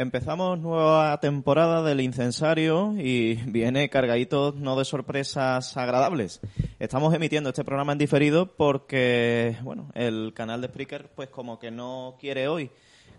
[0.00, 6.40] Empezamos nueva temporada del incensario y viene cargadito no de sorpresas agradables.
[6.78, 11.70] Estamos emitiendo este programa en diferido porque, bueno, el canal de Spreaker pues como que
[11.70, 12.70] no quiere hoy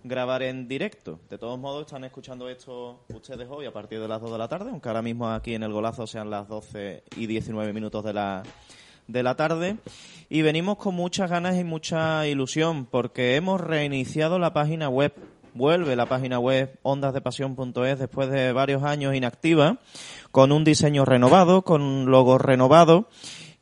[0.04, 1.20] grabar en directo.
[1.30, 4.48] De todos modos, están escuchando esto ustedes hoy a partir de las 2 de la
[4.48, 8.14] tarde, aunque ahora mismo aquí en el golazo sean las 12 y 19 minutos de
[8.14, 8.42] la,
[9.08, 9.78] de la tarde.
[10.30, 15.14] Y venimos con muchas ganas y mucha ilusión porque hemos reiniciado la página web.
[15.54, 19.78] Vuelve la página web ondasdepasión.es después de varios años inactiva,
[20.32, 23.08] con un diseño renovado, con un logo renovado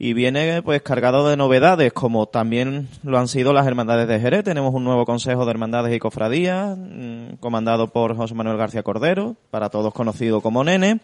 [0.01, 4.45] y viene pues cargado de novedades como también lo han sido las hermandades de Jerez.
[4.45, 9.35] Tenemos un nuevo consejo de hermandades y cofradías mm, comandado por José Manuel García Cordero,
[9.51, 11.01] para todos conocido como Nene.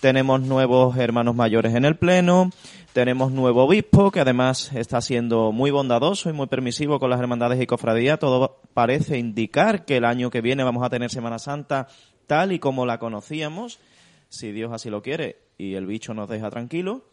[0.00, 2.50] Tenemos nuevos hermanos mayores en el pleno.
[2.92, 7.58] Tenemos nuevo obispo que además está siendo muy bondadoso y muy permisivo con las hermandades
[7.58, 8.18] y cofradías.
[8.18, 11.88] Todo parece indicar que el año que viene vamos a tener Semana Santa
[12.26, 13.78] tal y como la conocíamos,
[14.28, 17.06] si Dios así lo quiere y el bicho nos deja tranquilo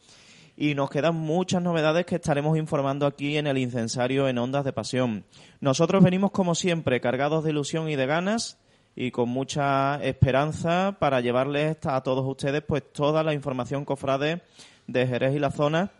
[0.58, 4.74] y nos quedan muchas novedades que estaremos informando aquí en el incensario en Ondas de
[4.74, 5.24] Pasión.
[5.62, 8.60] Nosotros venimos como siempre cargados de ilusión y de ganas
[8.98, 14.42] y con mucha esperanza para llevarles a todos ustedes pues toda la información cofrade
[14.92, 15.92] de Jerez y la zona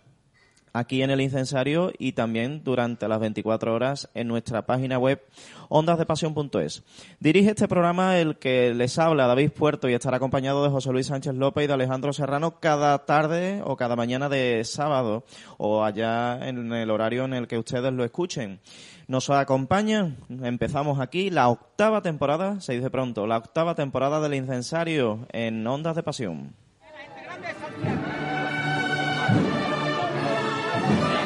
[0.74, 5.22] aquí en el incensario y también durante las 24 horas en nuestra página web
[5.70, 6.84] ondasdepasión.es.
[7.20, 11.08] Dirige este programa el que les habla David Puerto y estará acompañado de José Luis
[11.08, 15.24] Sánchez López y de Alejandro Serrano cada tarde o cada mañana de sábado
[15.58, 18.60] o allá en el horario en el que ustedes lo escuchen.
[19.08, 25.28] Nos acompañan, empezamos aquí la octava temporada, se dice pronto, la octava temporada del incensario
[25.32, 26.54] en Ondas de Pasión.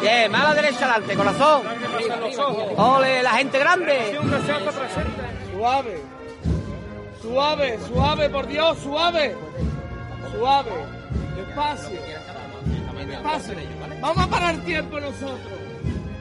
[0.03, 1.61] Bien, mala derecha adelante, corazón.
[2.75, 4.19] Ole, la gente grande.
[5.53, 6.01] Suave.
[7.21, 9.33] Suave, suave, por Dios, suave.
[10.35, 10.71] Suave.
[11.38, 12.00] Despacio.
[13.07, 13.53] Despacio.
[14.01, 15.59] Vamos a parar tiempo nosotros.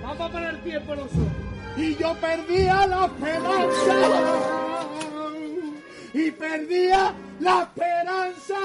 [0.00, 1.26] Vamos a parar tiempo nosotros.
[1.76, 3.94] Y yo perdía la esperanza.
[6.14, 8.58] Y perdía la esperanza.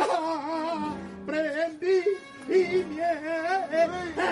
[1.26, 2.04] Prendí
[2.50, 4.28] y miedo,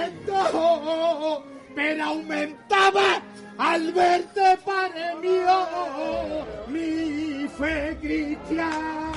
[1.75, 3.21] pero aumentaba
[3.57, 9.11] al verte, Padre mío, mi fe cristiana.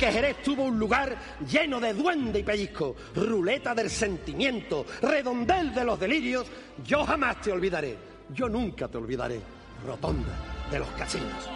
[0.00, 1.14] que Jerez tuvo un lugar
[1.46, 6.46] lleno de duende y pellizco, ruleta del sentimiento, redondel de los delirios,
[6.82, 7.98] yo jamás te olvidaré,
[8.30, 9.38] yo nunca te olvidaré,
[9.86, 10.32] rotonda
[10.70, 11.50] de los casinos.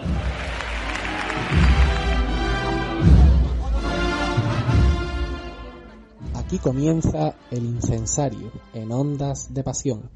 [6.55, 10.09] Aquí comienza el incensario en ondas de pasión.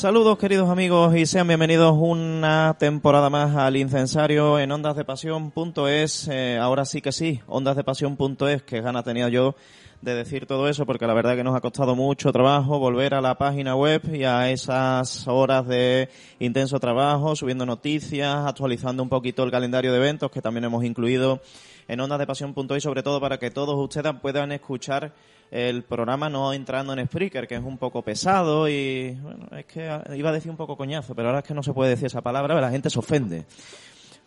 [0.00, 6.26] Saludos queridos amigos y sean bienvenidos una temporada más al incensario en ondasdepasión.es.
[6.28, 9.56] Eh, ahora sí que sí, ondasdepasión.es, que gana tenía yo
[10.00, 13.20] de decir todo eso porque la verdad que nos ha costado mucho trabajo volver a
[13.20, 19.44] la página web y a esas horas de intenso trabajo, subiendo noticias, actualizando un poquito
[19.44, 21.42] el calendario de eventos que también hemos incluido
[21.88, 25.12] en ondasdepasión.es sobre todo para que todos ustedes puedan escuchar
[25.50, 29.90] el programa no entrando en Spreaker, que es un poco pesado y, bueno, es que
[30.14, 32.20] iba a decir un poco coñazo, pero ahora es que no se puede decir esa
[32.20, 33.44] palabra, la gente se ofende.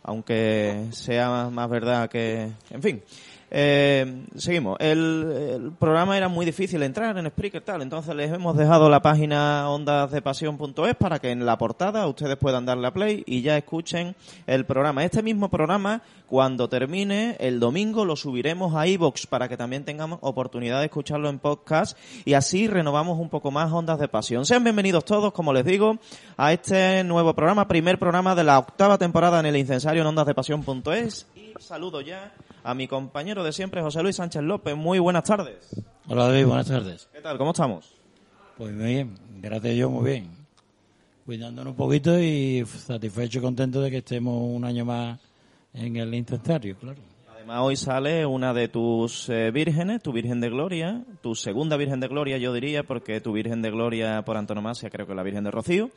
[0.04, 3.02] Aunque sea más verdad que, en fin.
[3.56, 4.78] Eh, seguimos.
[4.80, 9.70] El, programa era muy difícil entrar en Spreaker tal, entonces les hemos dejado la página
[9.70, 14.16] ondasdepasión.es para que en la portada ustedes puedan darle a play y ya escuchen
[14.48, 15.06] el programa.
[15.06, 20.18] Este mismo programa, cuando termine el domingo, lo subiremos a iBox para que también tengamos
[20.24, 21.96] oportunidad de escucharlo en podcast
[22.26, 24.48] y así renovamos un poco más Ondas de Pasión.
[24.48, 26.00] Sean bienvenidos todos, como les digo,
[26.38, 31.28] a este nuevo programa, primer programa de la octava temporada en el incensario en ondasdepasión.es
[31.36, 32.32] y saludo ya
[32.64, 34.76] a mi compañero de siempre, José Luis Sánchez López.
[34.76, 35.84] Muy buenas tardes.
[36.08, 37.10] Hola David, buenas tardes.
[37.12, 37.38] ¿Qué tal?
[37.38, 37.94] ¿Cómo estamos?
[38.58, 40.30] Pues muy bien, gracias yo, muy bien.
[41.26, 45.20] Cuidándonos un poquito y satisfecho y contento de que estemos un año más
[45.74, 47.00] en el incensario, claro.
[47.34, 52.00] Además, hoy sale una de tus eh, vírgenes, tu Virgen de Gloria, tu segunda Virgen
[52.00, 55.24] de Gloria, yo diría, porque tu Virgen de Gloria por antonomasia creo que es la
[55.24, 55.90] Virgen de Rocío.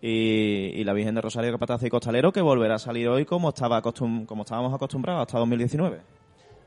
[0.00, 3.48] Y, y la Virgen de Rosario Capataz y Costalero, que volverá a salir hoy como,
[3.48, 6.00] estaba acostum como estábamos acostumbrados hasta 2019.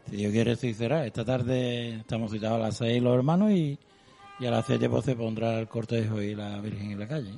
[0.10, 1.06] Si Dios quiere, sí será.
[1.06, 3.78] Esta tarde estamos citados a las seis los hermanos y,
[4.40, 7.32] y a las siete pues, se pondrá el cortejo y la Virgen en la calle.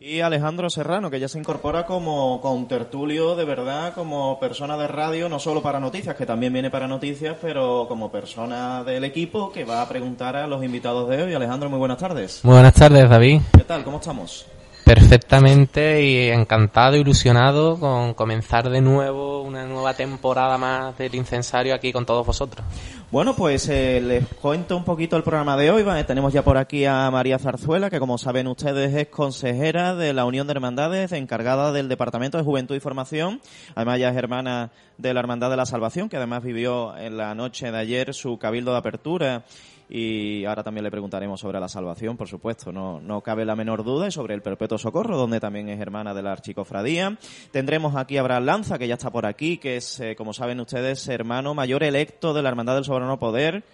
[0.00, 4.86] Y Alejandro Serrano, que ya se incorpora como con tertulio de verdad, como persona de
[4.86, 9.50] radio, no solo para noticias, que también viene para noticias, pero como persona del equipo
[9.50, 11.32] que va a preguntar a los invitados de hoy.
[11.32, 12.44] Alejandro, muy buenas tardes.
[12.44, 13.40] Muy buenas tardes, David.
[13.56, 13.82] ¿Qué tal?
[13.82, 14.44] ¿Cómo estamos?
[14.84, 21.90] Perfectamente y encantado, ilusionado con comenzar de nuevo una nueva temporada más del incensario aquí
[21.90, 22.66] con todos vosotros.
[23.10, 25.84] Bueno, pues eh, les cuento un poquito el programa de hoy.
[26.06, 30.26] Tenemos ya por aquí a María Zarzuela, que como saben ustedes es consejera de la
[30.26, 33.40] Unión de Hermandades, encargada del Departamento de Juventud y Formación.
[33.74, 37.34] Además, ella es hermana de la Hermandad de la Salvación, que además vivió en la
[37.34, 39.44] noche de ayer su cabildo de apertura
[39.88, 43.84] y ahora también le preguntaremos sobre la salvación, por supuesto, no, no cabe la menor
[43.84, 47.18] duda, y sobre el Perpetuo Socorro, donde también es hermana de la Archicofradía.
[47.50, 50.60] Tendremos aquí a Abraham Lanza, que ya está por aquí, que es, eh, como saben
[50.60, 53.64] ustedes, hermano mayor electo de la Hermandad del Soberano Poder,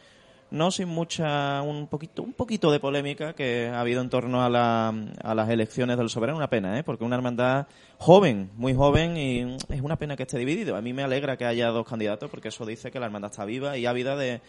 [0.50, 4.50] no sin mucha, un poquito, un poquito de polémica que ha habido en torno a,
[4.50, 6.38] la, las elecciones del soberano.
[6.38, 6.83] Una pena, ¿eh?
[6.83, 7.67] porque una hermandad
[7.99, 10.76] joven, muy joven, y es una pena que esté dividido.
[10.76, 13.45] A mí me alegra que haya dos candidatos, porque eso dice que la hermandad está
[13.45, 14.40] viva y ávida de,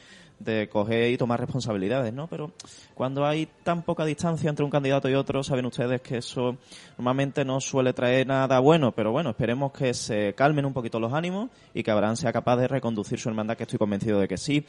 [0.44, 2.28] de coger y tomar responsabilidades, ¿no?
[2.28, 2.52] Pero
[2.94, 6.58] cuando hay tan poca distancia entre un candidato y otro, saben ustedes que eso
[6.98, 11.14] normalmente no suele traer nada bueno, pero bueno, esperemos que se calmen un poquito los
[11.14, 14.38] ánimos y que Abraham sea capaz de reconducir su hermandad, que estoy convencido de que
[14.38, 14.66] sí,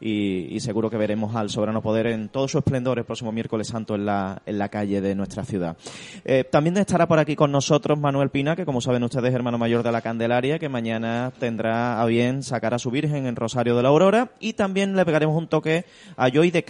[0.00, 3.94] y, seguro que veremos al soberano poder en todo su esplendor el próximo miércoles santo
[3.94, 5.76] en la, en la calle de nuestra ciudad.
[6.24, 9.58] Eh, también estará por aquí con nosotros Manuel Pina, que como saben ustedes es hermano
[9.58, 13.76] mayor de la Candelaria, que mañana tendrá a bien sacar a su Virgen en Rosario
[13.76, 15.84] de la Aurora, y también le pegaremos un toque
[16.16, 16.64] a Joy de eh,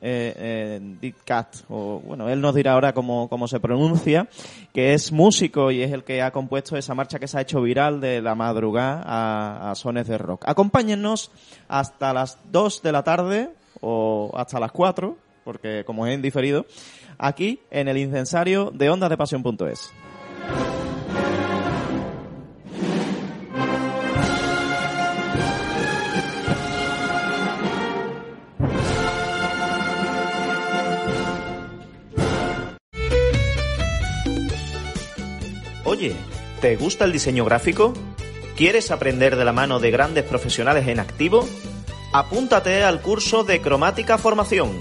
[0.00, 4.28] eh, Cat, o bueno, él nos dirá ahora cómo, cómo se pronuncia,
[4.72, 7.60] que es músico y es el que ha compuesto esa marcha que se ha hecho
[7.60, 10.44] viral de la madrugada a, a sones de rock.
[10.46, 11.30] Acompáñennos
[11.68, 13.50] hasta las 2 de la tarde
[13.82, 16.64] o hasta las 4, porque como es indiferido,
[17.18, 19.92] aquí en el incensario de ondasdepasión.es.
[36.60, 37.94] ¿te gusta el diseño gráfico?
[38.56, 41.48] ¿Quieres aprender de la mano de grandes profesionales en activo?
[42.12, 44.72] Apúntate al curso de Cromática Formación,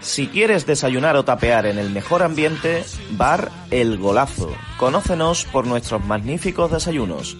[0.00, 4.50] Si quieres desayunar o tapear en el mejor ambiente, Bar El Golazo.
[4.78, 7.36] Conócenos por nuestros magníficos desayunos.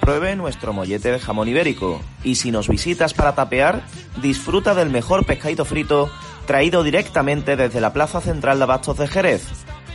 [0.00, 2.00] Pruebe nuestro mollete de jamón ibérico.
[2.22, 3.82] Y si nos visitas para tapear,
[4.20, 6.10] disfruta del mejor pescadito frito
[6.46, 9.42] traído directamente desde la Plaza Central de Abastos de Jerez.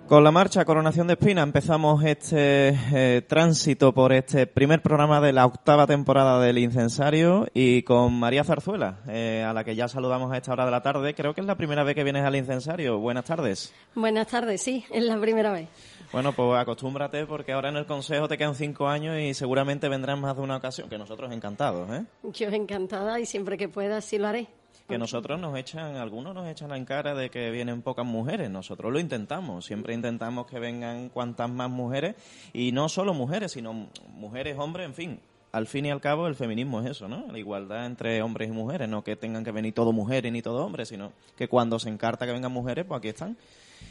[0.09, 5.33] Con la marcha Coronación de Espina empezamos este eh, tránsito por este primer programa de
[5.33, 10.33] la octava temporada del Incensario y con María Zarzuela, eh, a la que ya saludamos
[10.33, 11.13] a esta hora de la tarde.
[11.13, 13.01] Creo que es la primera vez que vienes al Incensario.
[13.01, 13.75] Buenas tardes.
[13.97, 15.69] Buenas tardes, sí, es la primera vez.
[16.13, 20.21] Bueno, pues acostúmbrate porque ahora en el Consejo te quedan cinco años y seguramente vendrán
[20.21, 22.05] más de una ocasión, que nosotros encantados, ¿eh?
[22.33, 24.47] Yo encantada y siempre que pueda sí lo haré.
[24.89, 28.51] Que nosotros nos echan, algunos nos echan en cara de que vienen pocas mujeres.
[28.51, 29.67] Nosotros lo intentamos.
[29.67, 32.15] Siempre intentamos que vengan cuantas más mujeres.
[32.53, 35.21] Y no solo mujeres, sino mujeres, hombres, en fin.
[35.51, 37.27] Al fin y al cabo, el feminismo es eso, ¿no?
[37.33, 38.89] La igualdad entre hombres y mujeres.
[38.89, 42.27] No que tengan que venir todo mujeres ni todo hombres, sino que cuando se encarta
[42.27, 43.37] que vengan mujeres, pues aquí están.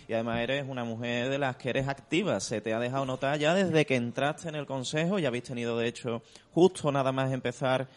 [0.08, 2.40] Y además eres una mujer de las que eres activa.
[2.40, 5.20] Se te ha dejado notar ya desde que entraste en el Consejo.
[5.20, 6.22] Ya habéis tenido, de hecho,
[6.54, 7.88] justo nada más empezar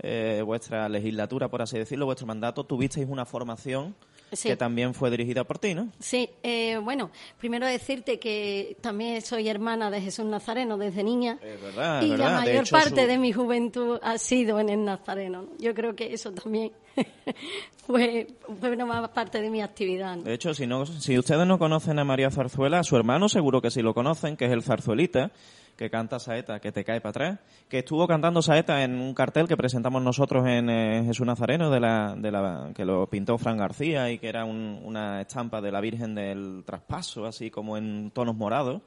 [0.00, 3.94] eh, vuestra legislatura, por así decirlo, vuestro mandato, tuvisteis una formación
[4.30, 4.50] Sí.
[4.50, 5.88] que también fue dirigida por ti, ¿no?
[6.00, 11.38] Sí, eh, bueno, primero decirte que también soy hermana de Jesús Nazareno desde niña.
[11.42, 12.24] Es verdad, es y verdad.
[12.26, 15.42] la De mayor hecho, parte su- de mi juventud ha sido en el Nazareno.
[15.44, 15.48] ¿no?
[15.58, 16.72] Yo creo que eso también
[17.86, 18.26] fue,
[18.60, 20.16] fue una parte de mi actividad.
[20.16, 20.22] ¿no?
[20.24, 23.62] De hecho, si, no, si ustedes no conocen a María Zarzuela, a su hermano seguro
[23.62, 25.30] que sí lo conocen, que es el Zarzuelita,
[25.78, 29.46] que canta saeta, que te cae para atrás, que estuvo cantando saeta en un cartel
[29.46, 33.56] que presentamos nosotros en eh, Jesús Nazareno, de la, de la, que lo pintó Fran
[33.58, 38.10] García y que era un- una estampa de la Virgen del Traspaso, así como en
[38.10, 38.82] tonos morados.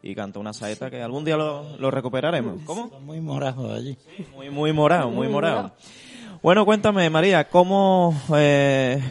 [0.00, 2.62] Y cantó una saeta que algún día lo, lo recuperaremos.
[2.64, 2.88] ¿Cómo?
[3.00, 3.96] Muy morados allí.
[4.36, 5.56] Muy, muy morado, muy Muy morado.
[5.62, 5.76] morado.
[6.40, 9.02] Bueno, cuéntame, María, ¿cómo, eh,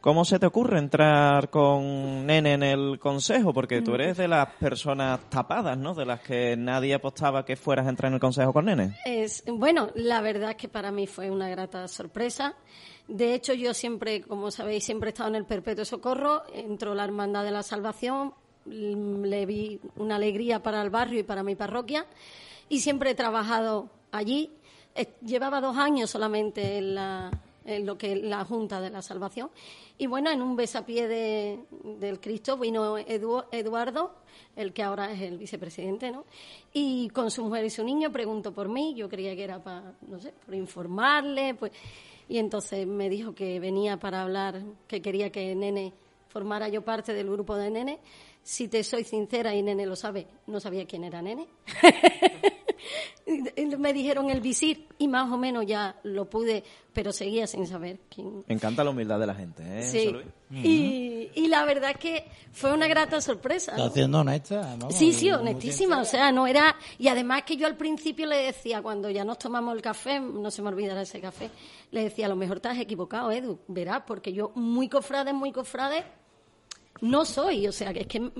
[0.00, 3.52] ¿cómo se te ocurre entrar con Nene en el consejo?
[3.52, 5.94] Porque tú eres de las personas tapadas, ¿no?
[5.94, 8.96] De las que nadie apostaba que fueras a entrar en el consejo con Nene.
[9.04, 12.56] Es, bueno, la verdad es que para mí fue una grata sorpresa.
[13.06, 16.42] De hecho, yo siempre, como sabéis, siempre he estado en el Perpetuo Socorro.
[16.52, 21.22] Entró la Hermandad de la Salvación, mm, le vi una alegría para el barrio y
[21.22, 22.04] para mi parroquia.
[22.68, 24.50] Y siempre he trabajado allí.
[24.98, 27.30] Eh, Llevaba dos años solamente en, la,
[27.64, 29.50] en lo que la Junta de la Salvación.
[29.96, 31.58] Y bueno, en un besapié de,
[31.98, 34.12] del Cristo vino Edu- Eduardo,
[34.56, 36.24] el que ahora es el vicepresidente, ¿no?
[36.72, 38.94] Y con su mujer y su niño preguntó por mí.
[38.94, 41.72] Yo creía que era para, no sé, por informarle, pues.
[42.28, 45.92] Y entonces me dijo que venía para hablar, que quería que Nene
[46.28, 47.98] formara yo parte del grupo de Nene.
[48.48, 51.46] Si te soy sincera, y Nene lo sabe, no sabía quién era Nene.
[53.78, 58.00] me dijeron el visir y más o menos ya lo pude, pero seguía sin saber
[58.08, 58.44] quién.
[58.46, 59.82] Me encanta la humildad de la gente, ¿eh?
[59.82, 60.16] Sí.
[60.50, 63.72] Y, y la verdad es que fue una grata sorpresa.
[63.72, 63.90] Está ¿no?
[63.90, 64.60] haciendo honesta.
[64.60, 66.00] vamos, Sí, sí, honestísima.
[66.00, 66.74] O sea, no era.
[66.98, 70.50] Y además que yo al principio le decía, cuando ya nos tomamos el café, no
[70.50, 71.50] se me olvidará ese café,
[71.90, 76.02] le decía, a lo mejor has equivocado, Edu, verás, porque yo muy cofrade, muy cofrade,
[77.00, 77.66] no soy.
[77.66, 78.30] O sea, que es que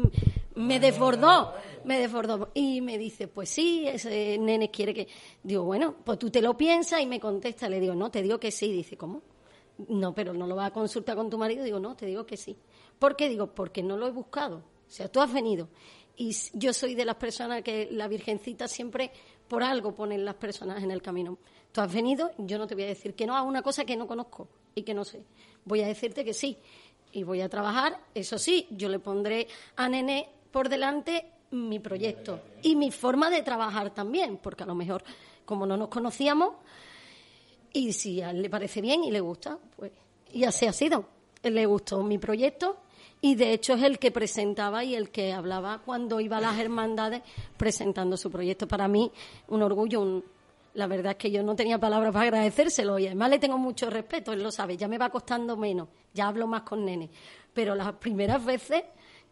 [0.54, 2.50] me desbordó, me desbordó.
[2.54, 5.08] Y me dice, pues sí, ese nene quiere que.
[5.42, 7.68] Digo, bueno, pues tú te lo piensas y me contesta.
[7.68, 8.72] Le digo, no, te digo que sí.
[8.72, 9.22] Dice, ¿cómo?
[9.88, 11.64] No, pero no lo vas a consultar con tu marido.
[11.64, 12.56] Digo, no, te digo que sí.
[12.98, 13.28] ¿Por qué?
[13.28, 14.56] Digo, porque no lo he buscado.
[14.56, 15.68] O sea, tú has venido.
[16.16, 19.12] Y yo soy de las personas que la Virgencita siempre
[19.46, 21.38] por algo ponen las personas en el camino.
[21.70, 23.96] Tú has venido, yo no te voy a decir que no a una cosa que
[23.96, 25.22] no conozco y que no sé.
[25.64, 26.58] Voy a decirte que sí.
[27.12, 32.40] Y voy a trabajar, eso sí, yo le pondré a Nene por delante mi proyecto
[32.62, 35.02] y mi forma de trabajar también, porque a lo mejor,
[35.46, 36.52] como no nos conocíamos,
[37.72, 39.92] y si a él le parece bien y le gusta, pues
[40.32, 41.06] y así ha sido.
[41.42, 42.76] Él le gustó mi proyecto
[43.20, 46.58] y de hecho es el que presentaba y el que hablaba cuando iba a las
[46.58, 47.22] hermandades
[47.56, 48.66] presentando su proyecto.
[48.68, 49.10] Para mí,
[49.48, 50.24] un orgullo, un-
[50.74, 53.90] la verdad es que yo no tenía palabras para agradecérselo y además le tengo mucho
[53.90, 57.10] respeto, él lo sabe, ya me va costando menos, ya hablo más con nene.
[57.52, 58.82] Pero las primeras veces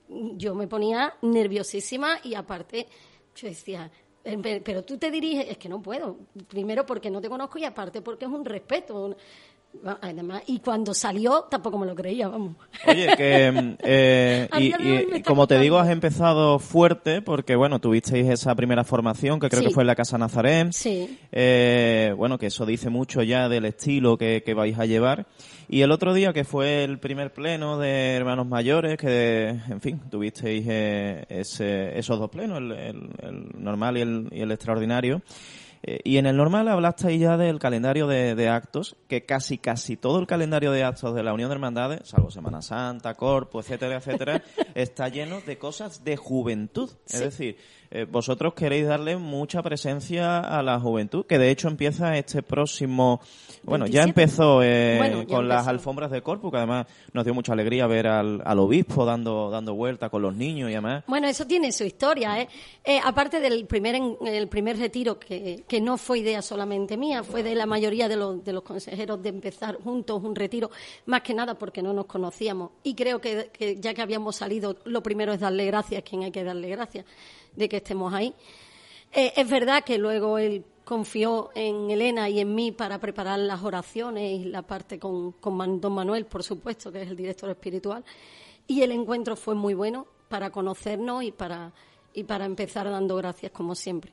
[0.09, 2.87] yo me ponía nerviosísima y aparte
[3.35, 3.91] yo decía,
[4.25, 6.17] "Eh, pe- pero tú te diriges, es que no puedo.
[6.49, 9.17] Primero porque no te conozco y aparte porque es un respeto.
[9.87, 12.57] Va- Además, y cuando salió tampoco me lo creía, vamos.
[12.87, 18.55] Oye, que mm, eh, y, como te digo, has empezado fuerte porque, bueno, tuvisteis esa
[18.55, 19.69] primera formación que creo Sí.
[19.69, 20.73] que fue en la Casa Nazaret.
[20.73, 21.19] Sí.
[21.33, 25.27] Eh, bueno, que eso dice mucho ya del estilo que, que vais a llevar.
[25.69, 30.01] Y el otro día, que fue el primer pleno de hermanos mayores, que, en fin,
[30.09, 35.23] tuvisteis eh, ese- esos dos plenos, el, el- el normal y el, y el extraordinario.
[35.89, 39.97] Eh, y en el normal hablasteis ya del calendario de, de actos, que casi, casi
[39.97, 43.99] todo el calendario de actos de la Unión de Hermandades, salvo Semana Santa, Corpo, etcétera,
[43.99, 44.43] etcétera,
[44.75, 46.91] está lleno de cosas de juventud.
[47.09, 47.57] Es decir,
[48.01, 53.21] eh, vosotros queréis darle mucha presencia a la juventud, que de hecho empieza este próximo,
[53.63, 54.09] bueno, ya 27.
[54.09, 57.87] empezó eh, Bueno, ya con las alfombras de Corpus, que además nos dio mucha alegría
[57.87, 61.05] ver al, al obispo dando dando vuelta con los niños y además.
[61.07, 62.49] Bueno, eso tiene su historia, ¿eh?
[62.85, 67.23] Eh, aparte del primer en- el primer retiro, que, que no fue idea solamente mía,
[67.25, 70.71] fue de la mayoría de los, de los consejeros de empezar juntos un retiro,
[71.07, 72.71] más que nada porque no nos conocíamos.
[72.83, 76.31] Y creo que, que ya que habíamos salido, lo primero es darle gracias, quien hay
[76.31, 77.05] que darle gracias
[77.57, 78.33] de que estemos ahí.
[79.13, 83.63] Eh, es verdad que luego él confió en Elena y en mí para preparar las
[83.65, 88.05] oraciones y la parte con, con don Manuel, por supuesto, que es el director espiritual.
[88.69, 91.73] Y el encuentro fue muy bueno para conocernos y para,
[92.13, 94.13] y para empezar dando gracias, como siempre.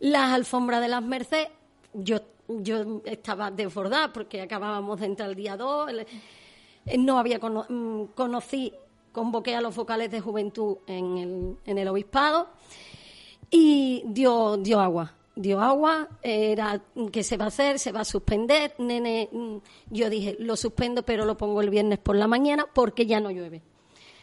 [0.00, 1.48] Las alfombras de las Mercedes,
[1.94, 5.90] yo, yo estaba desbordada porque acabábamos de entrar el día 2.
[6.98, 8.72] No había cono- mm, conocí,
[9.12, 12.48] convoqué a los vocales de juventud en el, en el obispado
[13.50, 15.14] y dio, dio agua.
[15.34, 18.74] Dio agua, era que se va a hacer, se va a suspender.
[18.78, 19.56] Nene, mm,
[19.90, 23.30] yo dije, lo suspendo, pero lo pongo el viernes por la mañana porque ya no
[23.30, 23.62] llueve.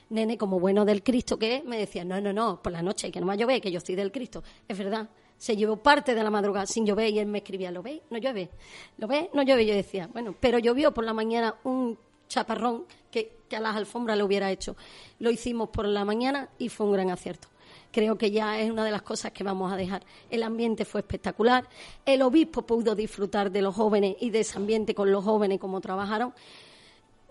[0.09, 3.11] Nene, como bueno del Cristo que es, me decía, no, no, no, por la noche,
[3.11, 4.43] que no va a llover, que yo estoy del Cristo.
[4.67, 7.81] Es verdad, se llevó parte de la madrugada sin llover y él me escribía, ¿lo
[7.81, 8.01] veis?
[8.09, 8.49] No llueve.
[8.97, 9.29] ¿Lo ves?
[9.33, 9.65] No llueve.
[9.65, 11.97] Yo decía, bueno, pero llovió por la mañana un
[12.29, 14.77] chaparrón que, que a las alfombras lo hubiera hecho.
[15.19, 17.49] Lo hicimos por la mañana y fue un gran acierto.
[17.91, 20.05] Creo que ya es una de las cosas que vamos a dejar.
[20.29, 21.67] El ambiente fue espectacular.
[22.05, 25.81] El obispo pudo disfrutar de los jóvenes y de ese ambiente con los jóvenes, como
[25.81, 26.33] trabajaron.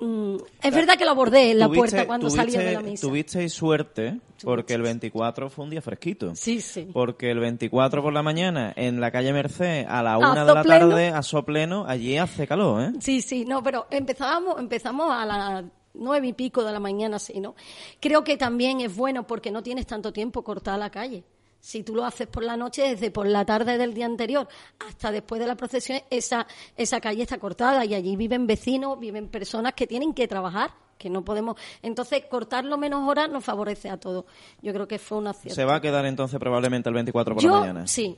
[0.00, 3.06] Mm, es verdad que lo abordé en la puerta cuando salía de la misa.
[3.06, 6.34] Tuvisteis suerte porque el 24 fue un día fresquito.
[6.34, 6.88] Sí, sí.
[6.92, 10.54] Porque el 24 por la mañana en la calle Merced a la una A de
[10.54, 12.92] la tarde a sopleno, allí hace calor, ¿eh?
[13.00, 17.40] Sí, sí, no, pero empezábamos, empezamos a las nueve y pico de la mañana, sí,
[17.40, 17.54] ¿no?
[18.00, 21.24] Creo que también es bueno porque no tienes tanto tiempo cortada la calle.
[21.68, 24.48] Si tú lo haces por la noche, desde por la tarde del día anterior
[24.88, 26.46] hasta después de la procesión, esa,
[26.78, 31.10] esa calle está cortada y allí viven vecinos, viven personas que tienen que trabajar, que
[31.10, 31.56] no podemos.
[31.82, 34.24] Entonces, cortarlo menos horas nos favorece a todos.
[34.62, 35.54] Yo creo que fue un acierto.
[35.56, 37.86] Se va a quedar entonces probablemente el 24 por Yo, la mañana.
[37.86, 38.16] sí,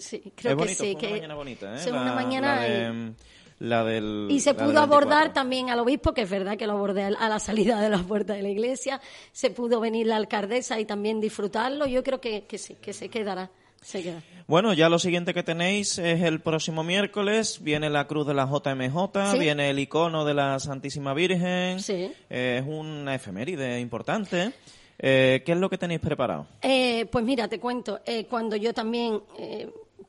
[0.00, 0.92] sí, creo es que bonito, sí.
[0.94, 1.90] fue que una mañana bonita, ¿eh?
[1.92, 3.12] La- una mañana la, y- de,
[3.60, 5.32] la del y se la pudo abordar 24.
[5.32, 8.36] también al obispo, que es verdad que lo abordé a la salida de las puertas
[8.36, 9.00] de la iglesia.
[9.32, 11.86] Se pudo venir la alcaldesa y también disfrutarlo.
[11.86, 13.50] Yo creo que, que sí, que se quedará.
[13.80, 14.22] Se queda.
[14.48, 17.60] Bueno, ya lo siguiente que tenéis es el próximo miércoles.
[17.62, 19.38] Viene la cruz de la JMJ, Sí.
[19.38, 21.78] viene el icono de la Santísima Virgen.
[21.80, 22.10] Sí.
[22.28, 24.52] Eh, es una efeméride importante.
[24.98, 26.48] Eh, ¿Qué es lo que tenéis preparado?
[26.60, 28.00] Eh, pues mira, te cuento.
[28.04, 29.20] eh, cuando yo también,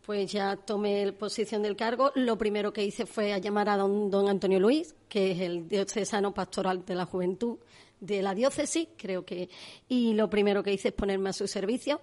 [0.09, 4.09] pues ya tomé posición del cargo, lo primero que hice fue a llamar a don,
[4.09, 7.59] don Antonio Luis, que es el diocesano pastoral de la juventud
[7.99, 9.49] de la diócesis, creo que,
[9.87, 12.01] y lo primero que hice es ponerme a su servicio.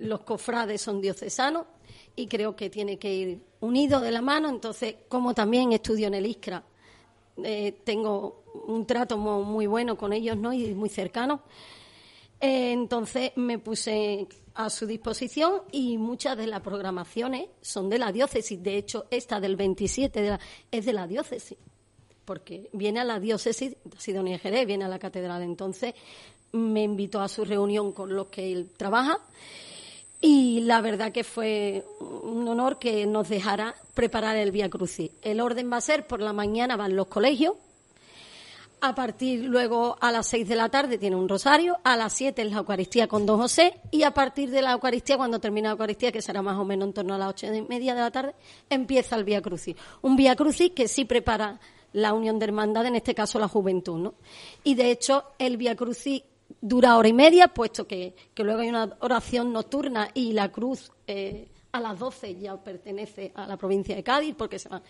[0.00, 1.66] Los cofrades son diocesanos
[2.16, 4.48] y creo que tiene que ir unido de la mano.
[4.48, 6.64] Entonces, como también estudio en el ISCRA,
[7.44, 10.52] eh, tengo un trato mu- muy bueno con ellos, ¿no?
[10.52, 11.42] Y muy cercano.
[12.40, 18.12] Eh, entonces me puse a su disposición y muchas de las programaciones son de la
[18.12, 18.62] diócesis.
[18.62, 21.58] De hecho, esta del 27 de la- es de la diócesis,
[22.24, 25.42] porque viene a la diócesis, ha sido en Jerez, viene a la catedral.
[25.42, 25.94] Entonces
[26.52, 29.18] me invitó a su reunión con los que él trabaja
[30.20, 35.10] y la verdad que fue un honor que nos dejara preparar el Vía Crucis.
[35.22, 37.54] El orden va a ser por la mañana van los colegios,
[38.80, 42.42] a partir luego a las 6 de la tarde tiene un rosario, a las 7
[42.42, 45.72] es la Eucaristía con Don José y a partir de la Eucaristía, cuando termina la
[45.72, 48.10] Eucaristía, que será más o menos en torno a las 8 y media de la
[48.10, 48.34] tarde,
[48.70, 49.76] empieza el Vía Crucis.
[50.02, 51.58] Un Vía Crucis que sí prepara
[51.92, 54.14] la unión de hermandad, en este caso la juventud, ¿no?
[54.64, 56.22] Y de hecho el Vía Crucis
[56.60, 60.92] dura hora y media, puesto que, que luego hay una oración nocturna y la cruz
[61.06, 64.82] eh, a las 12 ya pertenece a la provincia de Cádiz, porque se va.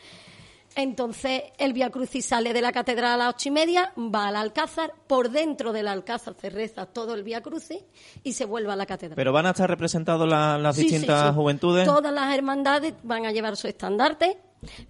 [0.82, 4.36] Entonces, el Via Crucis sale de la catedral a las ocho y media, va al
[4.36, 7.80] Alcázar, por dentro del Alcázar se reza todo el Via Crucis
[8.22, 9.16] y se vuelve a la catedral.
[9.16, 11.34] Pero van a estar representados la- las Sí, sí, distintas sí.
[11.34, 11.84] juventudes.
[11.84, 14.38] Todas las hermandades van a llevar su estandarte,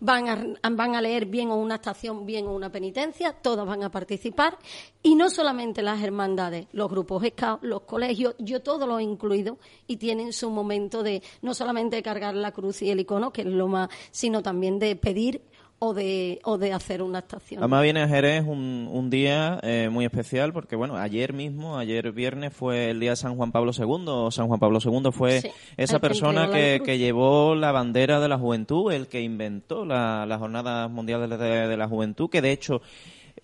[0.01, 0.29] van
[0.62, 3.90] a, van a leer bien o una estación, bien o una penitencia, todas van a
[3.90, 4.59] participar.
[5.03, 9.57] Y no solamente las hermandades, los grupos SCAO, los colegios, yo todo lo he incluido
[9.87, 13.46] y tienen su momento de no solamente cargar la cruz y el icono, que es
[13.46, 15.40] lo más, sino también de pedir
[15.81, 17.61] o de, o de hacer una estación.
[17.62, 22.11] Además viene a Jerez un, un día eh, muy especial porque, bueno, ayer mismo, ayer
[22.12, 24.31] viernes, fue el día de San Juan Pablo II.
[24.33, 28.29] San Juan Pablo II fue Sí, esa persona la que, que llevó la bandera de
[28.29, 32.51] la juventud, el que inventó la- las jornadas mundiales de, de la juventud, que de
[32.53, 32.81] hecho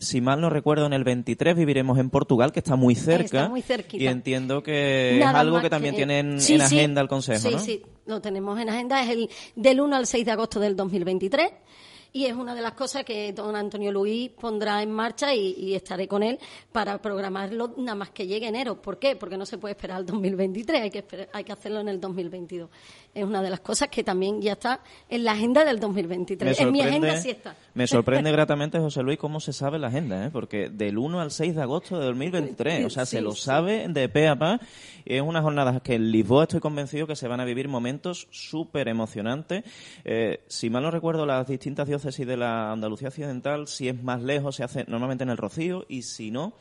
[0.00, 3.24] Si mal no recuerdo, en el 23 viviremos en Portugal, que está muy cerca.
[3.42, 4.02] Está muy cerquita.
[4.02, 6.78] Y entiendo que Nada es algo que también que- tienen Sí, en sí.
[6.78, 7.58] agenda el Consejo, sí, ¿no?
[7.60, 9.00] Sí, lo tenemos en agenda.
[9.04, 11.48] Es el del 1 al 6 de agosto del 2023
[12.14, 15.74] y es una de las cosas que don Antonio Luis pondrá en marcha y, y
[15.74, 16.38] estaré con él
[16.70, 18.80] para programarlo nada más que llegue enero.
[18.80, 19.16] ¿Por qué?
[19.16, 22.00] Porque no se puede esperar al 2023, hay que, esperar- hay que hacerlo en el
[22.00, 22.70] 2022.
[23.12, 26.60] Es una de las cosas que también ya está en la agenda del 2023.
[26.60, 27.56] En mi agenda sí está.
[27.74, 30.30] me sorprende gratamente, José Luis, cómo se sabe la agenda, ¿eh?
[30.32, 34.08] porque del 1 al 6 de agosto de 2023, o sea, se lo sabe de
[34.08, 34.60] pe a pa.
[35.04, 38.86] Es una jornada que en Lisboa estoy convencido que se van a vivir momentos súper
[38.88, 39.64] emocionantes.
[40.04, 44.22] Eh, si mal no recuerdo, las distintas diócesis de la Andalucía Occidental, si es más
[44.22, 46.52] lejos, se hace normalmente en el Rocío, y si no...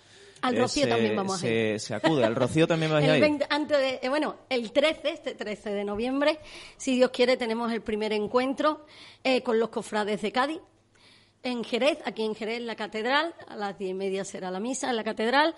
[0.41, 2.25] Al eh, Rocío se- también vamos a se, se acude.
[2.25, 3.21] Al Rocío también vais a ir.
[3.21, 6.39] 20 antes de, eh, bueno, el 13, este 13 de noviembre,
[6.75, 8.85] si Dios quiere, tenemos el primer encuentro
[9.23, 10.59] eh, con los cofrades de Cádiz.
[11.43, 14.59] En Jerez, aquí en Jerez, en la catedral, a las diez y media será la
[14.59, 15.55] misa en la catedral.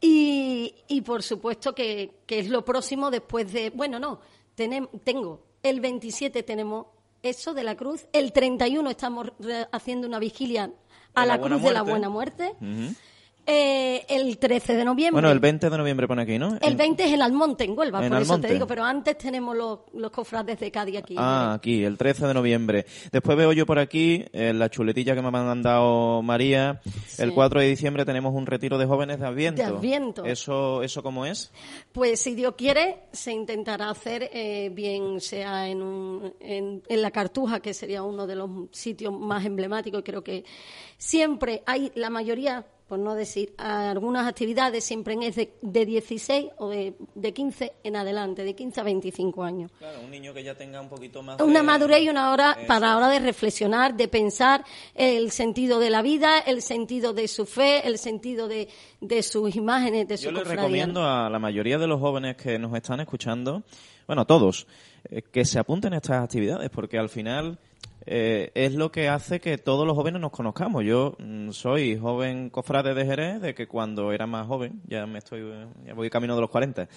[0.00, 4.20] Y, y por supuesto que, que es lo próximo después de, bueno, no,
[4.56, 6.86] tenem- tengo, el 27 tenemos
[7.22, 9.32] eso de la cruz, el 31 estamos
[9.72, 10.70] haciendo una vigilia
[11.14, 12.54] a la cruz de la buena muerte.
[13.44, 15.14] Eh, el 13 de noviembre.
[15.20, 16.56] Bueno, el 20 de noviembre pone aquí, ¿no?
[16.60, 18.46] El En- 20 es en Almonte, en Huelva, En por eso Almonte.
[18.48, 21.16] te digo, pero antes tenemos los, los cofrades de Cádiz aquí.
[21.18, 22.86] Ah, aquí, el 13 de noviembre.
[23.10, 26.80] Después veo yo por aquí, en la chuletilla que me ha mandado María,
[27.18, 29.60] el 4 de diciembre tenemos un retiro de jóvenes de Adviento.
[29.62, 30.24] De Adviento.
[30.24, 31.50] ¿Eso, eso cómo es?
[31.90, 37.10] Pues si Dios quiere, se intentará hacer eh, bien sea en, un- en, en la
[37.10, 40.44] Cartuja, que sería uno de los sitios más emblemáticos, y creo que
[40.96, 46.68] siempre hay, la mayoría, por no decir, algunas actividades siempre es de, de 16 o
[46.68, 49.70] de, de 15 en adelante, de 15 a 25 años.
[49.78, 52.52] Claro, un niño que ya tenga un poquito más Una de- madurez y una hora
[52.58, 52.66] Eso.
[52.66, 54.62] para hora de reflexionar, de pensar
[54.94, 58.68] el sentido de la vida, el sentido de su fe, el sentido de,
[59.00, 62.58] de sus imágenes, de su Yo les recomiendo a la mayoría de los jóvenes que
[62.58, 63.62] nos están escuchando,
[64.06, 64.66] bueno, todos,
[65.08, 67.58] eh, que se apunten a estas actividades, porque al final
[68.06, 70.84] eh, es lo que hace que todos los jóvenes nos conozcamos.
[70.84, 75.18] Yo mm, soy joven cofrade de Jerez, de que cuando era más joven, ya me
[75.18, 76.88] estoy, eh, ya voy camino de los 40,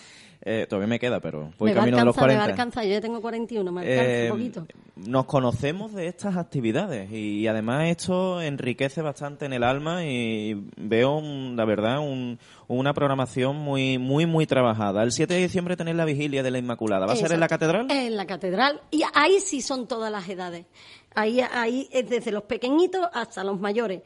[0.42, 2.38] eh, todavía me queda, pero voy me camino de los alcanzar, me 40.
[2.40, 2.84] va a alcanzar.
[2.86, 4.66] Yo ya tengo 41, me alcanza Eh, un poquito.
[4.96, 11.18] nos conocemos de estas actividades y además esto enriquece bastante en el alma y veo,
[11.18, 15.04] un- la verdad, un- una programación muy, muy, muy trabajada.
[15.04, 17.06] El 7 de diciembre tenéis la vigilia de la Inmaculada.
[17.06, 17.90] ¿Va a ser en la catedral?
[17.90, 18.82] En la catedral.
[18.92, 20.66] Y ahí sí son todas las edades.
[21.14, 24.02] Ahí, ahí es desde los pequeñitos hasta los mayores.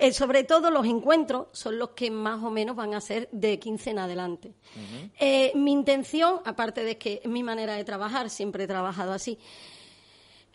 [0.00, 3.58] Eh, sobre todo los encuentros son los que más o menos van a ser de
[3.58, 4.54] 15 en adelante.
[5.18, 9.38] Eh, mi intención, aparte de que es mi manera de trabajar, siempre he trabajado así,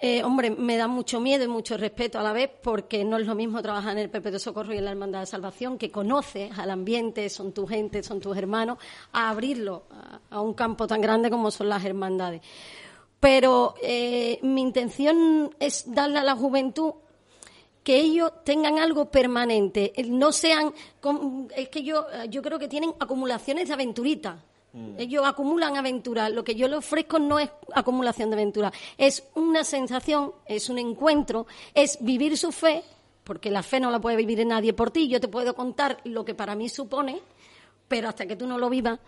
[0.06, 3.26] eh, hombre, me da mucho miedo y mucho respeto a la vez porque no es
[3.26, 6.56] lo mismo trabajar en el Perpetuo Socorro y en la Hermandad de Salvación, que conoces
[6.60, 8.78] al ambiente, son tu gente, son tus hermanos,
[9.14, 9.86] a abrirlo
[10.30, 12.42] a, un campo tan grande como son las hermandades.
[13.20, 16.94] Pero eh, mi intención es darle a la juventud
[17.84, 20.72] que ellos tengan algo permanente, no sean,
[21.56, 24.36] es que yo, yo creo que tienen acumulaciones de aventuritas.
[24.98, 26.32] Ellos acumulan aventuras.
[26.32, 30.80] Lo que yo les ofrezco no es acumulación de aventuras, es una sensación, es un
[30.80, 32.84] encuentro, es vivir su fe,
[33.24, 35.08] porque la fe no la puede vivir nadie por ti.
[35.08, 37.22] Yo te puedo contar lo que para mí supone,
[37.88, 39.00] pero hasta que tú no lo vivas.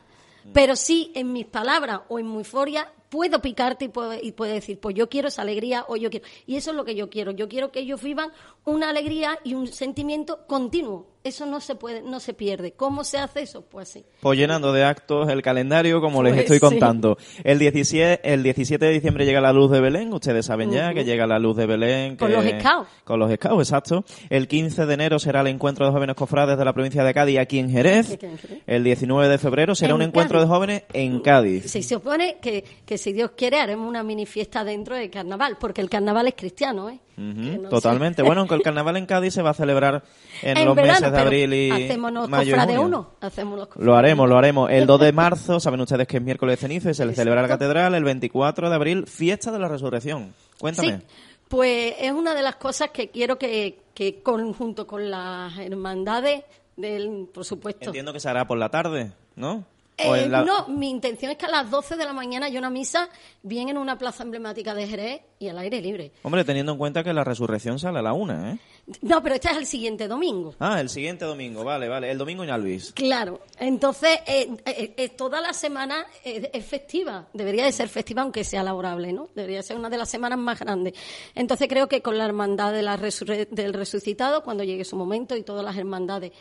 [0.53, 4.53] Pero sí, en mis palabras o en mi euforia, puedo picarte y puedo, y puedo
[4.53, 6.25] decir, pues yo quiero esa alegría o yo quiero.
[6.45, 7.31] Y eso es lo que yo quiero.
[7.31, 8.31] Yo quiero que ellos vivan
[8.65, 11.07] una alegría y un sentimiento continuo.
[11.23, 12.71] Eso no se puede, no se pierde.
[12.71, 13.61] ¿Cómo se hace eso?
[13.61, 14.05] Pues sí.
[14.21, 16.61] Pues llenando de actos el calendario, como les Pues estoy sí.
[16.61, 17.17] contando.
[17.43, 21.03] El 17, el 17 de diciembre llega la luz de Belén, ustedes saben ya que
[21.03, 22.15] llega la luz de Belén.
[22.15, 22.89] Con los scouts.
[23.03, 24.05] Con los scouts, exacto.
[24.29, 27.39] El 15 de enero será el encuentro de jóvenes cofrades de la provincia de Cádiz
[27.39, 28.17] aquí en Jerez.
[28.65, 30.47] El 19 de febrero será En un encuentro Cádiz.
[30.49, 31.69] de jóvenes en Cádiz.
[31.69, 31.97] Si se
[32.41, 36.27] que, que si Dios quiere haremos una mini fiesta dentro del carnaval, porque el carnaval
[36.27, 36.99] es cristiano, ¿eh?
[37.17, 38.21] No totalmente.
[38.21, 38.23] sé.
[38.23, 40.03] Bueno, aunque el carnaval en Cádiz se va a celebrar
[40.43, 42.81] en, los verano, meses de abril y hacemos los mayo y junio.
[42.81, 43.12] uno.
[43.21, 44.69] Hacemos los Lo haremos, lo haremos.
[44.69, 47.41] El 2 de marzo, saben ustedes que es miércoles de cenizo y se le celebra
[47.41, 47.95] la catedral.
[47.95, 50.33] El 24 de abril, fiesta de la resurrección.
[50.60, 50.97] Cuéntame.
[50.99, 51.03] Sí,
[51.47, 56.43] pues es una de las cosas que quiero que, que con- junto con las hermandades
[56.75, 57.86] del, por supuesto.
[57.86, 59.65] Entiendo que se hará por la tarde, ¿no?
[60.05, 62.60] ¿O Eh, la- No, mi intención es que a las 12 de la mañana haya
[62.60, 63.10] una misa
[63.41, 66.12] bien en una plaza emblemática de Jerez y al aire libre.
[66.23, 68.57] Hombre, teniendo en cuenta que la resurrección sale a la una, ¿eh?
[69.01, 70.53] No, pero este es el siguiente domingo.
[70.60, 72.10] Ah, el siguiente domingo, vale, vale.
[72.12, 72.91] El domingo en Alvis.
[72.93, 78.43] Claro, entonces eh, eh, eh, toda la semana es festiva, debería de ser festiva aunque
[78.43, 79.29] sea laborable, ¿no?
[79.36, 80.93] Debería ser una de las semanas más grandes.
[81.36, 85.36] Entonces creo que con la hermandad de la resurre- del resucitado, cuando llegue su momento
[85.36, 86.31] y todas las hermandades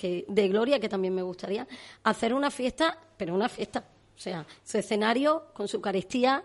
[0.00, 1.68] que, de gloria, que también me gustaría,
[2.04, 3.84] hacer una fiesta, pero una fiesta,
[4.16, 6.42] o sea, su escenario con su Eucaristía,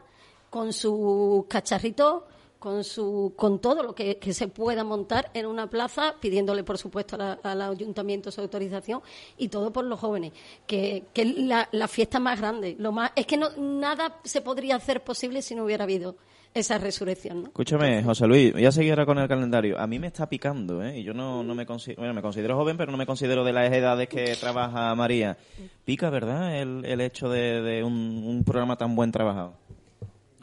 [0.49, 2.23] con sus cacharritos,
[2.59, 6.77] con su con todo lo que, que se pueda montar en una plaza, pidiéndole por
[6.77, 9.01] supuesto al ayuntamiento su autorización
[9.37, 10.33] y todo por los jóvenes,
[10.67, 12.75] que, que es la, la fiesta más grande.
[12.77, 16.17] Lo más es que no nada se podría hacer posible si no hubiera habido
[16.55, 17.47] esa resurrección, ¿no?
[17.49, 19.79] Escúchame, José Luis, voy a seguir ahora con el calendario.
[19.79, 20.99] A mí me está picando, ¿eh?
[20.99, 23.53] Y yo no, no me considero, bueno, me considero joven, pero no me considero de
[23.53, 25.37] las edades que trabaja María.
[25.83, 26.59] Pica, ¿verdad?
[26.59, 27.93] El, el hecho de, de un,
[28.25, 29.53] un programa tan buen trabajado.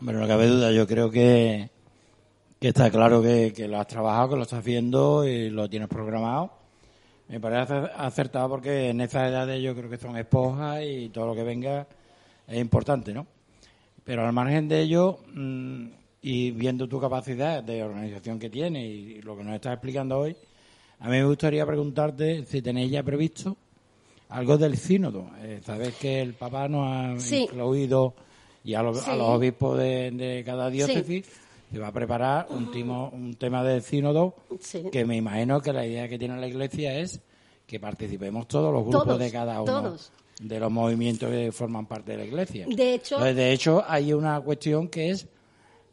[0.04, 1.70] Pero no cabe duda, yo creo que,
[2.60, 5.88] que está claro que, que lo has trabajado, que lo estás viendo y lo tienes
[5.88, 6.52] programado.
[7.28, 11.26] Me parece acer- acertado porque en esas edades yo creo que son esponjas y todo
[11.28, 11.86] lo que venga
[12.46, 13.26] es importante, ¿no?
[14.04, 15.86] Pero al margen de ello, mm,
[16.22, 20.36] y viendo tu capacidad de organización que tienes y lo que nos estás explicando hoy,
[21.00, 23.56] a mí me gustaría preguntarte si tenéis ya previsto
[24.28, 25.26] algo del sínodo.
[25.42, 27.42] Eh, Sabes que el Papa nos ha Sí.
[27.42, 28.14] incluido
[28.64, 29.18] y a los, a Sí.
[29.18, 31.26] los obispos de, de cada diócesis
[31.72, 34.84] se va a preparar un, timo- un tema del sínodo Sí.
[34.92, 37.20] que me imagino que la idea que tiene la Iglesia es
[37.66, 40.12] que participemos todos los grupos Todos, de cada uno todos.
[40.40, 42.66] de los movimientos que forman parte de la Iglesia.
[42.68, 45.26] De hecho- Entonces, de hecho, hay una cuestión que es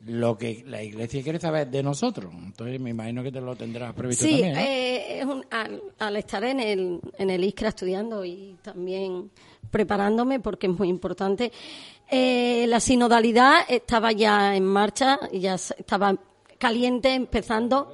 [0.06, 2.32] lo que la Iglesia quiere saber de nosotros.
[2.34, 4.54] Entonces, me imagino que te lo tendrás previsto Sí, también.
[4.54, 4.60] ¿no?
[4.62, 9.30] eh, es un- al, al estar en el, en el ISCRA estudiando y también
[9.70, 11.52] preparándome, porque es muy importante,
[12.10, 16.16] eh, la sinodalidad estaba ya en marcha, ya estaba
[16.58, 17.94] caliente, empezando.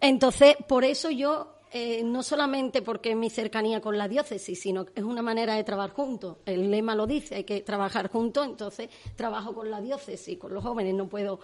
[0.00, 4.84] Entonces, por eso yo, eh, no solamente porque es mi cercanía con la diócesis, sino
[4.84, 6.36] que es una manera de trabajar juntos.
[6.46, 10.62] El lema lo dice, hay que trabajar juntos, entonces trabajo con la diócesis, con los
[10.62, 11.40] jóvenes, no puedo,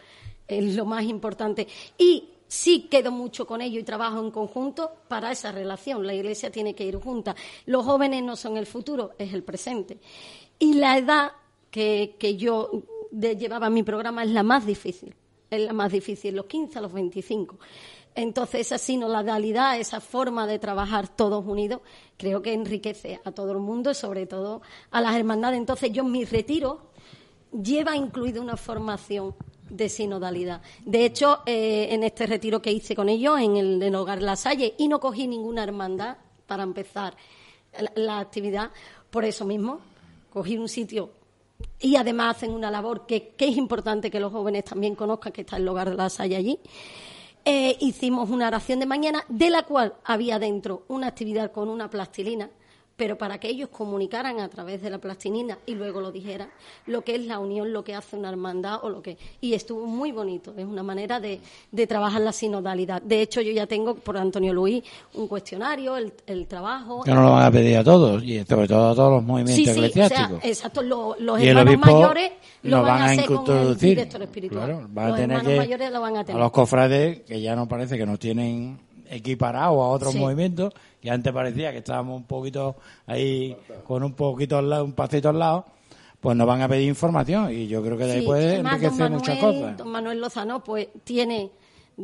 [0.46, 1.66] es lo más importante.
[1.98, 6.06] Y sí quedo mucho con ellos y trabajo en conjunto para esa relación.
[6.06, 7.34] La iglesia tiene que ir junta.
[7.66, 9.98] Los jóvenes no son el futuro, es el presente.
[10.60, 11.32] Y la edad
[11.72, 12.70] que, yo
[13.10, 15.12] llevaba en mi programa es la más difícil.
[15.50, 17.58] Es la más difícil, los 15 a los 25.
[18.14, 21.80] Entonces, esa sinodalidad, esa forma de trabajar todos unidos,
[22.16, 25.58] creo que enriquece a todo el mundo sobre todo a las hermandades.
[25.58, 26.90] Entonces, yo en mi retiro
[27.52, 29.34] lleva incluido una formación
[29.68, 30.60] de sinodalidad.
[30.84, 34.36] De hecho, eh, en este retiro que hice con ellos, en el de Hogar La
[34.36, 37.16] Salle, y no cogí ninguna hermandad para empezar
[37.78, 38.70] la, la actividad,
[39.10, 39.80] por eso mismo,
[40.32, 41.10] cogí un sitio
[41.78, 45.42] y además hacen una labor que, que es importante que los jóvenes también conozcan que
[45.42, 46.58] está el Hogar de La Salle allí.
[47.44, 51.88] Eh, hicimos una oración de mañana, de la cual había dentro una actividad con una
[51.88, 52.50] plastilina,
[53.00, 56.50] pero para que ellos comunicaran a través de la plastilina y luego lo dijeran,
[56.86, 59.16] lo que es la unión, lo que hace una hermandad o lo que.
[59.40, 61.40] Y estuvo muy bonito, es una manera de,
[61.72, 63.00] de trabajar la sinodalidad.
[63.00, 64.84] De hecho, yo ya tengo por Antonio Luis
[65.14, 67.02] un cuestionario, el, el trabajo.
[67.02, 69.54] Que no lo van a pedir a todos, y sobre todo a todos los movimientos
[69.56, 70.44] Sí, sí, o sea, eclesiásticos.
[70.44, 72.32] exacto, lo- los hermanos mayores
[72.64, 73.88] lo nos van, a hacer con el introducir.
[73.88, 74.64] director espiritual.
[74.66, 76.38] Claro, van a los tener hermanos que mayores lo van a a tener.
[76.42, 80.18] los cofrades que ya no parece que nos tienen equiparados a otros Sí.
[80.18, 84.92] movimientos que antes parecía que estábamos un poquito ahí con un poquito al lado, un
[84.92, 85.66] pasito al lado
[86.20, 88.74] pues nos van a pedir información y yo creo que de ahí Sí, puede además,
[88.74, 89.76] enriquecer muchas Manuel- cosas.
[89.78, 91.50] Don Manuel Lozano, pues tiene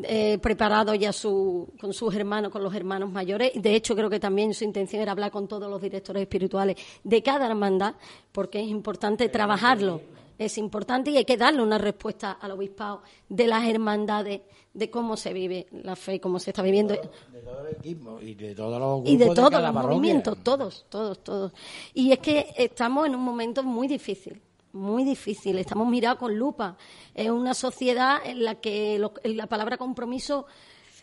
[0.05, 3.53] eh, preparado ya su, con sus hermanos, con los hermanos mayores.
[3.55, 7.23] De hecho, creo que también su intención era hablar con todos los directores espirituales de
[7.23, 7.95] cada hermandad,
[8.33, 10.01] porque es importante trabajarlo.
[10.39, 14.41] Es importante y hay que darle una respuesta al obispado de las hermandades,
[14.77, 16.95] de cómo se vive la fe, cómo se está viviendo.
[16.95, 19.83] de todo el equipo y de todos los grupos y de todos los parroquia.
[19.83, 21.53] movimientos, todos, todos, todos.
[21.95, 24.41] Y es que estamos en un momento muy difícil,
[24.73, 25.57] muy difícil.
[25.59, 26.77] Estamos mirados con lupa.
[27.15, 30.47] Es una sociedad en la que lo- la palabra compromiso,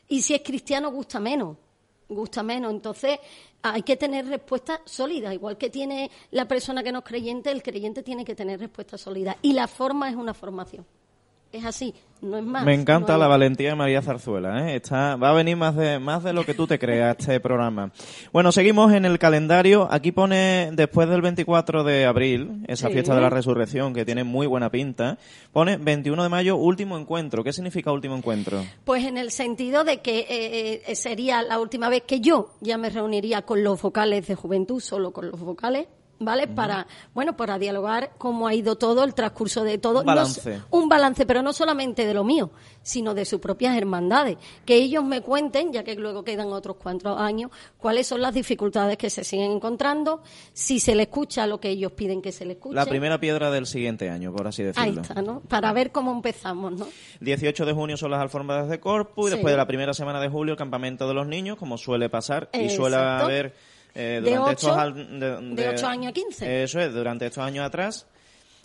[0.08, 1.58] y si es cristiano, gusta menos.
[2.10, 2.72] Gusta menos.
[2.72, 3.18] Entonces,
[3.64, 5.34] hay que tener respuestas sólidas.
[5.34, 9.02] Igual que tiene la persona que no es creyente, el creyente tiene que tener respuestas
[9.02, 9.38] sólidas.
[9.42, 10.86] Y la forma es una formación.
[11.54, 12.66] Es así, no es más.
[12.66, 14.76] Me encanta no la valentía de María Zarzuela, ¿eh?
[14.76, 17.92] Está, va a venir más de, más de lo que tú te creas este programa.
[18.32, 19.88] Bueno, seguimos en el calendario.
[19.92, 22.94] Aquí pone, después del 24 de abril, esa Sí.
[22.94, 25.20] fiesta de la resurrección, que tiene muy buena pinta,
[25.52, 27.44] pone 21 de mayo, último encuentro.
[27.44, 28.64] ¿Qué significa último encuentro?
[28.84, 32.80] Pues en el sentido de que eh, eh, sería la última vez que yo ya
[32.80, 35.86] me reuniría con los vocales de juventud, solo con los vocales,
[36.26, 36.48] ¿vale?
[36.48, 40.00] Para, bueno, para dialogar cómo ha ido todo, el transcurso de todo.
[40.02, 40.62] Un balance.
[40.70, 42.52] un balance, pero no solamente de lo mío,
[42.82, 44.38] sino de sus propias hermandades.
[44.66, 48.98] Que ellos me cuenten, ya que luego quedan otros cuatro años, cuáles son las dificultades
[48.98, 50.22] que se siguen encontrando,
[50.54, 52.76] si se le escucha lo que ellos piden que se le escuche.
[52.76, 55.02] La primera piedra del siguiente año, por así Ahí decirlo.
[55.02, 55.42] está, ¿no?
[55.42, 56.88] Para ver cómo empezamos, ¿no?
[57.22, 60.30] 18 de junio son las alfombras de Corpus y después de la primera semana de
[60.30, 63.54] julio el campamento de los niños, como suele pasar y suele haber
[63.96, 66.64] eh, De durante ocho- estos al- de, de ocho años a 15.
[66.64, 68.08] Eso es, durante estos años atrás.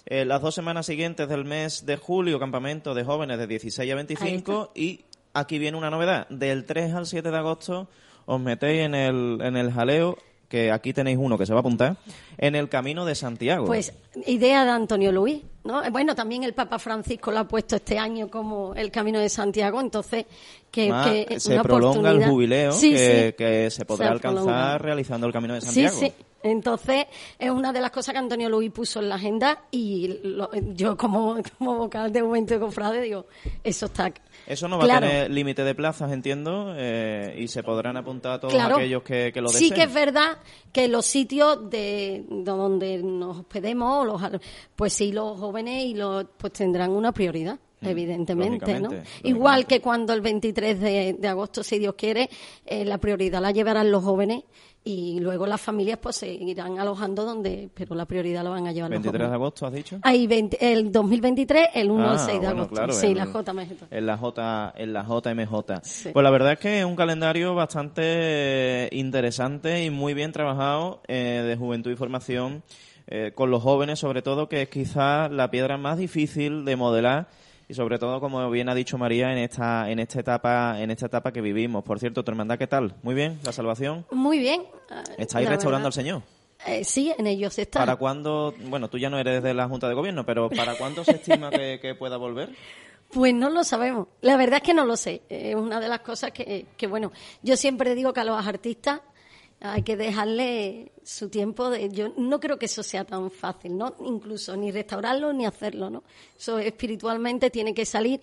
[0.07, 3.95] Eh, las dos semanas siguientes del mes de julio, campamento de jóvenes de 16 a
[3.95, 5.05] 25 y
[5.35, 6.27] aquí viene una novedad.
[6.31, 7.89] Del 3 al 7 de agosto
[8.25, 10.17] os metéis en el, en el jaleo,
[10.49, 11.97] que aquí tenéis uno que se va a apuntar,
[12.39, 13.67] en el Camino de Santiago.
[13.67, 13.93] Pues
[14.27, 15.83] idea de Antonio Luis, ¿no?
[15.91, 19.81] Bueno, también el Papa Francisco lo ha puesto este año como el Camino de Santiago,
[19.81, 20.25] entonces
[20.71, 22.31] que, que se una prolonga el oportunidad.
[22.31, 23.33] jubileo Sí, que, sí.
[23.37, 25.99] que se podrá alcanzar realizando el Camino de Sí, Santiago.
[25.99, 26.13] sí.
[26.43, 27.07] Entonces,
[27.39, 30.97] es una de las cosas que Antonio Luis puso en la agenda y lo- yo
[30.97, 33.27] como, como vocal de momento de cofrade digo,
[33.65, 34.13] eso está
[34.47, 35.07] Eso no va claro.
[35.07, 38.77] a tener límite de plazas, entiendo, eh, y se podrán apuntar a todos Claro.
[38.77, 39.75] aquellos que, que lo Sí deseen.
[39.75, 40.39] que es verdad
[40.73, 44.23] que los sitios de, de donde nos hospedemos, los,
[44.77, 47.59] pues sí, los jóvenes y los, pues tendrán una prioridad.
[47.81, 48.91] Evidentemente, ¿no?
[49.23, 52.29] Igual que cuando el 23 de, de agosto, si Dios quiere,
[52.67, 54.43] eh, la prioridad la llevarán los jóvenes
[54.91, 58.73] y luego las familias pues se irán alojando donde, pero la prioridad la van a
[58.73, 59.99] llevar 23 los de agosto, ¿has dicho?
[60.03, 62.75] Hay 20 el 2023, el 1 al Ah, 6 de bueno, agosto.
[62.75, 63.77] claro, sí, en- la JMG.
[63.91, 65.81] En la, J, en la JMJ.
[65.83, 66.09] Sí.
[66.13, 71.45] Pues la verdad es que es un calendario bastante interesante y muy bien trabajado eh,
[71.47, 72.63] de juventud y formación
[73.07, 77.29] eh, con los jóvenes, sobre todo, que es quizás la piedra más difícil de modelar
[77.69, 81.07] y sobre todo, como bien ha dicho María, en esta, en esta etapa, en esta
[81.07, 81.85] etapa que vivimos.
[81.85, 82.95] Por cierto, tu hermandad, ¿qué tal?
[83.03, 84.07] Muy bien, la salvación.
[84.11, 84.63] Muy bien.
[85.19, 85.87] ¿Estáis la restaurando verdad.
[85.87, 86.23] al Señor?
[86.67, 87.81] Eh, sí, en ellos está.
[87.81, 88.55] ¿Para cuándo?
[88.65, 91.51] Bueno, tú ya no eres de la Junta de Gobierno, pero ¿para cuándo se estima
[91.51, 92.51] que, que pueda volver?
[93.11, 94.09] Pues no lo sabemos.
[94.23, 95.23] La verdad es que no lo sé.
[95.29, 97.13] Es una de las cosas que, que, bueno,
[97.43, 99.01] yo siempre digo que a los artistas
[99.61, 101.71] hay que dejarle su tiempo.
[101.71, 103.97] De, yo no creo que eso sea tan fácil, ¿no?
[104.05, 106.05] Incluso ni restaurarlo ni hacerlo, ¿no?
[106.37, 108.21] Eso espiritualmente tiene que salir.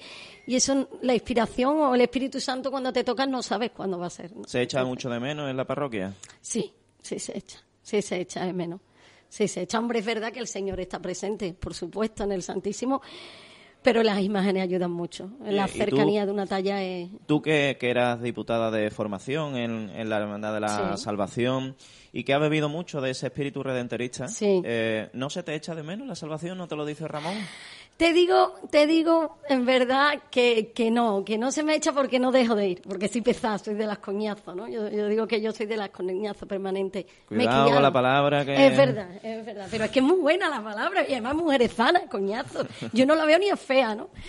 [0.48, 4.08] Y eso, la inspiración o el Espíritu Santo cuando te toca no sabes cuándo va
[4.08, 4.36] a ser.
[4.36, 4.46] ¿no?
[4.46, 6.14] ¿Se echa mucho de menos en la parroquia?
[6.42, 7.60] Sí, sí se echa.
[7.82, 8.80] Sí se echa de menos.
[9.28, 9.80] Sí se echa.
[9.80, 13.02] Hombre, es verdad que el Señor está presente, por supuesto, en el Santísimo.
[13.86, 15.30] Pero las imágenes ayudan mucho.
[15.46, 15.78] La ¿y tú?
[15.78, 17.08] cercanía de una talla es...
[17.28, 21.04] Tú que, que eras diputada de formación en, en la Hermandad de la Sí.
[21.04, 21.76] Salvación
[22.12, 24.62] y que has bebido mucho de ese espíritu redentorista, Sí.
[24.66, 26.58] eh, ¿no se te echa de menos la salvación?
[26.58, 27.36] ¿No te lo dice Ramón?
[27.98, 32.20] Te digo, te digo en verdad que, que no, que no se me echa porque
[32.20, 34.68] no dejo de ir, porque soy pesada, soy de las coñazos, ¿no?
[34.68, 37.06] Yo, yo digo que yo soy de las coñazos permanentes.
[37.30, 37.82] Me Cuidado con criado.
[37.82, 38.68] la palabra que...
[38.68, 39.68] Es verdad, es verdad.
[39.72, 42.68] Pero es que es muy buena la palabra y además mujeres sanas, coñazo.
[42.92, 44.10] Yo no la veo ni es fea, ¿no?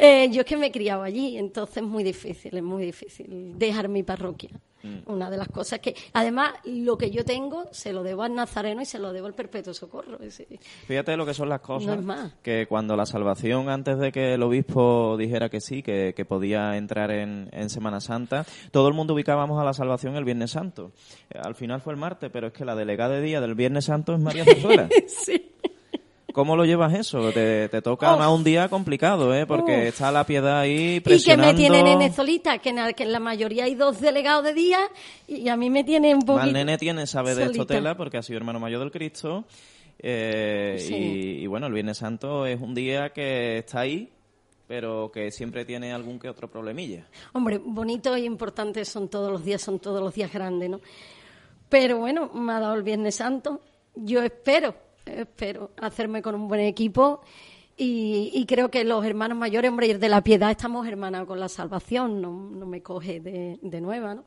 [0.00, 3.58] Eh, yo es que me he criado allí, entonces es muy difícil, es muy difícil
[3.58, 4.50] dejar mi parroquia.
[4.82, 5.10] Mm.
[5.10, 8.80] Una de las cosas que, además, lo que yo tengo se lo debo al Nazareno
[8.80, 10.18] y se lo debo al Perpetuo Socorro.
[10.86, 11.86] Fíjate lo que son las cosas.
[11.88, 12.32] No es más.
[12.42, 16.76] Que cuando la salvación, antes de que el obispo dijera que sí, que, que podía
[16.76, 20.92] entrar en, en Semana Santa, todo el mundo ubicábamos a la salvación el Viernes Santo.
[21.30, 23.86] Eh, Al final fue el martes, pero es que la delegada de día del Viernes
[23.86, 24.88] Santo es María Zarzuela.
[25.06, 25.52] sí.
[26.38, 27.32] ¿Cómo lo llevas eso?
[27.32, 29.44] Te, te toca más un día complicado, ¿eh?
[29.44, 31.52] Porque está la piedad ahí Y que presionando.
[31.52, 34.54] me tienen en solita, que en, la, que en la mayoría hay dos delegados de
[34.54, 34.78] día
[35.26, 36.36] y a mí me tiene un poquito...
[36.44, 37.74] Mal nene tiene, sabe de esto solita.
[37.74, 39.46] tela porque ha sido hermano mayor del Cristo.
[39.98, 40.94] Eh, Sí.
[40.94, 44.08] y, y bueno, el Viernes Santo es un día que está ahí,
[44.68, 47.04] pero que siempre tiene algún que otro problemilla.
[47.32, 50.80] Hombre, bonito e importante son todos los días, son todos los días grandes, ¿no?
[51.68, 53.60] Pero bueno, me ha dado el Viernes Santo.
[53.96, 54.76] Yo espero,
[55.16, 57.20] espero hacerme con un buen equipo
[57.76, 61.48] y, y creo que los hermanos mayores, hombre, de la piedad estamos hermanados con la
[61.48, 64.24] salvación, no, no me coge de, de nueva, ¿no?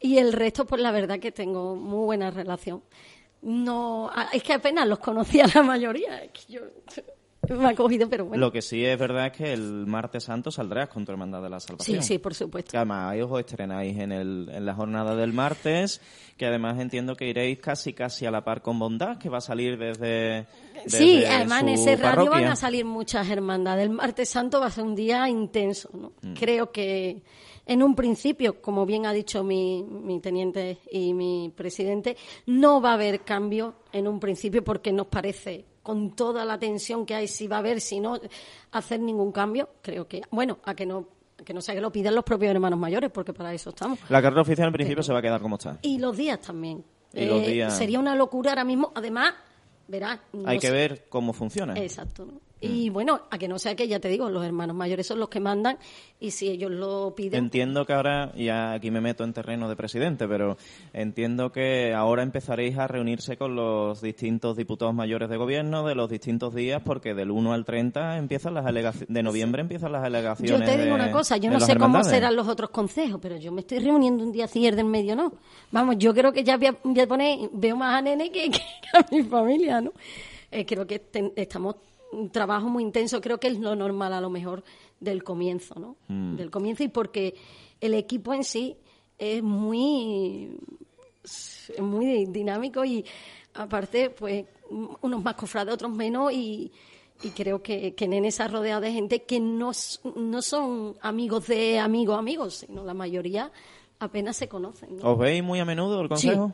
[0.00, 2.82] Y el resto, pues la verdad que tengo muy buena relación.
[3.42, 6.62] No, es que apenas los conocía la mayoría, es que yo
[7.58, 8.46] me ha cogido, pero bueno.
[8.46, 11.50] Lo que sí es verdad es que el martes santo saldrás con tu hermandad de
[11.50, 12.02] la salvación.
[12.02, 12.70] Sí, sí, por supuesto.
[12.70, 16.00] Que además ahí os estrenáis en, el, en la jornada del martes,
[16.36, 19.42] que además entiendo que iréis casi casi a la par con Bondad, que va a
[19.42, 20.46] salir desde,
[20.86, 23.84] Sí, además en ese radio van a salir muchas hermandades.
[23.84, 26.12] El martes santo va a ser un día intenso, ¿no?
[26.22, 26.34] Mm.
[26.34, 27.22] Creo que
[27.66, 32.16] en un principio, como bien ha dicho mi, mi teniente y mi presidente,
[32.46, 37.06] no va a haber cambio en un principio porque nos parece con toda la tensión
[37.06, 38.18] que hay, si va a haber, si no,
[38.72, 41.06] hacer ningún cambio, creo que, bueno, a que no,
[41.44, 44.00] que no sea que lo pidan los propios hermanos mayores, porque para eso estamos.
[44.08, 45.78] La carrera oficial en principio se va a quedar como está.
[45.82, 46.82] Y los días también.
[47.12, 47.78] Eh, Y los días.
[47.78, 48.90] Sería una locura ahora mismo.
[48.96, 49.32] Además,
[49.86, 50.18] verás.
[50.32, 51.74] no Hay que ver cómo funciona.
[51.74, 52.26] Exacto.
[52.26, 52.40] ¿no?
[52.58, 55.28] Y bueno, a que no sea que ya te digo, los hermanos mayores son los
[55.28, 55.76] que mandan
[56.18, 57.44] y si ellos lo piden.
[57.44, 60.56] Entiendo que ahora, ya aquí me meto en terreno de presidente, pero
[60.94, 66.08] entiendo que ahora empezaréis a reunirse con los distintos diputados mayores de gobierno de los
[66.08, 70.06] distintos días, porque del 1 al 30 empiezan las alegaciones, de noviembre empiezan las Yo
[70.06, 70.64] alegaciones.
[70.70, 73.52] te digo de- una cosa, yo no sé cómo serán los otros consejos, pero yo
[73.52, 75.34] me estoy reuniendo un día cierre del medio, ¿no?
[75.72, 78.50] Vamos, yo creo que ya voy a, voy a poner, veo más a Nene que,
[78.50, 78.60] que
[78.94, 79.92] a mi familia, ¿no?
[80.50, 81.76] Eh, creo que ten- estamos
[82.12, 84.64] un trabajo muy intenso, creo que es lo normal a lo mejor
[85.00, 85.96] del comienzo, ¿no?
[86.08, 86.36] Mm.
[86.36, 87.34] Del comienzo y porque
[87.80, 88.76] el equipo en sí
[89.18, 90.58] es muy
[91.24, 93.04] es muy dinámico y
[93.54, 94.46] aparte pues
[95.00, 96.70] unos más cofrades, otros menos y,
[97.22, 99.72] y creo que, que Nene se ha rodeado de gente que no,
[100.14, 103.50] no son amigos de amigos amigos, sino la mayoría
[103.98, 104.96] apenas se conocen.
[104.96, 105.12] ¿no?
[105.12, 106.52] ¿Os veis muy a menudo el consejo?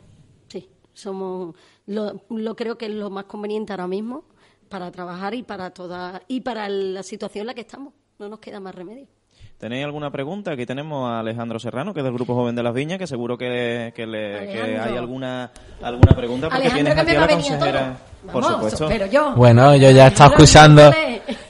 [0.48, 1.55] Sí, somos
[1.86, 4.24] lo, lo creo que es lo más conveniente ahora mismo
[4.72, 7.92] para trabajar y para toda y para la situación en la que estamos.
[8.18, 9.06] No nos queda más remedio.
[9.58, 10.52] ¿Tenéis alguna pregunta?
[10.52, 13.36] Aquí tenemos a Alejandro Serrano, que es del Grupo Joven de las Viñas, que seguro
[13.38, 15.52] que, que, le- que hay alguna,
[15.82, 17.98] alguna pregunta, porque Alejandro, tienes que aquí me a va la consejera.
[18.22, 18.32] todo.
[18.32, 18.88] Por Vamos, supuesto.
[18.88, 19.32] pero yo.
[19.36, 20.90] Bueno, yo ya he estado escuchando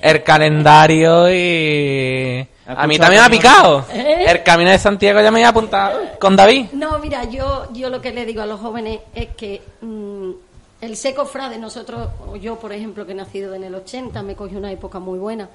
[0.02, 3.84] el calendario y a mí también me ha picado.
[3.94, 4.24] ¿Eh?
[4.28, 6.66] El camino de Santiago ya me había apuntado con David.
[6.72, 10.30] No, mira, yo, yo lo que le digo a los jóvenes es que mm,
[10.82, 14.34] el seco frade, nosotros, o yo por ejemplo, que he nacido en el 80, me
[14.34, 15.48] cogió una época muy buena,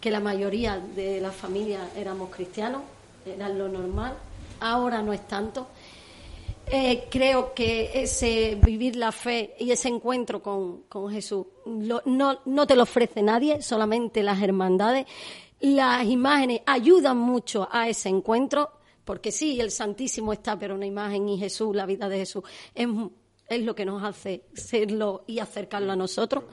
[0.00, 2.82] que la mayoría de las familias éramos cristianos,
[3.26, 4.14] era lo normal,
[4.60, 5.66] ahora no es tanto.
[6.70, 12.00] Eh, creo que ese vivir la fe y ese encuentro con, con Jesús no,
[12.44, 15.06] no te lo ofrece nadie, solamente las hermandades.
[15.58, 18.70] Las imágenes ayudan mucho a ese encuentro,
[19.04, 22.44] porque sí, el Santísimo está, pero una imagen y Jesús, la vida de Jesús,
[22.76, 22.86] es,
[23.48, 26.44] es lo que nos hace serlo y acercarlo a nosotros.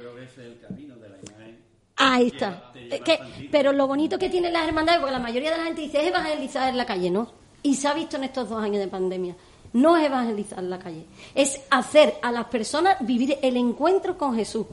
[1.97, 2.71] Ahí está.
[2.95, 3.19] Es que-
[3.51, 6.07] pero lo bonito que tienen las hermandades, porque la mayoría de la gente dice es
[6.07, 7.31] evangelizar en la calle, ¿no?
[7.63, 9.35] Y se ha visto en estos dos años de pandemia.
[9.73, 14.35] No es evangelizar en la calle, es hacer a las personas vivir el encuentro con
[14.35, 14.65] Jesús.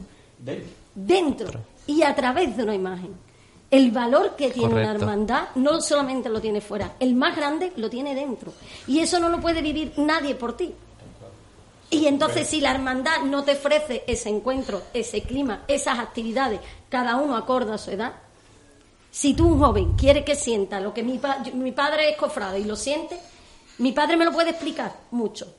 [0.94, 1.60] Dentro.
[1.86, 3.10] Y a través de una imagen.
[3.70, 7.88] El valor que tiene una hermandad no solamente lo tiene fuera, el más grande lo
[7.88, 8.52] tiene dentro.
[8.86, 10.72] Y eso no lo puede vivir nadie por ti.
[11.92, 17.16] Y entonces si la hermandad no te ofrece ese encuentro, ese clima, esas actividades, cada
[17.16, 18.12] uno acorde a su edad,
[19.10, 22.16] si tú un joven quiere que sienta lo que mi, pa- yo- mi padre es
[22.16, 23.18] cofrado y lo siente,
[23.78, 25.54] mi padre me lo puede explicar mucho.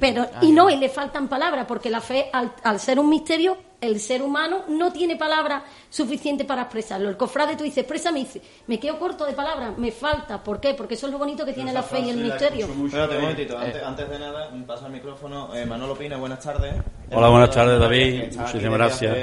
[0.00, 3.56] Pero, y no, y le faltan palabras, porque la fe, al, al ser un misterio,
[3.86, 7.08] el ser humano no tiene palabras suficientes para expresarlo.
[7.08, 10.42] El cofrade, tú dices, exprésame, dice, me quedo corto de palabras, me falta.
[10.42, 10.74] ¿Por qué?
[10.74, 12.66] Porque eso es lo bonito que tiene la fe y el misterio.
[12.66, 15.54] Espérate un momentito, antes, antes de nada, me pasa el micrófono.
[15.54, 16.74] Eh, Manolo Pina, buenas tardes.
[17.10, 18.34] Hola, buenas tardes, David.
[18.36, 19.16] Muchísimas gracias.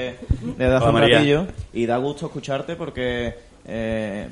[0.57, 1.47] Desde hace un ratillo.
[1.73, 3.35] Y da gusto escucharte porque,
[3.65, 4.29] eh,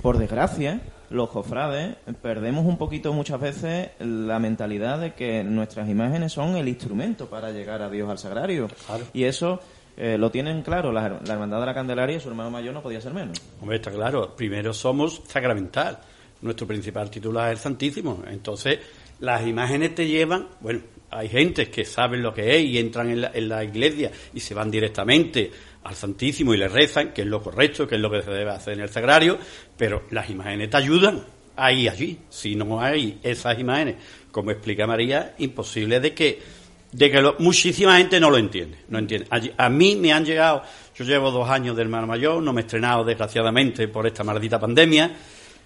[0.00, 0.80] por desgracia,
[1.12, 6.68] los cofrades perdemos un poquito muchas veces la mentalidad de que nuestras imágenes son el
[6.68, 8.68] instrumento para llegar a Dios al sagrario.
[9.12, 9.60] Y eso
[9.96, 12.82] eh, lo tienen claro la, la Hermandad de la Candelaria y su hermano mayor no
[12.82, 13.40] podía ser menos.
[13.60, 14.34] Hombre, está claro.
[14.34, 15.98] Primero somos sacramental.
[16.40, 18.22] Nuestro principal titular es el Santísimo.
[18.26, 18.78] Entonces,
[19.20, 23.20] las imágenes te llevan, bueno, hay gente que saben lo que es y entran en
[23.20, 25.50] la, en la iglesia y se van directamente
[25.84, 28.50] al Santísimo y le rezan, que es lo correcto, que es lo que se debe
[28.50, 29.38] hacer en el sagrario,
[29.76, 31.22] pero las imágenes te ayudan
[31.56, 32.18] ahí allí.
[32.30, 33.96] Si no hay esas imágenes,
[34.30, 36.62] como explica María, imposible de que
[36.92, 39.26] de que lo- muchísima gente no lo entiende, no entiende.
[39.30, 40.62] Allí- A, mí me han llegado,
[40.94, 44.60] yo llevo dos años del hermano mayor, no me he estrenado desgraciadamente por esta maldita
[44.60, 45.10] pandemia.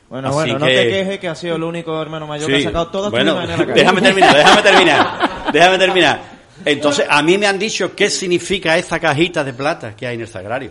[0.09, 2.55] Bueno, Así bueno, no que- te quejes que ha sido el único hermano mayor que
[2.55, 3.81] ha Sí, sacado todas tus bueno, imágenes a la calle.
[3.81, 6.36] déjame terminar, déjame terminar, déjame terminar.
[6.65, 10.23] Entonces, a mí me han dicho qué significa esa cajita de plata que hay en
[10.23, 10.71] el sagrario.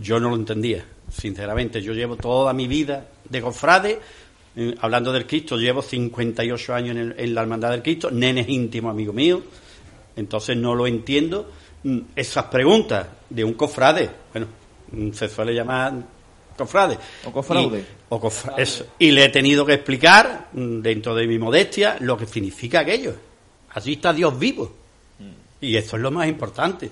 [0.00, 1.80] Yo no lo entendía, sinceramente.
[1.82, 4.00] Yo llevo toda mi vida de cofrade,
[4.56, 8.40] eh, hablando del Cristo, llevo 58 años en, el- en la Hermandad del Cristo, nene
[8.42, 9.42] es íntimo amigo mío,
[10.16, 11.50] entonces no lo entiendo.
[11.84, 14.46] Mm, Esas preguntas de un cofrade, bueno,
[14.92, 15.92] mm, se suele llamar
[16.56, 16.98] cofrade.
[17.26, 17.78] O cofraude.
[17.80, 18.86] Y- o cofra- eso.
[18.98, 23.14] Y le he tenido que explicar, mm, dentro de mi modestia, lo que significa aquello.
[23.70, 24.72] Allí está Dios vivo.
[25.60, 26.90] Y eso es lo más importante.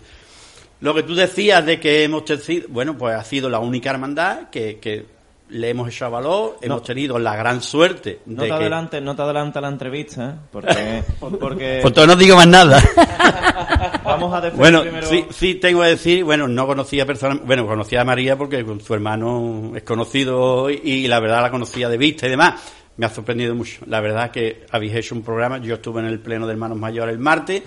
[0.81, 4.51] Lo que tú decías de que hemos tenido, bueno, pues ha sido la única hermandad
[4.51, 5.07] que, que
[5.51, 8.53] le hemos echado valor, hemos tenido la gran suerte No de te que...
[8.55, 10.35] adelante, no te adelanta la entrevista, ¿eh?
[10.51, 12.83] porque, porque Pues entonces no digo más nada.
[14.05, 15.07] vamos a defender Bueno, primero.
[15.07, 18.81] sí, sí tengo que decir, bueno, no conocía personalmente, bueno, conocía a María porque con
[18.81, 22.61] su hermano es conocido y, y la verdad la conocía de vista y demás.
[22.97, 23.81] Me ha sorprendido mucho.
[23.89, 27.13] La verdad que habéis hecho un programa, yo estuve en el pleno de hermanos mayores
[27.13, 27.63] el martes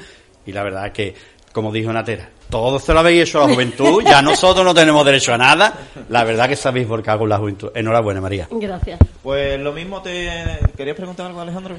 [0.48, 1.14] y la verdad que
[1.52, 5.04] como dijo Natera, todo se lo habéis hecho a la juventud, ya nosotros no tenemos
[5.04, 5.74] derecho a nada.
[6.10, 7.72] La verdad que sabéis por qué hago la juventud.
[7.74, 8.48] Enhorabuena, María.
[8.52, 9.00] Gracias.
[9.24, 10.30] Pues lo mismo te...
[10.78, 11.76] ¿Querías preguntar algo, Alejandro?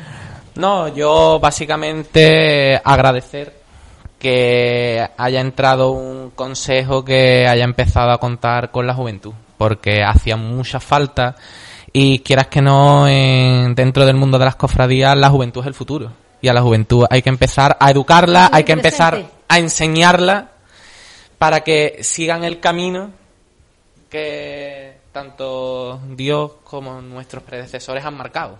[0.56, 3.54] No, yo básicamente agradecer
[4.18, 10.36] que haya entrado un consejo que haya empezado a contar con la juventud, porque hacía
[10.36, 11.36] mucha falta
[11.92, 15.74] y quieras que no, en- dentro del mundo de las cofradías, la juventud es el
[15.74, 16.10] futuro.
[16.40, 20.52] Y a la juventud hay que empezar a educarla, hay que empezar a enseñarla
[21.38, 23.10] para que sigan el camino
[24.08, 28.58] que tanto Dios como nuestros predecesores han marcado.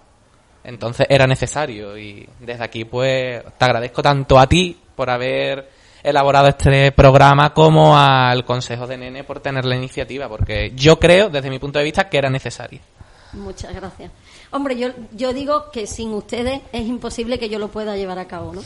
[0.65, 5.69] Entonces era necesario y desde aquí pues te agradezco tanto a ti por haber
[6.03, 11.29] elaborado este programa como al Consejo de Nene por tener la iniciativa, porque yo creo,
[11.29, 12.81] desde mi punto de vista, que era necesario.
[13.33, 14.11] Muchas gracias.
[14.51, 18.27] Hombre, yo, yo digo que sin ustedes es imposible que yo lo pueda llevar a
[18.27, 18.63] cabo, ¿no?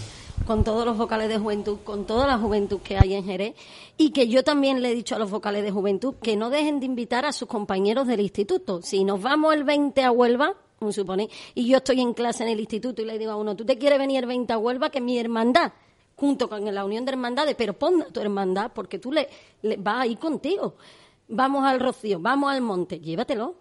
[0.47, 3.57] Con todos los vocales de juventud, con toda la juventud que hay en Jerez,
[3.97, 6.79] y que yo también le he dicho a los vocales de juventud que no dejen
[6.79, 8.81] de invitar a sus compañeros del instituto.
[8.81, 10.55] Si nos vamos el 20 a Huelva,
[10.91, 13.65] supone, y yo estoy en clase en el instituto y le digo a uno, ¿tú
[13.65, 14.91] te quieres venir el 20 a Huelva?
[14.91, 15.73] Que mi hermandad,
[16.15, 19.29] junto con la Unión de Hermandades, pero pon a tu hermandad porque tú le,
[19.63, 20.75] le vas a ir contigo.
[21.29, 23.57] Vamos al Rocío, vamos al monte, llévatelo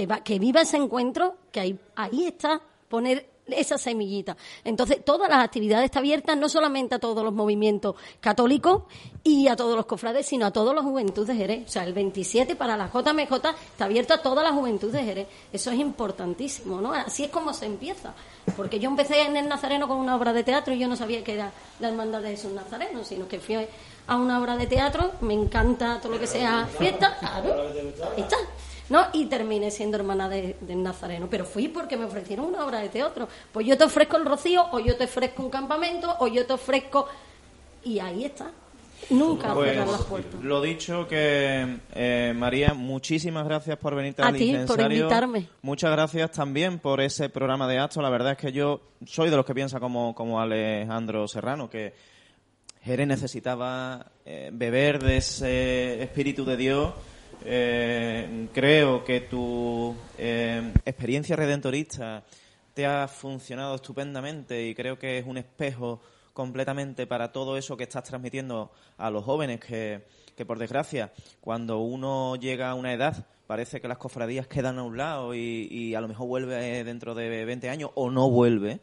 [0.00, 4.36] que, va, que viva ese encuentro, que ahí, ahí está poner esa semillita.
[4.64, 8.84] Entonces, todas las actividades están abiertas no solamente a todos los movimientos católicos
[9.22, 11.68] y a todos los cofrades, sino a todas las juventudes de Jerez.
[11.68, 15.28] O sea, el 27 para la JMJ está abierto a toda la juventud de Jerez.
[15.52, 16.94] Eso es importantísimo, ¿no?
[16.94, 18.14] Así es como se empieza.
[18.56, 21.22] Porque yo empecé en el Nazareno con una obra de teatro y yo no sabía
[21.22, 23.56] que era la Hermandad de Jesús Nazareno, sino que fui
[24.06, 27.68] a una obra de teatro, me encanta todo lo que sea fiesta, claro,
[28.16, 28.36] está.
[28.90, 29.06] ¿No?
[29.14, 31.28] Y terminé siendo hermana de- del Nazareno.
[31.30, 33.26] Pero fui porque me ofrecieron una obra de teatro.
[33.52, 36.52] Pues yo te ofrezco el rocío, o yo te ofrezco un campamento, o yo te
[36.52, 37.08] ofrezco...
[37.82, 38.50] Y ahí está.
[39.08, 40.42] Nunca Pues, las puertas.
[40.42, 45.48] lo dicho que eh, María, muchísimas gracias por venirte A al ti, por invitarme.
[45.62, 48.02] Muchas gracias también por ese programa de acto.
[48.02, 51.94] La verdad es que yo soy de los que piensa como, como Alejandro Serrano, que
[52.82, 56.92] Jerez necesitaba eh, beber de ese espíritu de Dios.
[57.44, 62.22] Eh, creo que tu eh, experiencia redentorista
[62.74, 66.00] te ha funcionado estupendamente y creo que es un espejo
[66.34, 70.04] completamente para todo eso que estás transmitiendo a los jóvenes que,
[70.36, 74.82] que por desgracia cuando uno llega a una edad parece que las cofradías quedan a
[74.82, 78.80] un lado y, y a lo mejor vuelve dentro de 20 años o no vuelve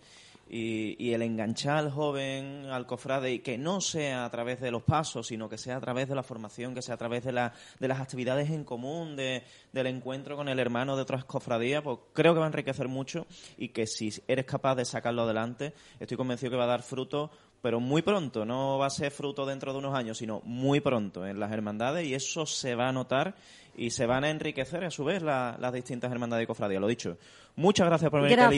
[0.49, 4.71] y, y el enganchar al joven al cofrade y que no sea a través de
[4.71, 7.31] los pasos, sino que sea a través de la formación, que sea a través de,
[7.31, 11.81] la, de las actividades en común, de, del encuentro con el hermano de otras cofradías,
[11.83, 13.27] pues creo que va a enriquecer mucho
[13.57, 17.31] y que si eres capaz de sacarlo adelante, estoy convencido que va a dar fruto
[17.61, 21.25] pero muy pronto, no va a ser fruto dentro de unos años, sino muy pronto
[21.25, 23.35] en las hermandades y eso se va a notar
[23.77, 26.81] y se van a enriquecer a su vez la- las distintas hermandades y cofradías.
[26.81, 27.17] Lo dicho,
[27.55, 28.57] muchas gracias por venir al a ti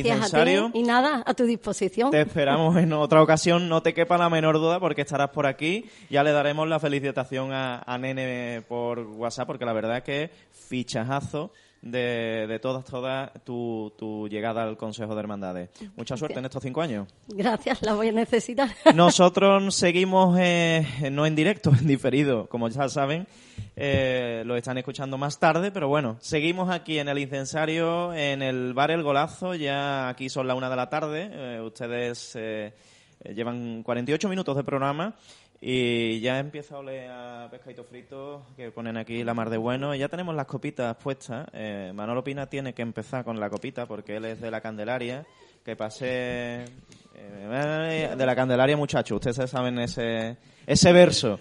[0.74, 2.10] y nada, a tu disposición.
[2.12, 5.86] Te esperamos en otra ocasión, no te quepa la menor duda porque estarás por aquí.
[6.10, 10.30] Ya le daremos la felicitación a, a Nene por WhatsApp porque la verdad es que
[10.68, 11.52] fichajazo
[11.82, 15.70] de, de todas, todas tu, tu llegada al Consejo de Hermandades.
[15.96, 17.08] Mucha suerte en estos cinco años.
[17.28, 18.70] Gracias, la voy a necesitar.
[18.96, 23.28] Nosotros seguimos eh, no en directo, en diferido, como ya saben.
[23.76, 28.74] eh, lo están escuchando más tarde, pero bueno, seguimos aquí en el incensario, en el
[28.74, 29.56] bar El Golazo.
[29.56, 31.30] Ya aquí son la una de la tarde.
[31.32, 32.74] eh, ustedes eh,
[33.34, 35.16] llevan 48 minutos de programa
[35.62, 39.94] y ya empieza a oler a pescadito frito que ponen aquí la mar de bueno.
[39.94, 41.48] Y ya tenemos las copitas puestas.
[41.52, 45.26] Eh, Manolo Pina tiene que empezar con la copita porque él es de la Candelaria.
[45.66, 46.64] Que pase
[47.14, 49.18] eh, de la Candelaria, muchachos.
[49.18, 51.40] Ustedes saben ese, ese verso.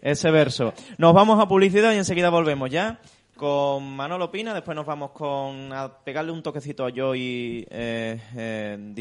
[0.00, 0.74] Ese verso.
[0.98, 2.98] Nos vamos a publicidad y enseguida volvemos ya
[3.36, 4.52] con Manolo Pina.
[4.52, 8.94] Después nos vamos con a pegarle un toquecito a Joy eh, eh.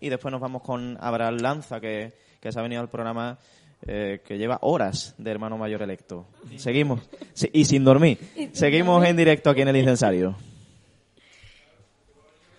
[0.00, 3.38] Y después nos vamos con Abraham Lanza, que, que se ha venido al programa.
[3.86, 6.26] eh, que lleva horas de hermano mayor electo.
[6.56, 7.00] Seguimos.
[7.32, 8.18] Sí, y sin dormir.
[8.52, 10.36] Seguimos en directo aquí en el incensario.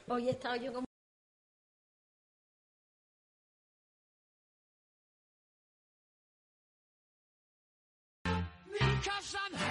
[0.07, 0.85] Hoy he estado yo como...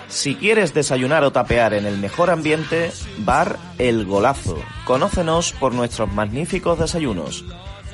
[0.09, 4.59] Si quieres desayunar o tapear en el mejor ambiente, Bar El Golazo.
[4.85, 7.45] Conócenos por nuestros magníficos desayunos.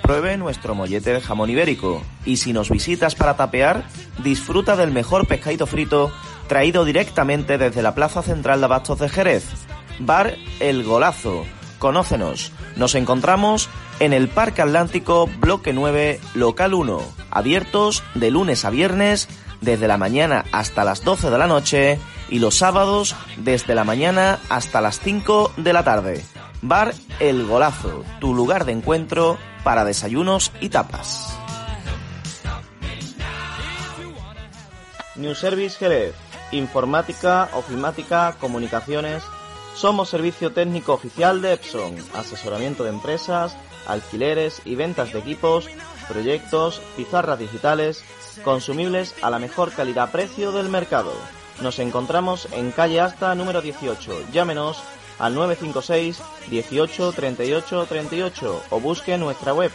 [0.06, 2.00] Pruebe nuestro mollete de jamón ibérico.
[2.24, 3.82] Y si nos visitas para tapear,
[4.22, 6.12] disfruta del mejor pescadito frito
[6.46, 9.44] traído directamente desde la Plaza Central de Abastos de Jerez.
[9.98, 11.44] Bar El Golazo.
[11.80, 12.52] Conócenos.
[12.76, 17.02] Nos encontramos en el Parque Atlántico, Bloque 9, Local 1,
[17.32, 19.28] abiertos de lunes a viernes
[19.60, 21.98] desde la mañana hasta las 12 de la noche
[22.28, 26.24] y los sábados desde la mañana hasta las 5 de la tarde.
[26.68, 31.38] Bar El Golazo, tu lugar de encuentro para desayunos y tapas.
[35.14, 36.16] New Service Jerez,
[36.50, 39.22] informática, ofimática, comunicaciones.
[39.76, 43.56] Somos servicio técnico oficial de Epson, asesoramiento de empresas,
[43.86, 45.68] alquileres y ventas de equipos,
[46.08, 48.02] proyectos, pizarras digitales,
[48.42, 51.12] consumibles a la mejor calidad-precio del mercado.
[51.62, 54.32] Nos encontramos en calle Asta número 18.
[54.32, 54.82] Llámenos
[55.18, 59.72] al 956 18 38 38 o busque nuestra web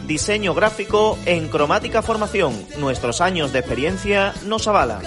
[0.08, 2.54] Diseño gráfico en Cromática Formación.
[2.78, 5.04] Nuestros años de experiencia nos avalan.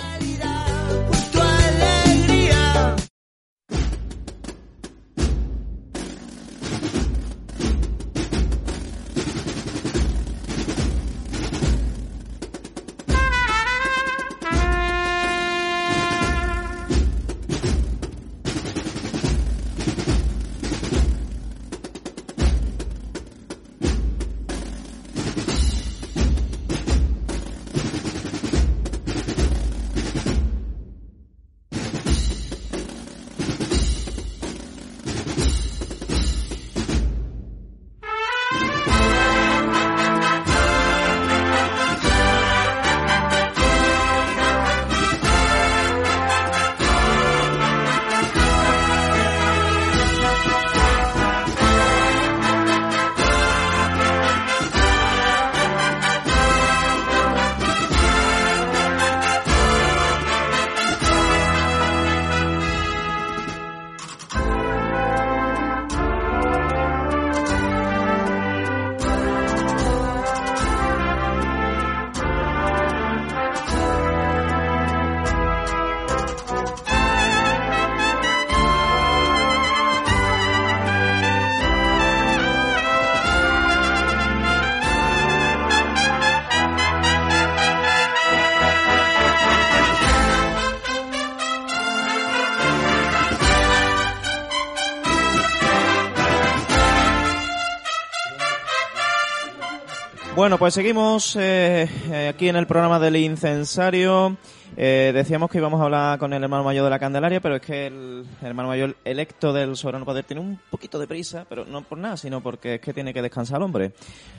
[100.48, 104.38] Bueno, pues seguimos eh, eh, aquí en el programa del incensario.
[104.78, 107.60] Eh, decíamos que íbamos a hablar con el hermano mayor de la Candelaria, pero es
[107.60, 111.82] que el, hermano mayor electo del Soberano Poder tiene un poquito de prisa, pero no
[111.82, 113.92] por nada, sino porque es que tiene que descansar el hombre.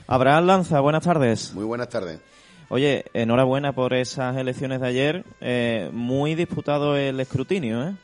[0.08, 1.54] Abraham Lanza, buenas tardes.
[1.54, 2.18] Muy buenas tardes.
[2.70, 5.92] Oye, enhorabuena por esas elecciones de ayer.
[5.92, 7.94] muy disputado el escrutinio, ¿eh?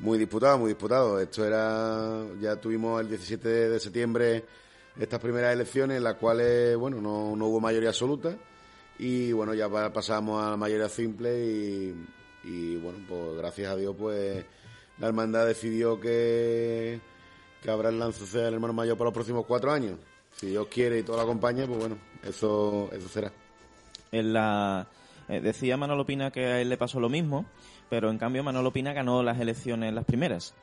[0.00, 1.18] Muy disputado, muy disputado.
[1.18, 4.44] Esto era, ya tuvimos el 17 de septiembre
[4.98, 8.36] estas primeras elecciones en las cuales, bueno, no, no hubo mayoría absoluta
[8.98, 12.06] y, bueno, ya pasamos a mayoría simple y,
[12.44, 14.44] y, bueno, pues gracias a Dios, pues
[14.98, 17.00] la hermandad decidió que,
[17.62, 19.98] que el Lanzo sea el hermano mayor para los próximos cuatro años.
[20.36, 23.32] Si Dios quiere y todo la acompaña, pues bueno, eso, eso será.
[24.12, 24.86] En la,
[25.28, 27.46] eh, decía Manolo Pina que a él le pasó lo mismo,
[27.88, 30.54] pero en cambio Manolo Pina ganó las elecciones las primeras.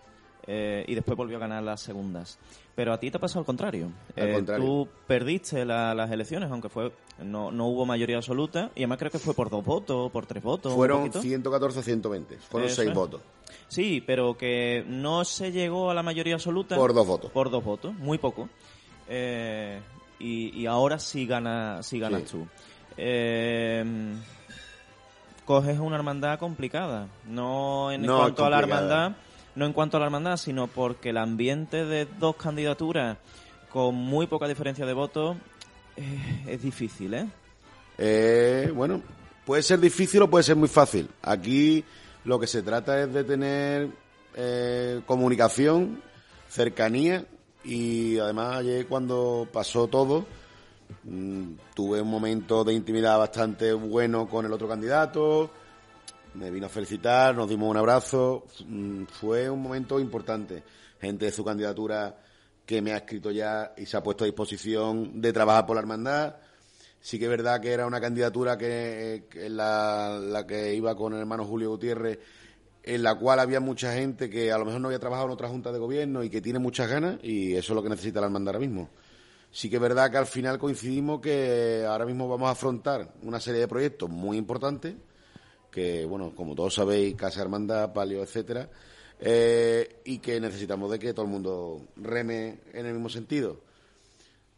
[0.48, 2.40] Eh, y después volvió a ganar las segundas.
[2.74, 3.92] Pero a ti te pasó al contrario.
[4.16, 9.12] Eh, tú perdiste las elecciones, aunque fue no, no hubo mayoría absoluta, y además creo
[9.12, 10.74] que fue por dos votos, por tres votos.
[10.74, 13.22] Fueron 114 a 120, fueron seis votos.
[13.68, 16.76] Sí, pero que no se llegó a la mayoría absoluta.
[16.76, 17.32] Por dos votos.
[17.32, 18.50] Por dos votos, muy poco.
[19.08, 19.80] Eh,
[20.20, 22.48] y, ahora sí, gana, sí ganas tú.
[25.46, 27.08] coges una hermandad complicada.
[27.28, 29.12] No en cuanto a la hermandad
[29.56, 33.18] no en cuanto a la hermandad, sino porque el ambiente de dos candidaturas
[33.72, 35.38] con muy poca diferencia de votos
[35.98, 37.28] eh, es difícil, ¿eh?
[37.98, 38.72] ¿eh?
[38.74, 39.02] Bueno,
[39.46, 41.10] puede ser difícil o puede ser muy fácil.
[41.22, 41.84] Aquí
[42.26, 43.90] lo que se trata es de tener
[44.36, 46.02] eh, comunicación,
[46.50, 47.26] cercanía
[47.64, 50.26] y además ayer cuando pasó todo
[51.04, 55.52] mm, tuve un momento de intimidad bastante bueno con el otro candidato
[56.34, 60.64] me vino a felicitar, nos dimos un abrazo, mm, fue un momento importante.
[61.00, 62.16] Gente de su candidatura
[62.66, 65.82] que me ha escrito ya y se ha puesto a disposición de trabajar por la
[65.82, 66.36] hermandad.
[67.02, 71.44] Sí que es verdad que era una candidatura que, la que iba con el hermano
[71.46, 72.20] Julio Gutiérrez,
[72.84, 75.50] en la cual había mucha gente que a lo mejor no había trabajado en otra
[75.50, 78.28] junta de gobierno y que tiene muchas ganas y eso es lo que necesita la
[78.28, 78.90] hermandad ahora mismo.
[79.52, 83.40] Sí que es verdad que al final coincidimos que ahora mismo vamos a afrontar una
[83.40, 84.96] serie de proyectos muy importantes
[85.72, 88.70] que, bueno, como todos sabéis, Casa Hermandad, Palio, etcétera,
[89.20, 93.62] eh, y que necesitamos de que todo el mundo reme en el mismo sentido.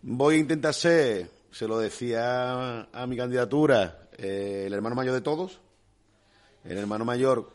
[0.01, 5.21] Voy a intentar ser, se lo decía a mi candidatura, eh, el hermano mayor de
[5.21, 5.59] todos,
[6.63, 7.51] el hermano mayor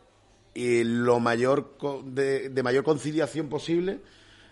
[0.54, 4.00] y lo mayor de, de mayor conciliación posible.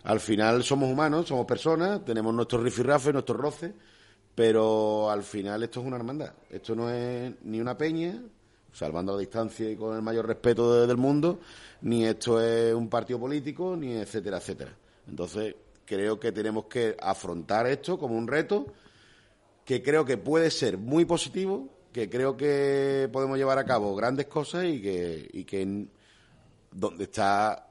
[0.04, 3.72] Al final somos humanos, somos personas, tenemos nuestros rifirrafes, nuestros roces,
[4.34, 6.32] pero al final esto es una hermandad.
[6.48, 8.22] Esto no es ni una peña,
[8.76, 11.38] salvando la distancia y con el mayor respeto de- del mundo,
[11.80, 14.76] ni esto es un partido político, ni etcétera, etcétera.
[15.08, 15.54] Entonces,
[15.86, 18.66] creo que tenemos que afrontar esto como un reto
[19.64, 24.26] que creo que puede ser muy positivo, que creo que podemos llevar a cabo grandes
[24.26, 25.90] cosas y que, y que en-
[26.70, 27.62] donde está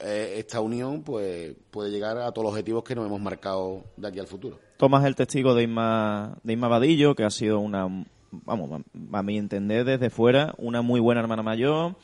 [0.00, 4.08] eh, esta unión, pues puede llegar a todos los objetivos que nos hemos marcado de
[4.08, 4.58] aquí al futuro.
[4.76, 7.86] Tomas el testigo de Isma, de Isma Vadillo, que ha sido una,
[8.44, 8.82] vamos,
[9.12, 11.96] a mi entender desde fuera, una muy buena hermana mayor,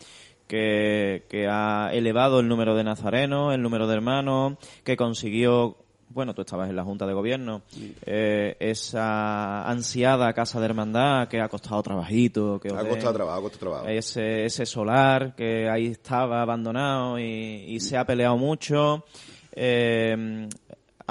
[0.46, 5.76] que, que ha elevado el número de nazarenos, el número de hermanos, que consiguió,
[6.08, 7.62] bueno, tú estabas en la Junta de Gobierno,
[8.04, 13.42] eh, esa ansiada casa de hermandad que ha costado trabajito, que Ha costado trabajo, ha
[13.42, 13.88] costado trabajo.
[13.88, 19.04] ese, ese solar que ahí estaba abandonado y, y se ha peleado mucho.
[19.52, 20.48] Eh,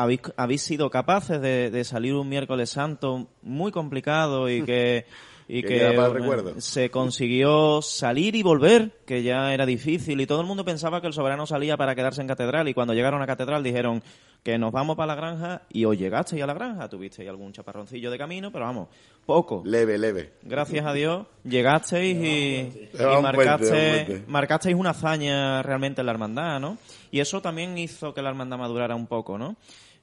[0.01, 5.05] habéis, habéis sido capaces de, de salir un miércoles santo muy complicado y que
[5.51, 6.61] y Que que, queda para el eh, recuerdo.
[6.61, 11.07] se consiguió salir y volver, que ya era difícil y todo el mundo pensaba que
[11.07, 14.03] el soberano salía para quedarse en catedral y cuando llegaron a catedral dijeron
[14.43, 18.11] que nos vamos para la granja y os llegasteis a la granja, tuvisteis algún chaparroncillo
[18.11, 18.89] de camino, pero vamos,
[19.25, 19.63] poco.
[19.65, 20.33] Leve, leve.
[20.43, 26.77] Gracias a Dios llegasteis y, y marcasteis, marcasteis una hazaña realmente en la hermandad, ¿no?
[27.09, 29.55] Y eso también hizo que la hermandad madurara un poco, ¿no?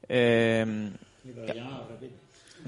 [0.09, 0.91] Eh,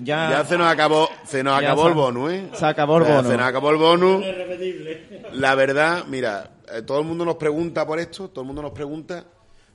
[0.02, 2.50] ya, Ya se nos acabó, se nos acabó se- el bono, ¿eh?
[2.54, 3.04] se acabó el.
[3.04, 4.20] Se nos acabó el bono.
[5.32, 8.72] La verdad, mira, eh, todo el mundo nos pregunta por esto, todo el mundo nos
[8.72, 9.24] pregunta.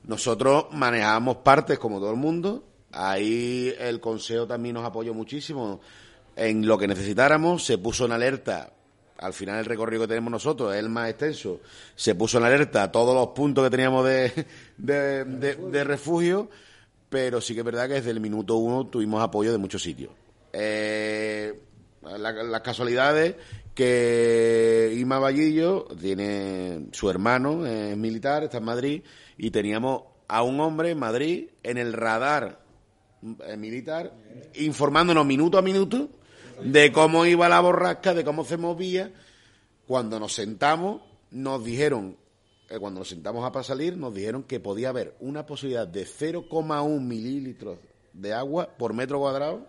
[0.04, 2.64] Nosotros manejamos partes como todo el mundo.
[2.92, 5.80] Ahí el consejo también nos apoyó muchísimo
[6.36, 7.64] en lo que necesitáramos.
[7.64, 8.70] Se puso en alerta.
[9.18, 11.60] Al final el recorrido que tenemos nosotros es el más extenso.
[11.94, 14.46] Se puso en alerta todos los puntos que teníamos de,
[14.76, 16.50] de, de- de refugio,
[17.14, 20.10] pero sí que es verdad que desde el minuto uno tuvimos apoyo de muchos sitios.
[20.52, 21.60] Eh,
[22.02, 23.36] la- las casualidades
[23.72, 29.02] que Ima Vallillo tiene su hermano, es militar, está en Madrid,
[29.38, 32.58] y teníamos a un hombre en Madrid en el radar
[33.46, 34.12] eh, militar
[34.56, 36.08] informándonos minuto a minuto
[36.64, 39.12] de cómo iba la borrasca, de cómo se movía.
[39.86, 41.00] Cuando nos sentamos,
[41.30, 42.16] nos dijeron,
[42.80, 47.00] cuando nos sentamos a para salir, nos dijeron que podía haber una posibilidad de 0,1
[47.00, 47.78] mililitros
[48.12, 49.66] de agua por metro cuadrado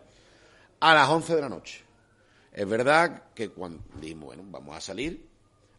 [0.80, 1.84] a las 11 de la noche.
[2.54, 5.28] Es verdad que cuando dijimos, bueno, vamos a salir,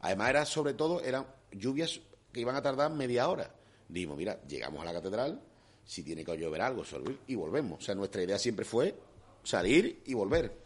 [0.01, 2.01] además era sobre todo, eran lluvias
[2.33, 3.51] que iban a tardar media hora.
[3.89, 5.41] Dijimos, mira, llegamos a la catedral,
[5.85, 6.83] si tiene que llover algo,
[7.27, 7.79] y volvemos.
[7.79, 8.95] O sea, nuestra idea siempre fue
[9.43, 10.66] salir y volver.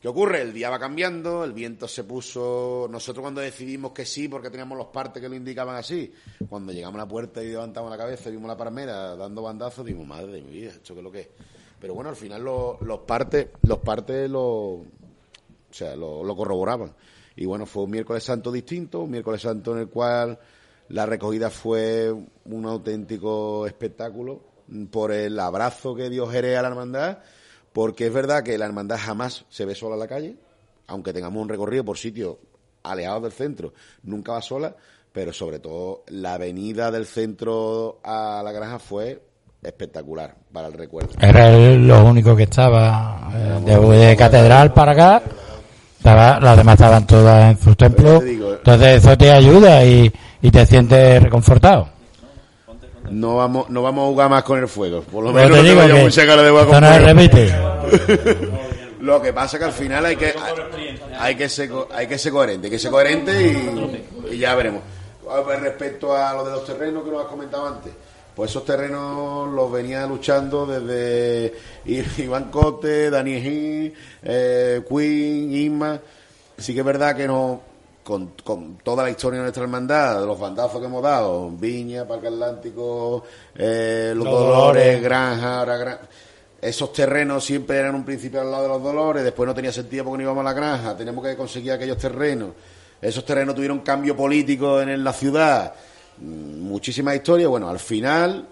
[0.00, 0.40] ¿Qué ocurre?
[0.40, 2.88] El día va cambiando, el viento se puso.
[2.90, 6.10] Nosotros cuando decidimos que sí, porque teníamos los partes que lo indicaban así,
[6.48, 10.06] cuando llegamos a la puerta y levantamos la cabeza vimos la palmera dando bandazos, dijimos,
[10.06, 11.28] madre de mi vida, ¿esto qué es lo que es?
[11.78, 14.86] Pero bueno, al final los, los partes, los partes lo, o
[15.70, 16.94] sea, lo, lo corroboraban.
[17.36, 20.38] Y bueno, fue un miércoles santo distinto, un miércoles santo en el cual
[20.88, 24.40] la recogida fue un auténtico espectáculo
[24.90, 27.18] por el abrazo que dio Jerez a la hermandad,
[27.72, 30.36] porque es verdad que la hermandad jamás se ve sola en la calle,
[30.88, 32.36] aunque tengamos un recorrido por sitios
[32.82, 34.74] alejados del centro, nunca va sola,
[35.12, 39.20] pero sobre todo la avenida del centro a la granja fue
[39.62, 41.10] espectacular para el recuerdo.
[41.20, 45.22] Era el- lo único que estaba eh, de, de catedral para acá.
[45.98, 48.20] Estaba, las demás estaban todas en sus templos.
[48.20, 50.10] te digo, Entonces eso te ayuda y,
[50.40, 51.88] y te sientes reconfortado.
[53.10, 55.02] No vamos, no vamos a jugar más con el fuego.
[55.02, 57.54] Por lo menos no tengo yo mucha cara de jugar con no repite.
[59.00, 60.34] Lo que pasa que al final hay que
[61.18, 63.42] hay que ser hay que ser coherente, hay que ser coherente
[64.30, 64.82] y, y ya veremos.
[65.60, 67.92] Respecto a lo de los terrenos que nos has comentado antes,
[68.34, 71.54] pues esos terrenos los venía luchando desde
[72.18, 76.00] Iván Cote, Dani Gil, eh, Queen, Isma.
[76.58, 77.62] Sí que es verdad que no
[78.04, 82.06] con, con toda la historia de nuestra hermandad, de los bandazos que hemos dado, Viña,
[82.06, 83.24] Parque Atlántico,
[83.54, 85.02] eh, Los, Los Dolores, Dolores.
[85.02, 85.98] Granja, ahora Gran-
[86.60, 90.04] Esos terrenos siempre eran un principio al lado de los Dolores, después no tenía sentido
[90.04, 92.50] porque no íbamos a la granja, tenemos que conseguir aquellos terrenos.
[93.00, 95.72] Esos terrenos tuvieron cambio político en, en la ciudad,
[96.22, 97.48] Mm, muchísimas historias.
[97.48, 98.46] Bueno, al final,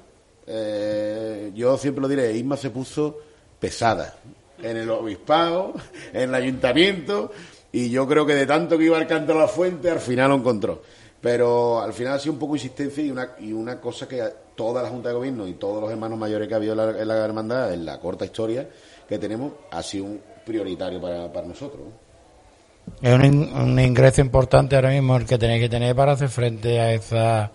[0.46, 3.18] eh, yo siempre lo diré, Isma se puso
[3.60, 4.16] pesada
[4.62, 5.74] en el obispado,
[6.14, 7.30] en el ayuntamiento,
[7.72, 10.30] y yo creo que de tanto que iba al canto a la fuente, al final
[10.30, 10.82] lo encontró.
[11.20, 14.22] Pero al final ha sido un poco insistencia y una, y una cosa que
[14.54, 17.02] toda la Junta de Gobierno y todos los hermanos mayores que ha habido en la,
[17.02, 18.68] en la hermandad, en la corta historia
[19.08, 21.80] que tenemos, ha sido un prioritario para, para nosotros.
[21.82, 22.08] ¿no?
[23.02, 26.80] Es un, un ingreso importante ahora mismo el que tenéis que tener para hacer frente
[26.80, 27.50] a esa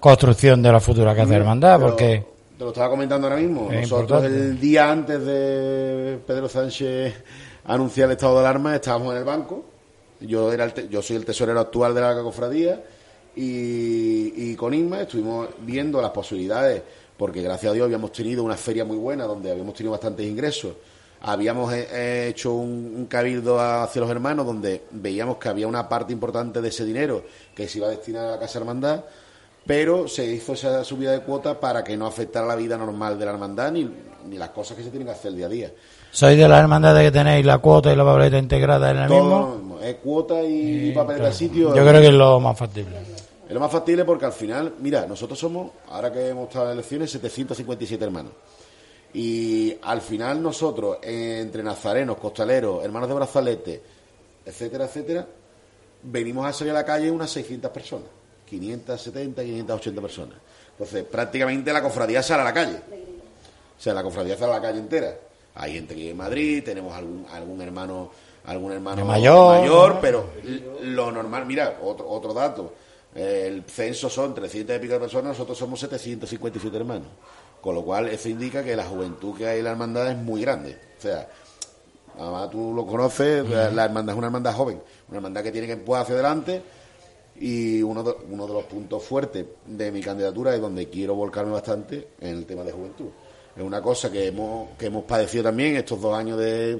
[0.00, 2.26] construcción de la futura Casa de Hermandad, Pero porque
[2.58, 3.68] Te lo estaba comentando ahora mismo.
[3.72, 4.26] Nosotros importante.
[4.26, 7.14] el día antes de Pedro Sánchez
[7.66, 9.64] anunciar el estado de alarma estábamos en el banco.
[10.20, 12.82] Yo era el te- yo soy el tesorero actual de la cofradía
[13.34, 16.82] y, con Isma estuvimos viendo las posibilidades
[17.18, 20.74] porque gracias a Dios habíamos tenido una feria muy buena donde habíamos tenido bastantes ingresos.
[21.20, 26.12] Habíamos eh, eh, hecho un, cabildo hacia los hermanos donde veíamos que había una parte
[26.12, 29.04] importante de ese dinero que se iba a destinar a la Casa Hermandad
[29.66, 33.24] pero se hizo esa subida de cuota para que no afectara la vida normal de
[33.24, 33.90] la hermandad ni,
[34.28, 35.72] ni las cosas que se tienen que hacer día a día.
[36.10, 39.56] Sois de las hermandades que tenéis la cuota y la papeleta integrada en el Todo
[39.56, 39.80] mismo.
[39.80, 41.74] es cuota y papel del sitio.
[41.74, 42.96] Yo creo que es lo más factible.
[43.46, 46.72] Es lo más factible porque al final, mira, nosotros somos, ahora que hemos estado en
[46.72, 48.32] elecciones, 757 hermanos.
[49.14, 53.82] Y al final nosotros, entre nazarenos, costaleros, hermanos de brazalete,
[54.44, 55.26] etcétera, etcétera,
[56.02, 58.08] venimos a salir a la calle unas 600 personas.
[58.46, 60.34] 570, 580 personas.
[60.72, 62.76] Entonces, prácticamente la cofradía sale a la calle.
[62.76, 65.14] O sea, la cofradía sale a la calle entera.
[65.56, 68.10] Hay gente que vive en Madrid, tenemos algún, algún hermano
[68.46, 70.00] algún hermano mayor, ¿no?
[70.00, 70.26] pero
[70.82, 72.72] lo normal, mira, otro, otro dato.
[73.14, 77.08] Eh, El censo son 300 y pico de personas, nosotros somos 757 hermanos.
[77.60, 80.40] Con lo cual, eso indica que la juventud que hay en la hermandad es muy
[80.42, 80.78] grande.
[80.98, 81.28] O sea,
[82.18, 85.66] además tú lo conoces, la, la hermandad es una hermandad joven, una hermandad que tiene
[85.66, 86.62] que empujar hacia adelante.
[87.38, 91.52] Y uno de, uno de los puntos fuertes de mi candidatura es donde quiero volcarme
[91.52, 93.08] bastante en el tema de juventud.
[93.56, 96.78] Es una cosa que hemos, que hemos padecido también estos dos años de,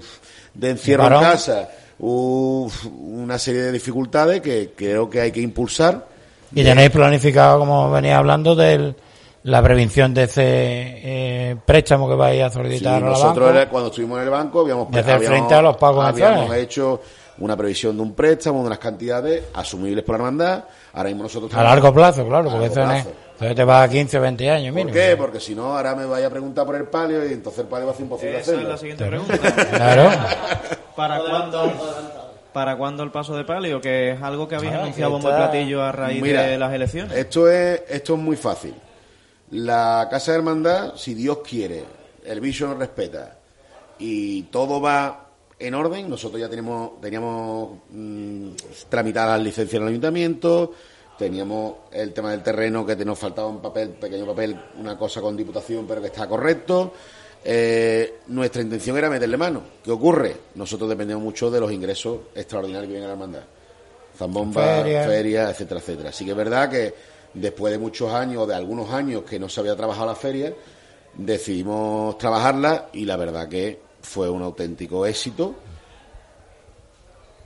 [0.54, 1.68] de encierro en casa.
[1.98, 6.06] Uf, una serie de dificultades que creo que hay que impulsar.
[6.54, 8.94] Y tenéis planificado, como venía hablando, de
[9.44, 13.60] la prevención de ese eh, préstamo que vais a Sí, solicitar a la nosotros banca.
[13.62, 16.54] era- cuando estuvimos en el banco habíamos, De hacer habíamos- frente a los pagos habíamos
[16.56, 17.00] hecho
[17.38, 20.64] una previsión de un préstamo, de unas cantidades asumibles por la hermandad.
[20.92, 23.06] Ahora mismo nosotros A largo plazo, claro, porque eso, es-
[23.40, 24.94] eso te va a 15 o 20 años ¿Por mínimo.
[24.94, 25.16] qué?
[25.16, 27.86] Porque si no, ahora me vaya a preguntar por el palio y entonces el palio
[27.86, 28.68] va a ser imposible Esa es hacerlo.
[28.70, 29.36] la siguiente pregunta.
[29.70, 30.10] Claro.
[30.96, 31.72] ¿Para cuándo,
[32.52, 33.80] ¿Para cuándo el paso de palio?
[33.80, 36.72] Que es algo que habéis Ah, anunciado bombo está- platillo a raíz Mira, de las
[36.72, 37.16] elecciones.
[37.16, 38.74] Esto es, esto es muy fácil.
[39.50, 41.84] La Casa de Hermandad, si Dios quiere,
[42.24, 43.36] el bicho nos respeta
[43.98, 45.26] y todo va
[45.58, 48.48] en orden, nosotros ya tenemos, teníamos mm,
[48.88, 50.72] tramitadas las licencias en el ayuntamiento,
[51.18, 55.36] teníamos el tema del terreno que nos faltaba un papel, pequeño papel, una cosa con
[55.36, 56.92] diputación, pero que está correcto.
[57.44, 59.62] Eh, nuestra intención era meterle mano.
[59.82, 60.36] ¿Qué ocurre?
[60.56, 63.44] Nosotros dependemos mucho de los ingresos extraordinarios que vienen a la hermandad.
[64.16, 65.04] Zambomba, Feria.
[65.04, 66.08] feria, etcétera, etcétera.
[66.08, 66.94] Así que es verdad que
[67.34, 70.52] después de muchos años, o de algunos años que no se había trabajado la feria,
[71.14, 75.54] decidimos trabajarla y la verdad que fue un auténtico éxito.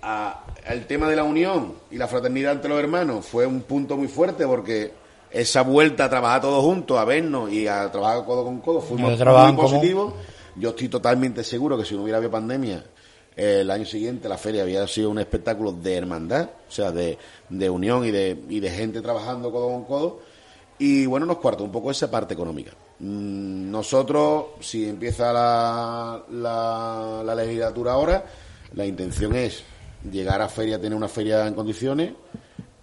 [0.02, 3.96] A- el tema de la unión y la fraternidad entre los hermanos fue un punto
[3.96, 4.92] muy fuerte porque
[5.30, 8.96] esa vuelta a trabajar todos juntos, a vernos y a trabajar codo con codo fue
[8.98, 9.10] muy,
[9.54, 10.14] muy positivo.
[10.56, 12.84] Yo estoy totalmente seguro que si no hubiera habido pandemia,
[13.36, 17.16] eh, el año siguiente la feria había sido un espectáculo de hermandad, o sea, de,
[17.48, 20.20] de unión y de, y de gente trabajando codo con codo.
[20.78, 22.72] Y bueno, nos cuarta un poco esa parte económica.
[22.98, 28.24] Mm, Nosotros, si empieza la, la, la legislatura ahora,
[28.74, 29.62] la intención es
[30.10, 32.12] llegar a feria, tener una feria en condiciones,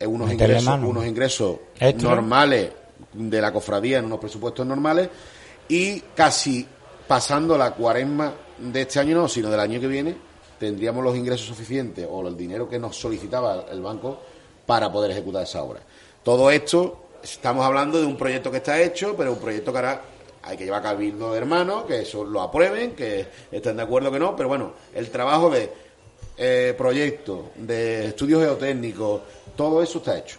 [0.01, 0.89] unos Meterle ingresos, mano.
[0.89, 2.09] unos ingresos Extra.
[2.15, 2.71] normales
[3.13, 5.09] de la cofradía en unos presupuestos normales
[5.67, 6.65] y casi
[7.07, 10.15] pasando la cuaresma de este año no, sino del año que viene,
[10.59, 14.19] tendríamos los ingresos suficientes o el dinero que nos solicitaba el banco
[14.65, 15.79] para poder ejecutar esa obra.
[16.23, 20.01] Todo esto, estamos hablando de un proyecto que está hecho, pero un proyecto que ahora
[20.43, 24.11] hay que llevar a cabildo de hermanos, que eso lo aprueben, que estén de acuerdo
[24.11, 25.86] que no, pero bueno, el trabajo de
[26.37, 29.21] eh, proyectos, de estudios geotécnicos,
[29.55, 30.37] todo eso está hecho.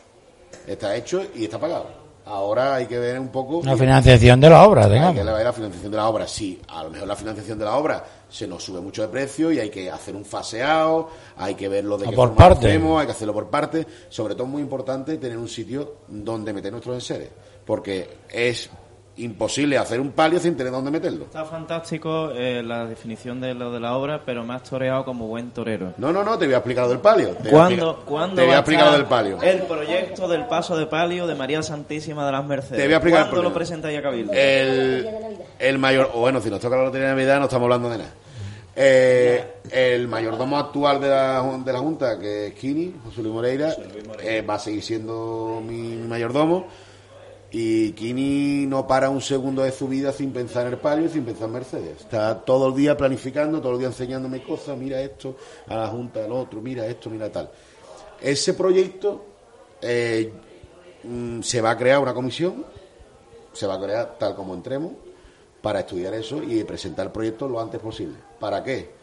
[0.67, 1.99] Está hecho y está pagado.
[2.27, 3.63] Ahora hay que ver un poco...
[3.65, 5.15] La financiación de la obra, Hay digamos.
[5.17, 6.29] que ver la financiación de la obra.
[6.29, 9.51] Sí, a lo mejor la financiación de la obra se nos sube mucho de precio
[9.51, 12.55] y hay que hacer un faseado, hay que verlo de O qué por forma lo
[12.55, 12.69] parte.
[12.69, 13.87] hacemos, hay que hacerlo por parte.
[14.11, 17.31] Sobre todo es muy importante tener un sitio donde meter nuestros enseres,
[17.65, 18.69] porque es
[19.19, 21.25] imposible hacer un palio sin tener dónde meterlo.
[21.25, 25.27] Está fantástico eh, la definición de lo de la obra, pero me has toreado como
[25.27, 25.93] buen torero.
[25.99, 27.31] No, no, no, te voy a explicar lo del palio.
[27.31, 29.43] Te voy a ¿Cuándo, ¿cuándo te voy a explicar lo del palio.
[29.43, 32.79] El proyecto del paso de palio de María Santísima de las Mercedes.
[32.79, 34.33] Te voy a explicar el ¿Cuándo lo presentáis a Cabildo?
[34.33, 35.09] El,
[35.59, 37.99] el mayor, o bueno, si nos toca la lotería de Navidad no estamos hablando de
[37.99, 38.11] nada.
[38.81, 43.75] Eh, el mayordomo actual de la, de la Junta, que es Kini, José Luis Moreira,
[44.23, 46.67] eh, va a seguir siendo mi, mi mayordomo.
[47.51, 51.09] Y Kini no para un segundo de su vida sin pensar en el palio y
[51.09, 52.01] sin pensar en Mercedes.
[52.01, 55.37] Está todo el día planificando, todo el día enseñándome cosas, mira esto,
[55.67, 57.51] a la Junta, al otro, mira esto, mira tal.
[58.21, 59.25] Ese proyecto
[59.81, 60.31] eh,
[61.05, 62.67] mm, se va a crear una comisión,
[63.53, 64.93] se va a crear tal como entremos,
[65.63, 68.17] para estudiar eso y presentar el proyecto lo antes posible.
[68.39, 68.98] ¿Para qué?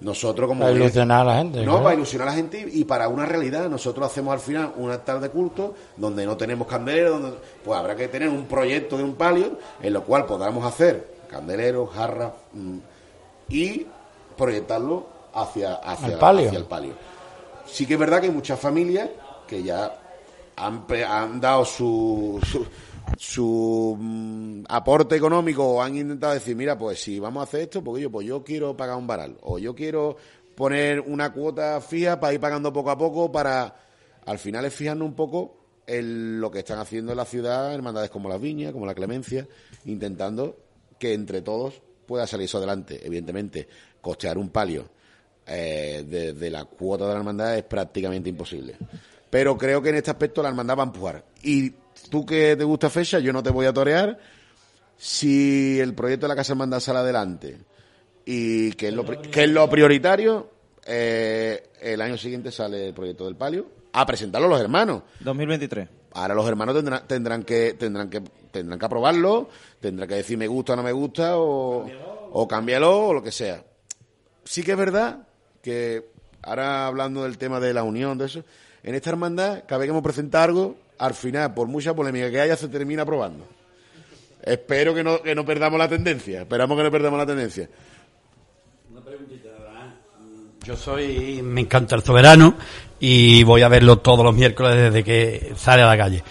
[0.00, 0.60] Nosotros como...
[0.60, 3.26] Para ilusionar a la gente, No, para ilusionar a la gente y, y para una
[3.26, 3.68] realidad.
[3.68, 7.96] Nosotros hacemos al final un altar de culto donde no tenemos candeleros, donde, pues habrá
[7.96, 12.78] que tener un proyecto de un palio en lo cual podamos hacer candeleros, jarras mm,
[13.48, 13.86] y
[14.36, 16.46] proyectarlo hacia, hacia, Al palio.
[16.46, 16.92] hacia el palio.
[17.66, 19.08] Sí que es verdad que hay muchas familias
[19.46, 19.94] que ya
[20.56, 22.66] han, han dado su, su,
[23.16, 28.02] su, mm, aporte económico han intentado decir, mira, pues si vamos a hacer esto, porque
[28.02, 30.16] yo, pues yo quiero pagar un varal o yo quiero
[30.54, 33.76] poner una cuota fija para ir pagando poco a poco para,
[34.26, 35.56] al final es fijarnos un poco
[35.86, 39.46] en lo que están haciendo en la ciudad, hermandades como las Viñas, como la Clemencia,
[39.84, 40.56] intentando
[40.98, 43.00] que entre todos pueda salir eso adelante.
[43.04, 43.68] Evidentemente,
[44.00, 44.88] costear un palio
[45.46, 48.76] eh, de la cuota de la hermandad es prácticamente imposible.
[49.30, 51.24] Pero creo que en este aspecto la hermandad va a empujar.
[51.42, 51.72] Y
[52.10, 54.18] tú que te gusta fecha, yo no te voy a torear.
[54.96, 57.58] Si el proyecto de la Casa Hermandad sale adelante
[58.24, 60.50] y que es lo, que es lo prioritario,
[60.84, 65.02] eh, el año siguiente sale el proyecto del palio a presentarlo los hermanos.
[65.20, 65.88] 2023.
[66.12, 69.48] Ahora los hermanos tendrán, tendrán que tendrán que tendrán que aprobarlo,
[69.80, 71.86] tendrán que decir me gusta o no me gusta o,
[72.32, 73.62] o cámbialo o lo que sea.
[74.44, 75.28] Sí que es verdad
[75.62, 76.10] que
[76.42, 78.44] ahora hablando del tema de la unión de eso,
[78.82, 82.40] en esta hermandad cada vez que hemos presentado algo, al final por mucha polémica que
[82.40, 83.46] haya se termina aprobando.
[84.42, 87.68] Espero que no que no perdamos la tendencia, esperamos que no perdamos la tendencia.
[90.64, 92.54] Yo soy, me encanta el soberano
[93.00, 96.22] y voy a verlo todos los miércoles desde que sale a la calle.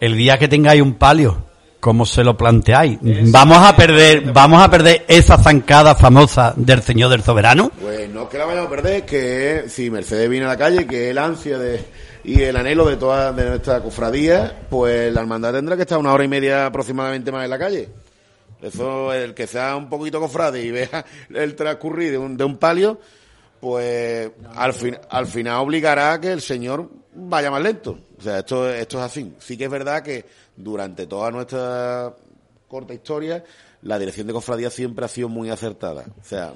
[0.00, 1.44] El día que tengáis un palio,
[1.78, 2.98] ¿cómo se lo planteáis?
[3.00, 7.70] Vamos a perder, vamos a perder esa zancada famosa del señor del soberano.
[7.80, 10.86] Pues no es que la vayamos a perder, que si Mercedes viene a la calle,
[10.88, 11.84] que el ansia de,
[12.24, 16.12] y el anhelo de toda de nuestra cofradía, pues la hermandad tendrá que estar una
[16.12, 17.90] hora y media aproximadamente más en la calle.
[18.62, 21.04] Eso, el que sea un poquito cofrade y vea
[21.34, 22.98] el transcurrir de un, de un palio,
[23.60, 27.98] pues al, fin, al final obligará a que el señor vaya más lento.
[28.18, 29.34] O sea, esto, esto es así.
[29.38, 30.24] Sí que es verdad que
[30.56, 32.14] durante toda nuestra
[32.68, 33.44] corta historia,
[33.82, 36.06] la dirección de cofradía siempre ha sido muy acertada.
[36.20, 36.54] O sea,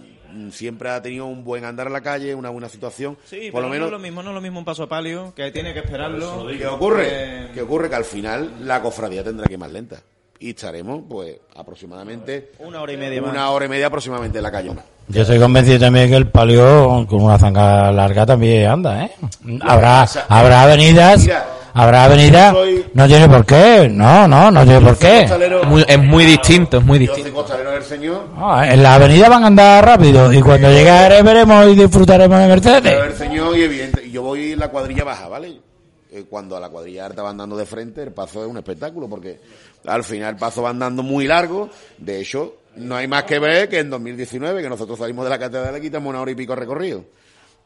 [0.53, 3.17] siempre ha tenido un buen andar en la calle, una buena situación.
[3.25, 4.85] Sí, Por pero lo menos, no es lo mismo, no es lo mismo un paso
[4.85, 6.47] a palio, que tiene que esperarlo.
[6.57, 7.07] ¿qué ocurre?
[7.11, 7.89] Eh, ¿Qué ocurre?
[7.89, 9.97] Que al final la cofradía tendrá que ir más lenta.
[10.41, 13.33] Y estaremos, pues, aproximadamente Una hora y media más.
[13.33, 14.71] una hora y media aproximadamente en la calle.
[15.09, 19.11] Yo estoy convencido también que el palio con una zanja larga también anda, ¿eh?
[19.63, 21.47] Habrá, habrá avenidas, Mira,
[21.81, 25.27] habrá avenidas, soy- no tiene por qué, no, no, no tiene por qué.
[25.29, 27.45] Costalero- Muy- es muy distinto, es muy Yo soy distinto.
[27.71, 31.67] del señor, No, en la avenida van a andar rápido y cuando llegue a veremos
[31.69, 32.93] y disfrutaremos de Mercedes.
[33.07, 35.61] el señor y evidente, yo voy en la cuadrilla baja, ¿vale?
[36.11, 39.09] Eh, Cuando a la cuadrilla alta van dando de frente, el paso es un espectáculo,
[39.09, 39.39] porque
[39.87, 41.69] al final el paso va andando muy largo.
[41.99, 45.39] De hecho, no hay más que ver que en 2019, que nosotros salimos de la
[45.39, 47.05] catedral y quitamos una hora y pico de recorrido.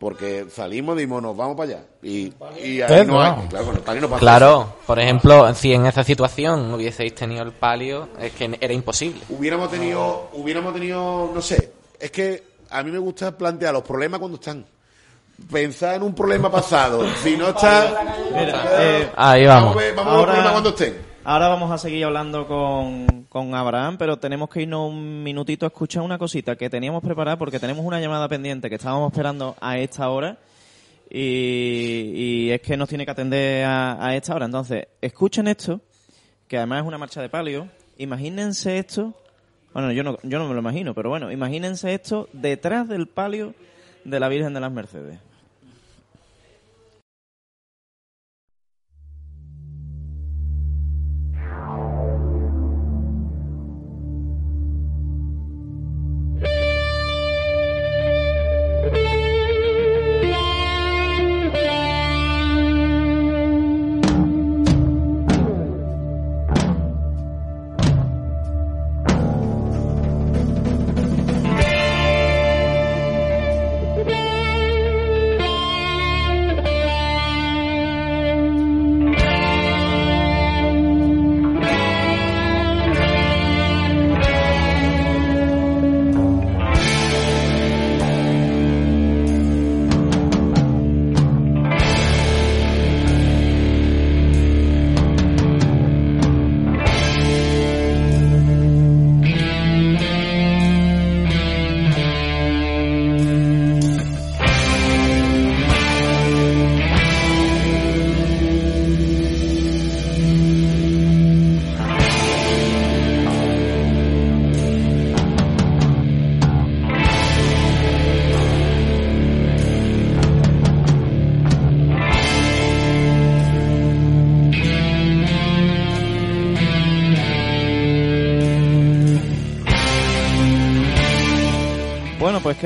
[0.03, 1.85] Porque salimos, dimos, nos vamos para allá.
[2.03, 3.49] Y, y ahí no hay, no.
[3.49, 7.45] claro, con el palio no pasa Claro, por ejemplo, si en esa situación hubieseis tenido
[7.45, 9.21] el palio, es que era imposible.
[9.29, 14.19] Hubiéramos tenido, hubiéramos tenido, no sé, es que a mí me gusta plantear los problemas
[14.19, 14.67] cuando están.
[15.49, 17.07] Pensar en un problema pasado.
[17.23, 18.05] Si no está,
[18.35, 19.77] Mira, eh, Ahí vamos, vamos.
[19.77, 21.12] a ver, vamos a los problemas cuando estén.
[21.25, 25.69] Ahora vamos a seguir hablando con, con Abraham, pero tenemos que irnos un minutito a
[25.69, 29.79] escuchar una cosita que teníamos preparada porque tenemos una llamada pendiente que estábamos esperando a
[29.79, 30.37] esta hora
[31.09, 34.47] y, y es que nos tiene que atender a, a esta hora.
[34.47, 35.81] Entonces, escuchen esto,
[36.49, 37.69] que además es una marcha de palio.
[37.99, 39.15] Imagínense esto,
[39.73, 43.55] bueno, yo no, yo no me lo imagino, pero bueno, imagínense esto detrás del palio
[44.05, 45.21] de la Virgen de las Mercedes.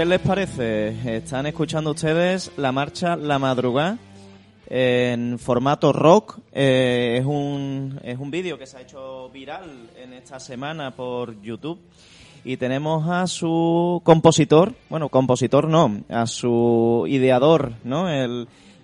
[0.09, 1.17] Les parece?
[1.17, 3.99] Están escuchando ustedes la marcha La Madrugada
[4.69, 6.39] en formato rock.
[6.53, 11.41] Eh, es un, es un vídeo que se ha hecho viral en esta semana por
[11.43, 11.81] YouTube.
[12.45, 18.07] Y tenemos a su compositor, bueno, compositor no, a su ideador, ¿no?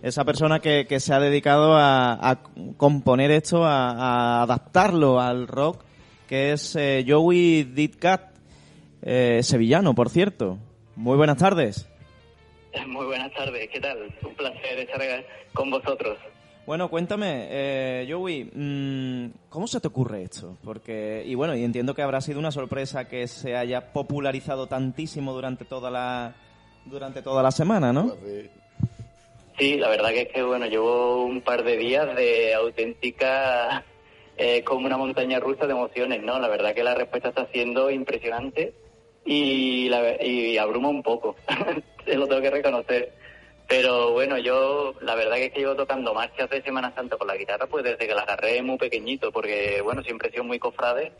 [0.02, 2.40] Esa persona que, se ha dedicado a,
[2.76, 5.84] componer esto, a, adaptarlo al rock,
[6.26, 8.32] que es eh, Joey Ditkat,
[9.02, 10.58] eh, sevillano, por cierto.
[10.96, 11.88] Muy buenas tardes.
[12.86, 14.14] Muy buenas tardes, ¿qué tal?
[14.22, 15.00] Un placer estar
[15.52, 16.18] con vosotros.
[16.64, 20.56] Bueno, cuéntame, eh, Joey, mm, ¿cómo se te ocurre esto?
[20.62, 25.32] Porque, y bueno, y entiendo que habrá sido una sorpresa que se haya popularizado tantísimo
[25.32, 26.34] durante toda la,
[26.84, 28.14] durante toda la semana, ¿no?
[29.58, 33.84] Sí, la verdad que es que, bueno, llevo un par de días de auténtica,
[34.36, 36.38] eh, como una montaña rusa de emociones, ¿no?
[36.38, 38.72] La verdad que la respuesta está siendo impresionante
[39.24, 41.36] y, la, y abruma un poco,
[42.06, 43.12] lo tengo que reconocer.
[43.68, 47.26] Pero bueno, yo la verdad que es que llevo tocando marchas de Semana Santa con
[47.26, 50.58] la guitarra pues desde que la agarré muy pequeñito, porque bueno, siempre he sido muy
[50.58, 51.12] cofrade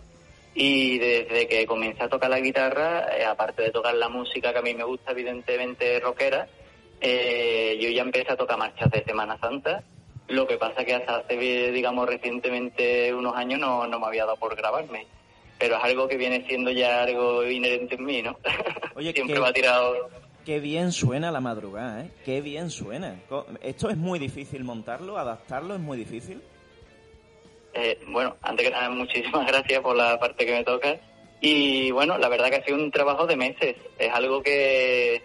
[0.55, 4.59] y desde que comencé a tocar la guitarra, eh, aparte de tocar la música que
[4.59, 6.47] a mí me gusta, evidentemente rockera,
[7.01, 9.83] eh, yo ya empecé a tocar marchas de Semana Santa.
[10.29, 14.37] Lo que pasa que hasta hace, digamos, recientemente unos años no, no me había dado
[14.37, 15.07] por grabarme.
[15.63, 18.37] Pero es algo que viene siendo ya algo inherente en mí, ¿no?
[18.97, 19.95] Oye, Siempre que- me ha tirado...
[20.45, 22.11] Qué bien suena la madrugada, ¿eh?
[22.25, 23.15] Qué bien suena.
[23.61, 26.43] Esto es muy difícil montarlo, adaptarlo es muy difícil.
[27.75, 30.97] Eh, bueno, antes que nada, muchísimas gracias por la parte que me toca.
[31.41, 33.77] Y bueno, la verdad que ha sido un trabajo de meses.
[33.99, 35.23] Es algo que,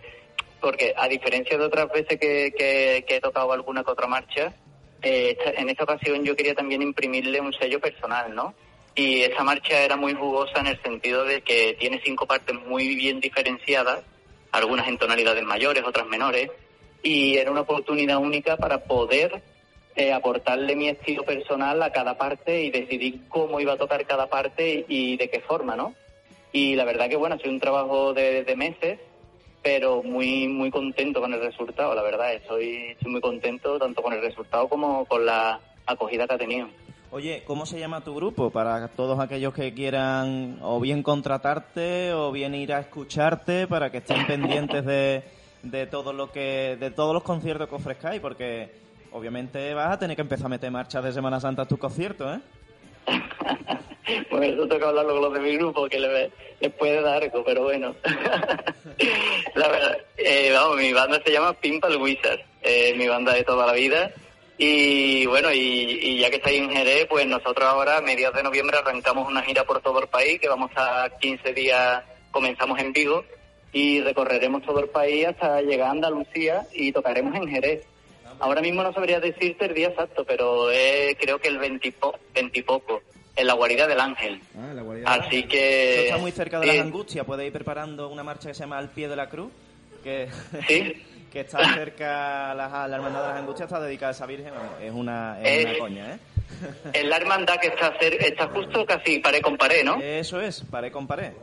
[0.61, 4.53] porque a diferencia de otras veces que, que- que he tocado alguna que otra marcha,
[5.01, 8.53] eh, en esta ocasión yo quería también imprimirle un sello personal, ¿no?
[8.97, 12.95] Y esa marcha era muy jugosa en el sentido de que tiene cinco partes muy
[12.95, 13.99] bien diferenciadas,
[14.51, 16.49] algunas en tonalidades mayores, otras menores,
[17.03, 19.43] y era una oportunidad única para poder
[19.95, 24.27] eh, aportarle mi estilo personal a cada parte y decidir cómo iba a tocar cada
[24.31, 25.93] parte y de qué forma, ¿no?
[26.51, 28.99] Y la verdad que bueno, ha sido un trabajo de, meses,
[29.61, 34.13] pero muy muy contento con el resultado, la verdad, estoy, estoy muy contento tanto con
[34.13, 36.67] el resultado como con la acogida que ha tenido.
[37.11, 38.49] Oye, ¿cómo se llama tu grupo?
[38.51, 43.99] Para todos aquellos que quieran o bien contratarte o bien ir a escucharte para que
[43.99, 45.23] estén pendientes de,
[45.63, 48.71] de todo lo que de todos los conciertos que ofrezcáis, porque
[49.13, 52.38] obviamente vas a tener que empezar a meter marchas de Semana Santa a tus conciertos,
[52.38, 52.41] ¿eh?
[54.31, 56.31] Bueno, eso toca hablarlo con los de mi grupo, que le-
[56.61, 57.93] les puede dar algo, pero bueno.
[59.55, 63.65] la verdad, eh, vamos, mi banda se llama Pimpal Wizard, es mi banda de toda
[63.67, 64.09] la vida.
[64.57, 68.43] Y bueno, y, y ya que estáis en Jerez, pues nosotros ahora, a mediados de
[68.43, 72.91] noviembre, arrancamos una gira por todo el país, que vamos a 15 días, comenzamos en
[72.91, 73.23] Vigo,
[73.71, 77.84] y recorreremos todo el país hasta llegar a Andalucía y tocaremos en Jerez.
[78.39, 81.91] Ahora mismo no sabría decirte el día exacto, pero es, creo que el 20 y
[81.91, 83.01] po- 20 y poco,
[83.35, 84.41] en la guarida del ángel.
[85.05, 85.91] Así que...
[85.91, 87.25] Esto está muy cerca de sí, las angustias.
[87.25, 89.51] Puedes ir preparando una marcha que se llama Al pie de la cruz,
[90.03, 90.29] que,
[90.67, 91.03] Sí.
[91.38, 94.51] que está cerca, la, la hermandad de las angustias está dedicada a esa virgen.
[94.81, 96.19] Es una, es una Eh, coña, ¿eh?
[96.93, 100.01] Es la hermandad que está, cer- está justo casi pared con pared, ¿no?
[100.01, 101.34] Eso es, paré con pared.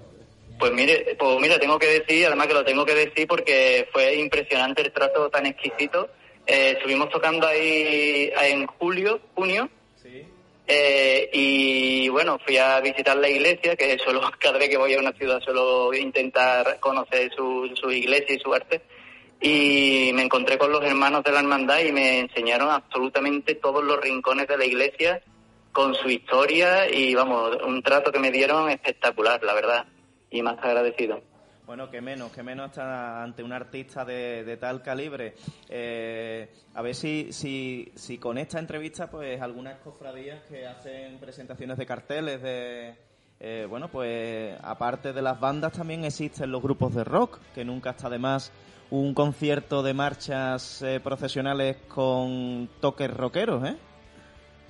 [0.59, 4.17] Pues mire, pues mira, tengo que decir, además que lo tengo que decir porque fue
[4.17, 6.09] impresionante el trato tan exquisito.
[6.45, 9.69] Eh, estuvimos tocando ahí en julio, junio,
[10.67, 14.99] eh, y bueno, fui a visitar la iglesia, que suelo, cada vez que voy a
[14.99, 18.83] una ciudad suelo intentar conocer su, su iglesia y su arte.
[19.47, 24.01] Y me encontré con los hermanos de la hermandad y me enseñaron absolutamente todos los
[24.01, 25.21] rincones de la iglesia
[25.71, 29.85] con su historia y vamos, un trato que me dieron espectacular, la verdad.
[30.31, 31.21] Y más agradecido.
[31.67, 35.35] Bueno, que menos, que menos está ante un artista de, de tal calibre.
[35.69, 41.77] Eh, a ver si, si, si con esta entrevista, pues algunas cofradías que hacen presentaciones
[41.77, 42.95] de carteles, de.
[43.41, 47.91] eh, bueno, pues aparte de las bandas también existen los grupos de rock, que nunca
[47.91, 48.51] está de más
[48.91, 53.77] un concierto de marchas eh, profesionales con toques rockeros, ¿eh?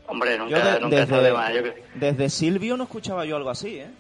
[0.07, 1.53] Hombre, Yo nunca, de- nunca está de más.
[1.55, 3.91] Yo que- desde Silvio no escuchaba yo algo así, ¿eh?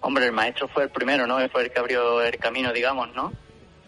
[0.00, 1.36] Hombre, el maestro fue el primero, ¿no?
[1.48, 3.32] Fue el que abrió el camino, digamos, ¿no?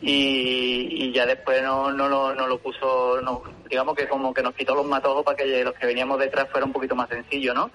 [0.01, 4.43] Y, y ya después no, no, lo, no lo puso, no, digamos que como que
[4.43, 7.53] nos quitó los matojos para que los que veníamos detrás fuera un poquito más sencillo,
[7.53, 7.71] ¿no?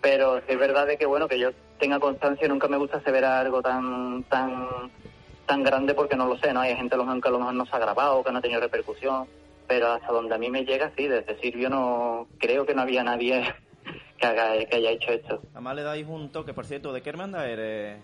[0.00, 3.62] Pero es verdad de que, bueno, que yo tenga constancia, nunca me gusta aseverar algo
[3.62, 4.66] tan, tan,
[5.46, 6.60] tan grande porque no lo sé, ¿no?
[6.60, 8.38] Hay gente a lo mejor que a lo mejor no se ha grabado, que no
[8.38, 9.26] ha tenido repercusión,
[9.66, 13.02] pero hasta donde a mí me llega, sí, desde Silvio no, creo que no había
[13.02, 13.42] nadie
[14.18, 15.42] que, haga, que haya hecho esto.
[15.52, 17.98] Además le dais un toque, por cierto, ¿de qué hermandad eres,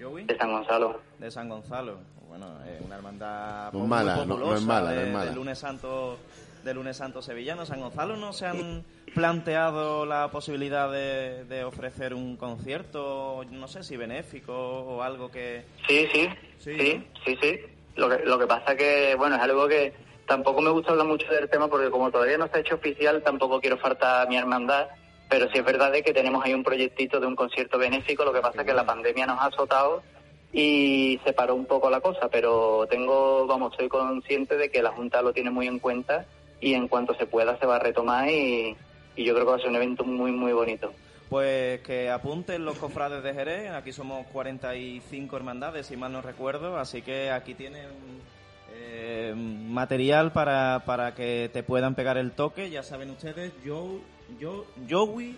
[0.00, 0.24] Joey?
[0.24, 1.00] De San Gonzalo.
[1.18, 1.98] De San Gonzalo.
[2.28, 5.06] bueno, es una hermandad No es muy mala, no- no es populosa mala, no de,
[5.06, 5.24] es mala.
[5.26, 6.18] del lunes santo
[6.64, 7.66] del lunes santo sevillano.
[7.66, 8.84] San Gonzalo no se han
[9.14, 15.64] planteado la posibilidad de, de ofrecer un concierto, no sé si benéfico o algo que
[15.88, 16.28] Sí, sí,
[16.58, 17.60] sí, sí, sí.
[17.96, 19.94] Lo que, lo que pasa que, bueno, es algo que
[20.26, 23.22] tampoco me gusta hablar mucho del tema porque como todavía no se ha hecho oficial,
[23.22, 24.88] tampoco quiero faltar a mi hermandad,
[25.30, 28.32] pero sí es verdad de que tenemos ahí un proyectito de un concierto benéfico, lo
[28.32, 30.02] que pasa es que la pandemia nos ha azotado
[30.52, 34.92] y se paró un poco la cosa, pero tengo, vamos, estoy consciente de que la
[34.92, 36.26] Junta lo tiene muy en cuenta
[36.60, 38.76] y en cuanto se pueda se va a retomar y,
[39.16, 40.92] yo creo que va a ser un evento muy, muy bonito.
[41.30, 46.78] Pues que apunten los cofrades de Jerez, aquí somos 45 hermandades, si mal no recuerdo,
[46.78, 47.86] así que aquí tienen
[48.72, 54.00] eh, material para, para que te puedan pegar el toque, ya saben ustedes, yo,
[54.38, 55.36] yo, Joey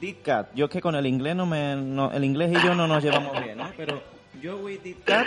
[0.00, 0.48] Did Cat.
[0.54, 3.02] Yo es que con el inglés no me, no- el inglés y yo no nos
[3.02, 3.70] llevamos bien, ¿no?
[3.76, 4.00] Pero
[4.42, 5.26] Joey Did Cat,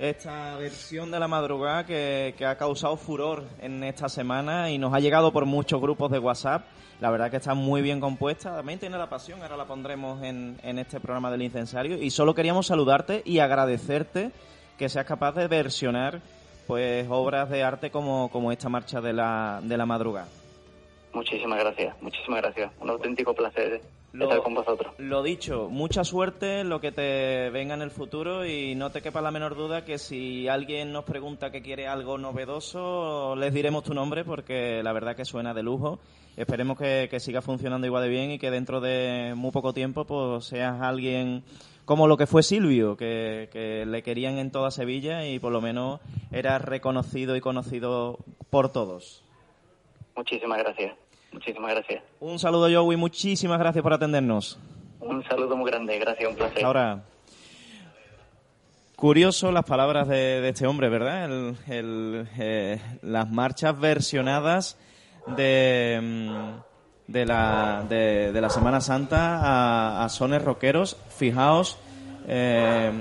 [0.00, 4.94] esta versión de la madrugada que, que ha causado furor en esta semana y nos
[4.94, 6.64] ha llegado por muchos grupos de WhatsApp.
[7.00, 8.56] La verdad que está muy bien compuesta.
[8.56, 12.02] También tiene la pasión, ahora la pondremos en, en este programa del incensario.
[12.02, 14.30] Y solo queríamos saludarte y agradecerte
[14.78, 16.22] que seas capaz de versionar
[16.66, 20.28] pues obras de arte como, como esta marcha de la, de la madrugada.
[21.12, 22.70] Muchísimas gracias, muchísimas gracias.
[22.80, 23.80] Un auténtico placer
[24.12, 24.92] Lo- estar con vosotros.
[24.98, 29.02] Lo dicho, mucha suerte en lo que te venga en el futuro y no te
[29.02, 33.84] quepa la menor duda que si alguien nos pregunta que quiere algo novedoso, les diremos
[33.84, 35.98] tu nombre porque la verdad que suena de lujo.
[36.36, 40.04] Esperemos que, que siga funcionando igual de bien y que dentro de muy poco tiempo
[40.04, 41.42] pues seas alguien
[41.84, 45.60] como lo que fue Silvio, que, que le querían en toda Sevilla y por lo
[45.60, 45.98] menos
[46.30, 48.18] era reconocido y conocido
[48.48, 49.24] por todos.
[50.20, 50.92] Muchísimas gracias,
[51.32, 52.02] muchísimas gracias.
[52.20, 54.58] Un saludo Joey, muchísimas gracias por atendernos.
[55.00, 56.62] Un saludo muy grande, gracias, un placer.
[56.62, 57.00] Ahora,
[58.96, 61.24] curioso las palabras de, de este hombre, ¿verdad?
[61.24, 64.76] El- el, eh, las marchas versionadas
[65.38, 70.98] de, mm, de, la, de, de la Semana Santa a, a sones rockeros.
[71.16, 71.78] Fijaos,
[72.28, 72.92] eh,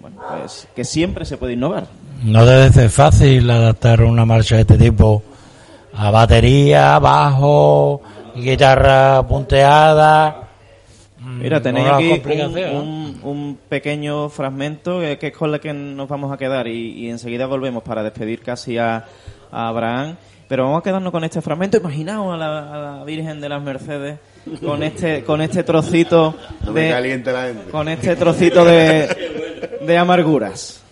[0.00, 1.88] bueno, pues, que siempre se puede innovar.
[2.22, 5.22] No debe ser fácil adaptar una marcha de este tipo
[5.96, 8.00] a batería, bajo,
[8.34, 10.40] guitarra punteada.
[11.20, 12.10] Mira, tenéis aquí
[12.42, 12.80] un, ¿no?
[12.82, 16.92] un- un pequeño fragmento eh, que es con el que nos vamos a quedar y,
[17.06, 19.04] y enseguida volvemos para despedir casi a,
[19.50, 20.16] a Abraham.
[20.46, 21.78] Pero vamos a quedarnos con este fragmento.
[21.78, 24.18] Imaginaos a la, a la Virgen de las Mercedes
[24.62, 26.34] con este con este trocito
[26.66, 27.32] No me la gente.
[27.70, 30.83] con este trocito de, de amarguras.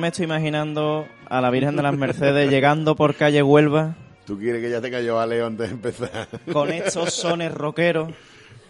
[0.00, 3.94] Me estoy imaginando a la Virgen de las Mercedes llegando por calle Huelva
[4.30, 6.28] ¿Tú quieres que ya te cayó a Leo antes de empezar?
[6.52, 8.12] con estos sones rockeros,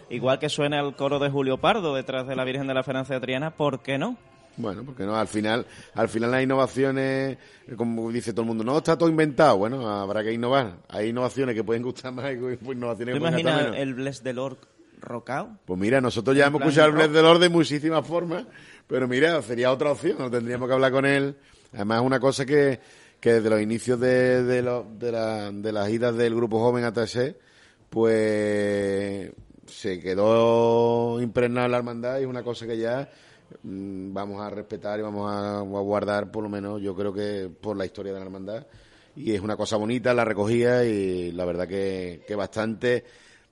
[0.09, 3.13] igual que suena el coro de Julio Pardo detrás de la Virgen de la Esperanza
[3.13, 4.17] de Triana, ¿por qué no?
[4.57, 7.37] Bueno, porque no, al final, al final las innovaciones,
[7.77, 9.57] como dice todo el mundo, no está todo inventado.
[9.57, 10.77] Bueno, habrá que innovar.
[10.89, 13.77] Hay innovaciones que pueden gustar más y pues, innovaciones ¿Te que pueden gustar imaginas menos.
[13.77, 14.67] el Bless del Orc
[14.99, 15.57] rocao?
[15.65, 16.93] Pues mira, nosotros ya hemos escuchado el.
[16.93, 18.45] Bless del Lord de muchísimas formas,
[18.91, 21.35] pero mira, sería otra opción, no tendríamos que hablar con él.
[21.73, 22.79] Además, es una cosa que,
[23.19, 24.61] que desde los inicios de, de,
[24.99, 27.37] de, la- de las idas del grupo joven a TSE,
[27.89, 29.31] pues
[29.67, 33.09] se quedó impregnada la hermandad y es una cosa que ya
[33.63, 37.49] mm, vamos a respetar y vamos a, a guardar, por lo menos, yo creo que
[37.61, 38.65] por la historia de la hermandad.
[39.15, 43.03] Y es una cosa bonita, la recogía y la verdad que, que bastante,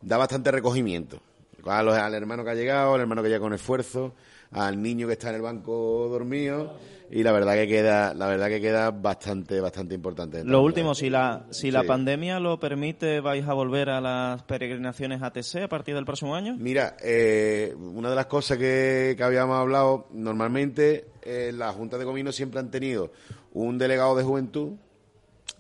[0.01, 1.21] da bastante recogimiento.
[1.65, 4.13] A los- al hermano que ha llegado, al hermano que llega con esfuerzo,
[4.51, 6.73] al niño que está en el banco dormido
[7.11, 11.09] y la verdad que queda la verdad que queda bastante bastante importante Lo último, si
[11.09, 15.95] la si la pandemia lo permite, vais a volver a las peregrinaciones ATC a partir
[15.95, 16.55] del próximo año.
[16.59, 22.05] Mira, eh, una de las cosas que, que habíamos hablado, normalmente eh, las juntas de
[22.05, 23.11] gobierno siempre han tenido
[23.53, 24.73] un delegado de juventud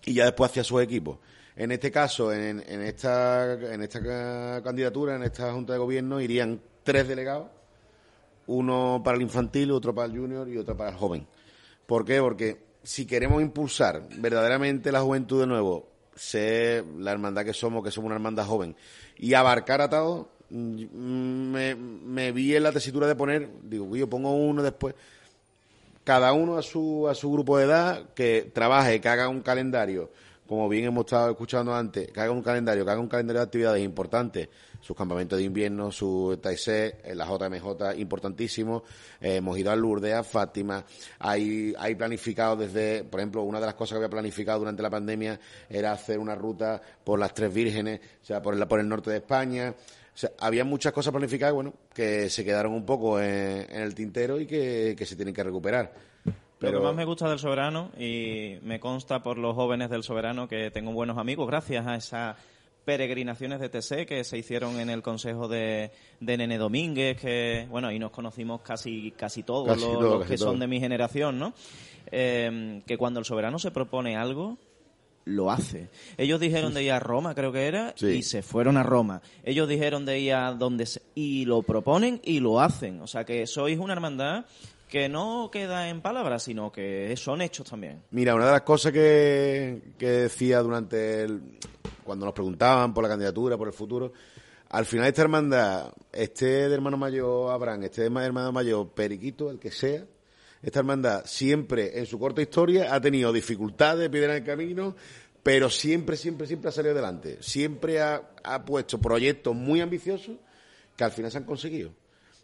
[0.05, 1.17] y ya después hacia sus equipos.
[1.55, 6.21] En este caso, en, en esta, en esta ca- candidatura, en esta junta de gobierno,
[6.21, 7.47] irían tres delegados,
[8.49, 11.27] uno para el infantil, otro para el junior y otro para el joven.
[11.85, 12.19] ¿Por qué?
[12.19, 17.91] Porque si queremos impulsar verdaderamente la juventud de nuevo, ser la hermandad que somos, que
[17.91, 18.75] somos una hermandad joven,
[19.17, 24.09] y abarcar a todos, mm, me, me vi en la tesitura de poner, digo, yo
[24.09, 24.95] pongo uno después,
[26.03, 30.09] cada uno a su, a su grupo de edad, que trabaje, que haga un calendario,
[30.49, 33.45] como bien hemos estado escuchando antes, que haga un calendario, que haga un calendario de
[33.45, 34.49] actividades importantes,
[34.81, 38.83] sus campamentos de invierno, su TAIC, eh, la JMJ, importantísimo,
[39.21, 40.83] eh, hemos ido a Lourdes, a Fátima,
[41.19, 44.89] hay, hay planificado desde, por ejemplo, una de las cosas que había planificado durante la
[44.89, 45.39] pandemia
[45.69, 49.11] era hacer una ruta por las Tres Vírgenes, o sea, por el, por el norte
[49.11, 53.67] de España, o sea, había muchas cosas planificadas, bueno, que se quedaron un poco en,
[53.69, 56.08] en el tintero y que, que se tienen que recuperar.
[56.59, 60.03] Lo Pero que más me gusta del Soberano, y me consta por los jóvenes del
[60.03, 62.35] Soberano que tengo buenos amigos, gracias a esas
[62.83, 67.87] peregrinaciones de TC que se hicieron en el consejo de, de Nene Domínguez, que, bueno,
[67.87, 70.79] ahí nos conocimos casi, casi todos Casi los, todos, los casi que son de mi
[70.79, 71.53] generación, ¿no?
[72.11, 74.57] Eh, que cuando el Soberano se propone algo,
[75.25, 75.89] lo hace.
[76.17, 78.07] Ellos dijeron de ir a Roma, creo que era, Sí.
[78.07, 79.21] y se fueron a Roma.
[79.43, 82.99] Ellos dijeron de ir a donde se- y lo proponen y lo hacen.
[83.01, 84.45] O sea que sois una hermandad
[84.89, 88.03] que no queda en palabras, sino que son hechos también.
[88.11, 91.59] Mira, una de las cosas que, que decía durante el,
[92.03, 94.11] cuando nos preguntaban por la candidatura, por el futuro,
[94.69, 99.59] al final esta hermandad, este de hermano mayor Abraham, este de hermano mayor Periquito, el
[99.59, 100.05] que sea,
[100.61, 104.95] esta hermandad siempre en su corta historia ha tenido dificultades, piedras en el camino,
[105.43, 107.37] pero siempre, siempre, siempre ha salido adelante.
[107.41, 110.35] Siempre ha, ha puesto proyectos muy ambiciosos
[110.97, 111.91] que al final se han conseguido.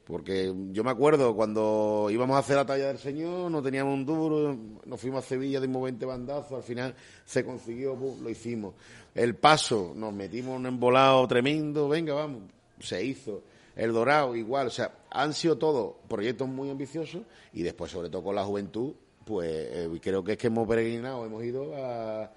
[0.05, 4.05] Porque yo me acuerdo cuando íbamos a hacer la talla del Señor, no teníamos un
[4.05, 4.55] duro,
[4.85, 6.93] nos fuimos a Sevilla de un 20 bandazo, al final
[7.25, 8.75] se consiguió, pum, lo hicimos.
[9.15, 12.43] El paso, nos metimos un embolado tremendo, venga, vamos,
[12.79, 13.41] se hizo.
[13.75, 18.23] El Dorado, igual, o sea, han sido todos proyectos muy ambiciosos y después, sobre todo
[18.23, 18.93] con la juventud,
[19.25, 22.29] pues eh, creo que es que hemos peregrinado, hemos ido a,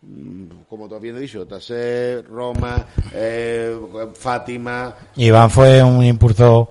[0.00, 3.78] mm, como tú has bien dicho, Tasser, Roma, eh,
[4.14, 6.68] Fátima, Iván fue un impulsor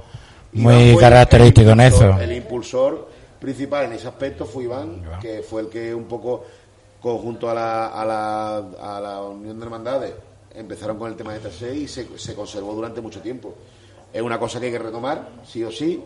[0.54, 2.20] muy característico en eso.
[2.20, 3.10] El impulsor
[3.40, 6.44] principal en ese aspecto fue Iván, que fue el que un poco
[7.02, 10.14] conjunto a la, a la, a la Unión de Hermandades
[10.56, 13.56] empezaron con el tema de TC y se, se conservó durante mucho tiempo.
[14.14, 16.02] Es una cosa que hay que retomar, sí o sí.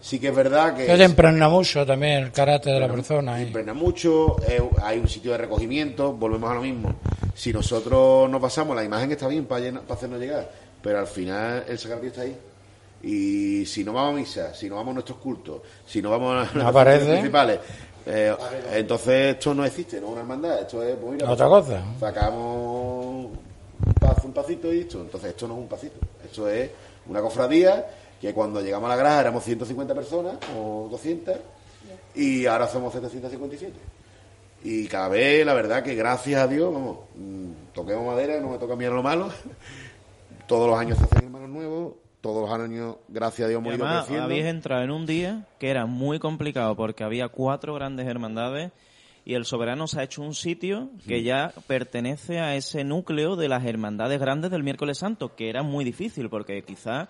[0.00, 0.84] Sí que es verdad que...
[0.86, 3.40] Te impregna mucho también el carácter de la persona.
[3.40, 3.46] ¿eh?
[3.46, 6.94] Impregna mucho, eh, hay un sitio de recogimiento, volvemos a lo mismo.
[7.34, 10.48] Si nosotros nos pasamos, la imagen está bien para, llena- para hacernos llegar,
[10.82, 12.36] pero al final el sagrario está ahí.
[13.02, 16.48] Y si no vamos a misa, si no vamos a nuestros cultos, si no vamos
[16.48, 17.60] a las principales,
[18.04, 18.34] eh,
[18.72, 21.82] entonces esto no existe, no es una hermandad, esto es pues mira, Otra cosa.
[22.00, 25.00] Sacamos un, pazo, un pasito y esto.
[25.00, 26.70] Entonces esto no es un pasito, esto es
[27.06, 27.86] una cofradía
[28.20, 31.36] que cuando llegamos a la graja éramos 150 personas o 200
[32.14, 33.74] y ahora somos 757.
[34.64, 38.58] Y cada vez, la verdad, que gracias a Dios, vamos, mm, toquemos madera, no me
[38.58, 39.28] toca mirar lo malo.
[40.48, 43.84] Todos los años se hacen hermanos nuevos, todos los años, gracias a Dios, hemos ido
[43.84, 44.24] además, creciendo.
[44.24, 48.72] habéis entrado en un día que era muy complicado porque había cuatro grandes hermandades
[49.24, 53.48] y el soberano se ha hecho un sitio que ya pertenece a ese núcleo de
[53.48, 57.08] las hermandades grandes del miércoles santo, que era muy difícil porque quizá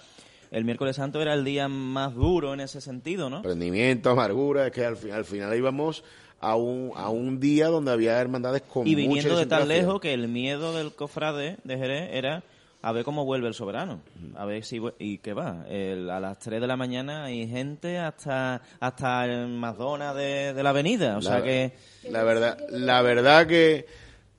[0.51, 3.43] el miércoles santo era el día más duro en ese sentido, ¿no?
[3.43, 6.03] Rendimiento, amargura, es que al, al final íbamos
[6.41, 10.01] a un, a un día donde había hermandades con Y mucha viniendo de tan lejos
[10.01, 12.43] que el miedo del cofrade de Jerez era
[12.81, 14.01] a ver cómo vuelve el soberano.
[14.37, 15.65] A ver si y qué va.
[15.69, 20.63] El- a las 3 de la mañana hay gente hasta hasta el Madonna de, de
[20.63, 21.73] la avenida, o sea La- que
[22.11, 23.87] La verdad, la verdad que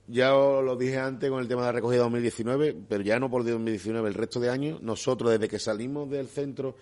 [0.06, 3.30] ya os lo dije antes con el tema de la recogida 2019, pero ya no
[3.30, 6.76] por 2019, el resto de años, nosotros desde que salimos del centro,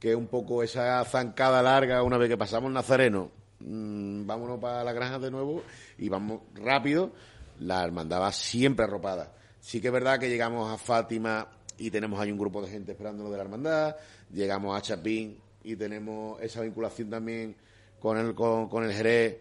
[0.00, 3.30] que es un poco esa zancada larga, una vez que pasamos Nazareno,
[3.60, 5.62] mm, vámonos para la granja de nuevo
[5.98, 7.12] y vamos rápido,
[7.60, 9.30] la hermandad va siempre arropada.
[9.62, 11.46] Sí que es verdad que llegamos a Fátima
[11.78, 13.96] y tenemos ahí un grupo de gente esperándonos de la hermandad,
[14.32, 17.54] llegamos a Chapín y tenemos esa vinculación también
[18.00, 19.38] con el, con, con el Jerez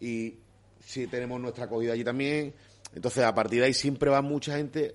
[0.00, 0.34] y
[0.80, 2.54] sí tenemos nuestra acogida allí también.
[2.94, 4.94] Entonces, a partir de ahí siempre va mucha gente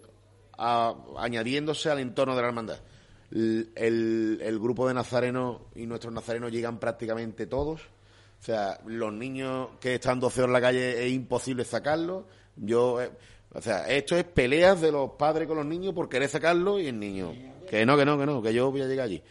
[0.57, 2.79] a- añadiéndose al entorno de la hermandad.
[3.31, 7.81] el, el- el grupo de nazarenos y nuestros nazarenos llegan prácticamente todos.
[8.39, 12.25] O sea, los niños que están 12 horas en la calle es imposible sacarlos.
[12.55, 13.11] Yo, eh,
[13.53, 16.87] o sea, esto es peleas de los padres con los niños por querer sacarlos y
[16.87, 17.33] el niño,
[17.69, 19.21] que no, que no, que no, que yo voy a llegar allí.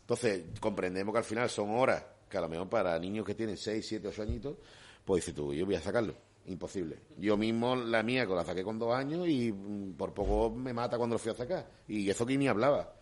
[0.00, 3.56] Entonces, comprendemos que al final son horas que a lo mejor para niños que tienen
[3.56, 4.56] 6, 7, 8 añitos,
[5.04, 6.14] pues dices tú, yo voy a sacarlo.
[6.46, 6.98] Imposible.
[7.16, 10.74] Yo mismo, la mía, que la saqué con dos años y mm, por poco me
[10.74, 11.66] mata cuando lo fui a sacar.
[11.88, 12.92] Y eso que ni hablaba.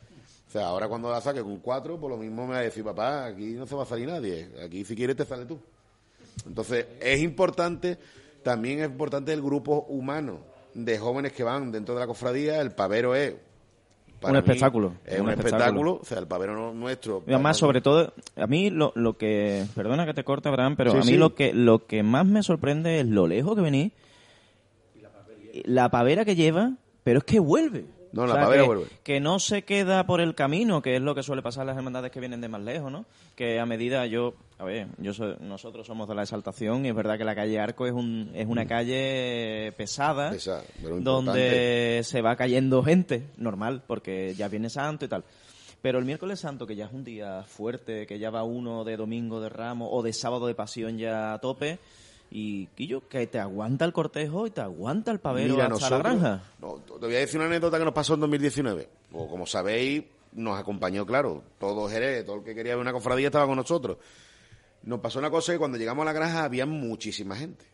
[0.46, 2.84] O sea, ahora cuando la saque con cuatro, pues lo mismo me va a decir,
[2.84, 4.48] papá, aquí no se va a salir nadie.
[4.62, 5.58] Aquí si quieres te sale tú.
[6.46, 7.98] Entonces, es importante,
[8.44, 12.60] también es importante el grupo humano de jóvenes que van dentro de la cofradía.
[12.60, 13.34] El pavero es...
[14.20, 15.36] para Un espectáculo, Es un espectáculo.
[15.56, 15.98] espectáculo.
[16.00, 17.22] O sea, el pavero no- nuestro...
[17.26, 19.64] Y además, sobre todo, a mí lo, lo que...
[19.74, 21.16] Perdona que te corte, Abraham, pero Sí, a mí sí.
[21.16, 23.92] lo que lo que más me sorprende es lo lejos que venís.
[25.64, 26.72] La pavera que lleva,
[27.04, 27.84] pero es que vuelve.
[28.12, 28.84] No, la pavera que, vuelve.
[29.02, 31.76] Que no se queda por el camino, que es lo que suele pasar en las
[31.76, 33.04] hermandades que vienen de más lejos, ¿no?
[33.34, 34.34] Que a medida yo...
[34.58, 37.58] A ver, yo soy- nosotros somos de la exaltación y es verdad que la calle
[37.58, 40.32] Arco es, un, es una calle pesada, Mm.
[40.34, 45.24] Pesada, pero donde se va cayendo gente, normal, porque ya viene santo y tal.
[45.80, 48.96] Pero el miércoles santo, que ya es un día fuerte, que ya va uno de
[48.96, 51.78] domingo de ramo o de sábado de pasión ya a tope,
[52.34, 55.98] y Quillo, que te aguanta el cortejo y te aguanta el pavero Mira, hasta la
[55.98, 56.42] nosotros- granja.
[56.60, 58.88] No, te voy a decir una anécdota que nos pasó en 2019.
[59.12, 63.26] O como sabéis, nos acompañó, claro, todo Jerez, todo el que quería ver una cofradía
[63.26, 63.98] estaba con nosotros.
[64.84, 67.66] Nos pasó una cosa que cuando llegamos a la granja había muchísima gente.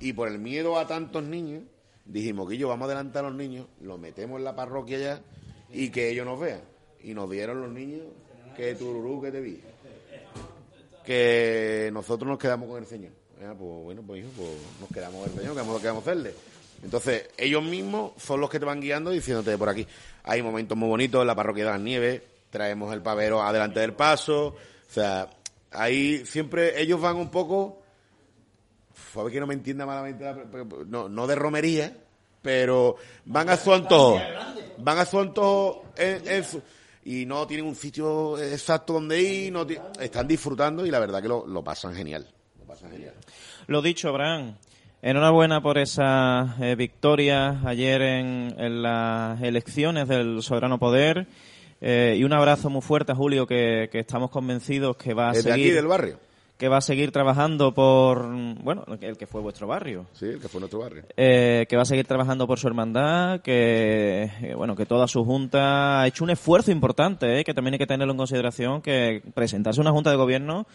[0.00, 1.62] Y por el miedo a tantos niños,
[2.04, 5.22] dijimos, Guillo, vamos a adelantar a los niños, los metemos en la parroquia ya
[5.72, 6.62] y que ellos nos vean.
[7.02, 8.02] Y nos dieron los niños
[8.56, 9.60] que tururú que te vi.
[11.06, 13.12] Que nosotros nos quedamos con el Señor.
[13.40, 14.50] Ah, pues bueno, pues hijo, pues
[14.80, 16.34] nos quedamos el Señor, que vamos, a hacerle.
[16.82, 19.86] Entonces, ellos mismos son los que te van guiando diciéndote por aquí.
[20.24, 23.92] Hay momentos muy bonitos en la parroquia de las nieves, traemos el pavero adelante del
[23.94, 24.46] paso.
[24.48, 24.56] O
[24.92, 25.28] sea,
[25.70, 27.82] ahí siempre ellos van un poco
[29.16, 30.38] a ver que no me entienda malamente, la-
[30.86, 31.96] no, no de romería,
[32.42, 34.20] pero van a su antojo.
[34.78, 36.62] Van a su antojo en- su-
[37.04, 39.66] y no tienen un sitio exacto donde ir, no
[40.00, 42.28] están disfrutando y la verdad que lo, lo pasan genial.
[42.82, 43.14] Lo pasan genial.
[43.66, 44.54] Lo dicho, Abraham.
[45.00, 51.26] Enhorabuena por esa eh, victoria ayer en, en las elecciones del Soberano Poder.
[51.80, 55.32] Eh, y un abrazo muy fuerte a Julio, que, que estamos convencidos que va a
[55.32, 56.18] Desde seguir aquí del barrio.
[56.56, 58.26] que va a seguir trabajando por,
[58.64, 60.06] bueno, el que fue vuestro barrio.
[60.12, 61.04] Sí, el que fue nuestro barrio.
[61.16, 65.24] Eh, que va a seguir trabajando por su hermandad, que eh, bueno, que toda su
[65.24, 69.22] junta ha hecho un esfuerzo importante, eh, que también hay que tenerlo en consideración, que
[69.32, 70.66] presentarse una junta de gobierno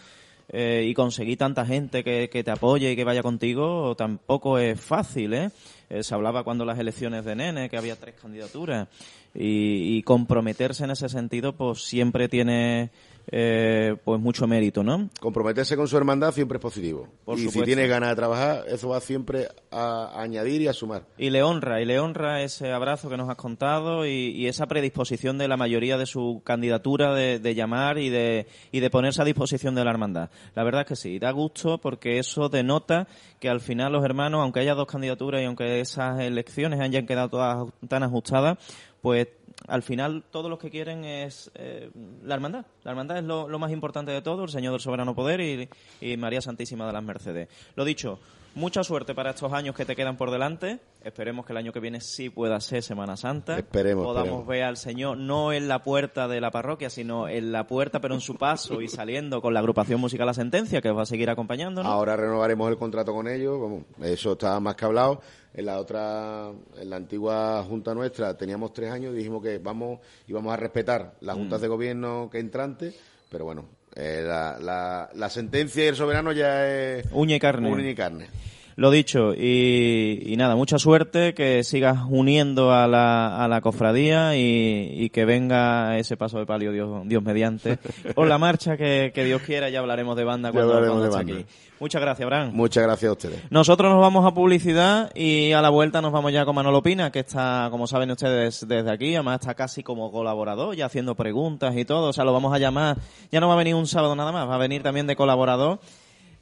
[0.50, 4.80] eh, y conseguir tanta gente que, que te apoye y que vaya contigo tampoco es
[4.80, 5.50] fácil, ¿eh?
[5.90, 8.88] Eh, se hablaba cuando las elecciones de Nene, que había tres candidaturas,
[9.36, 12.90] y, y comprometerse en ese sentido, pues siempre tiene
[13.28, 15.10] eh, pues mucho mérito, ¿no?
[15.20, 17.08] Comprometerse con su hermandad siempre es positivo.
[17.26, 21.06] Por y si tienes ganas de trabajar, eso va siempre a añadir y a sumar.
[21.18, 24.68] Y le honra, y le honra ese abrazo que nos has contado y, y esa
[24.68, 29.22] predisposición de la mayoría de su candidatura de, de llamar y de, y de ponerse
[29.22, 30.30] a disposición de la hermandad.
[30.56, 33.08] La verdad es que sí, da gusto porque eso denota
[33.40, 37.30] que al final los hermanos, aunque haya dos candidaturas y aunque esas elecciones hayan quedado
[37.30, 38.58] todas tan ajustadas,
[39.04, 39.28] pues
[39.68, 41.92] al final todos los que quieren es eh,
[42.24, 42.66] la hermandad.
[42.86, 45.68] La hermandad es lo, más importante de todo, el Señor del Soberano Poder y,
[46.00, 47.50] y María Santísima de las Mercedes.
[47.76, 48.18] Lo dicho,
[48.56, 50.80] mucha suerte para estos años que te quedan por delante.
[51.04, 53.58] Esperemos que el año que viene sí pueda ser Semana Santa.
[53.58, 54.48] Esperemos, Podamos esperemos.
[54.48, 58.14] ver al Señor no en la puerta de la parroquia, sino en la puerta, pero
[58.14, 61.06] en su paso y saliendo con la agrupación musical La Sentencia, que os va a
[61.06, 61.92] seguir acompañándonos.
[61.92, 65.22] Ahora renovaremos el contrato con ellos, vamos, eso está más que hablado.
[65.56, 70.00] En la otra, en la antigua junta nuestra teníamos tres años y dijimos que vamos
[70.28, 71.62] íbamos a respetar las juntas Mm.
[71.62, 72.96] de gobierno que entrantes,
[73.30, 77.70] pero bueno, eh, la, la, la sentencia y el soberano ya es Uña y carne.
[77.72, 78.28] uña y carne.
[78.76, 84.36] Lo dicho, y, y nada, mucha suerte, que sigas uniendo a la, a la cofradía
[84.36, 87.78] y, y que venga ese paso de palio, Dios, Dios mediante.
[88.16, 91.18] Por la marcha que, que Dios quiera, ya hablaremos de banda cuando, cuando de esté
[91.18, 91.34] banda.
[91.34, 91.46] aquí.
[91.80, 92.52] Muchas gracias, Abraham.
[92.54, 93.52] Muchas gracias a ustedes.
[93.52, 97.12] Nosotros nos vamos a publicidad y a la vuelta nos vamos ya con Manolo Pina,
[97.12, 101.76] que está, como saben ustedes, desde aquí, además está casi como colaborador, ya haciendo preguntas
[101.76, 102.98] y todo, o sea, lo vamos a llamar,
[103.32, 105.80] ya no va a venir un sábado nada más, va a venir también de colaborador.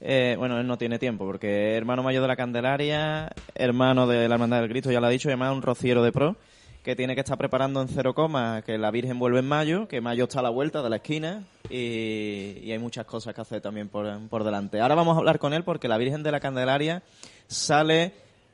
[0.03, 4.35] Eh, bueno, él no tiene tiempo, porque hermano mayor de la Candelaria, hermano de la
[4.35, 6.37] Hermandad del Cristo, ya lo ha dicho, y además un rociero de pro,
[6.83, 10.01] que tiene que estar preparando en cero coma, que la Virgen vuelve en mayo, que
[10.01, 13.89] mayo está a la vuelta de la esquina, y, hay muchas cosas que hacer también
[13.89, 14.81] por, por delante.
[14.81, 17.03] Ahora vamos a hablar con él porque la Virgen de la Candelaria
[17.45, 18.13] sale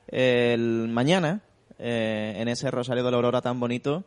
[0.09, 1.39] el mañana,
[1.79, 4.03] eh, en ese Rosario de la Aurora tan bonito,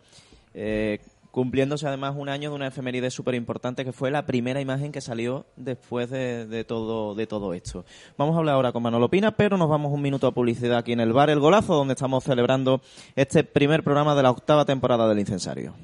[0.53, 0.99] eh,
[1.31, 5.01] cumpliéndose además un año de una efeméride súper importante que fue la primera imagen que
[5.01, 7.85] salió después de, de todo, de todo esto.
[8.17, 10.93] Vamos a hablar ahora con Manolo Pina, pero nos vamos un minuto a publicidad aquí
[10.93, 12.81] en el bar El Golazo, donde estamos celebrando
[13.17, 15.75] este primer programa de la octava temporada del Incensario.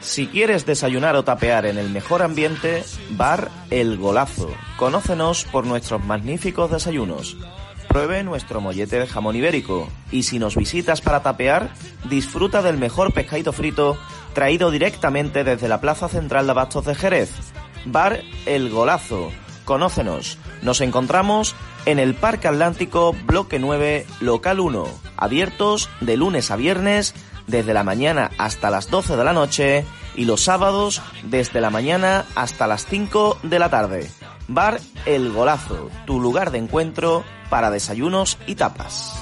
[0.00, 4.50] Si quieres desayunar o tapear en el mejor ambiente, Bar El Golazo.
[4.78, 7.36] Conócenos por nuestros magníficos desayunos.
[7.90, 9.88] Pruebe nuestro mollete de jamón ibérico.
[10.12, 11.70] Y si nos visitas para tapear,
[12.08, 13.98] disfruta del mejor pescadito frito
[14.32, 17.32] traído directamente desde la Plaza Central de Abastos de Jerez.
[17.86, 19.32] Bar El Golazo.
[19.64, 20.38] Conócenos.
[20.62, 24.86] Nos encontramos en el Parque Atlántico, Bloque 9, Local 1.
[25.16, 27.12] Abiertos de lunes a viernes
[27.48, 29.84] desde la mañana hasta las 12 de la noche
[30.14, 34.08] y los sábados desde la mañana hasta las 5 de la tarde.
[34.52, 39.14] Bar El Golazo, tu lugar de encuentro para desayunos y tapas.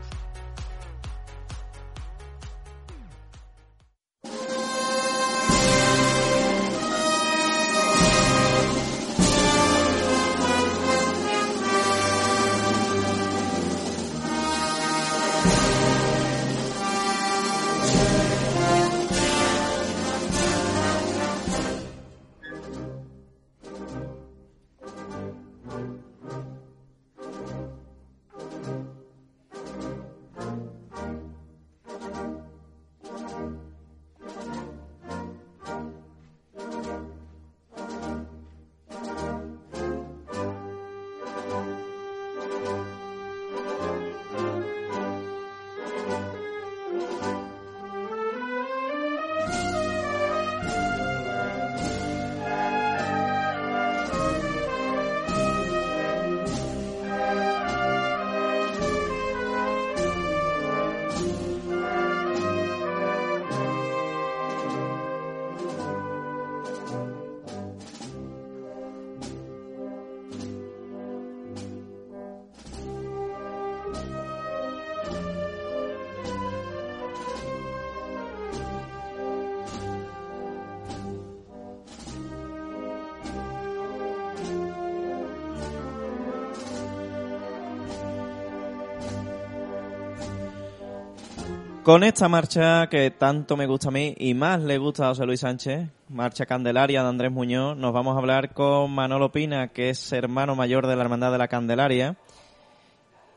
[91.90, 95.26] Con esta marcha que tanto me gusta a mí y más le gusta a José
[95.26, 99.90] Luis Sánchez, marcha Candelaria de Andrés Muñoz, nos vamos a hablar con Manolo Pina, que
[99.90, 102.14] es hermano mayor de la Hermandad de la Candelaria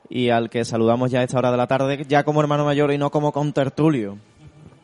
[0.08, 2.92] y al que saludamos ya a esta hora de la tarde, ya como hermano mayor
[2.92, 4.20] y no como contertulio.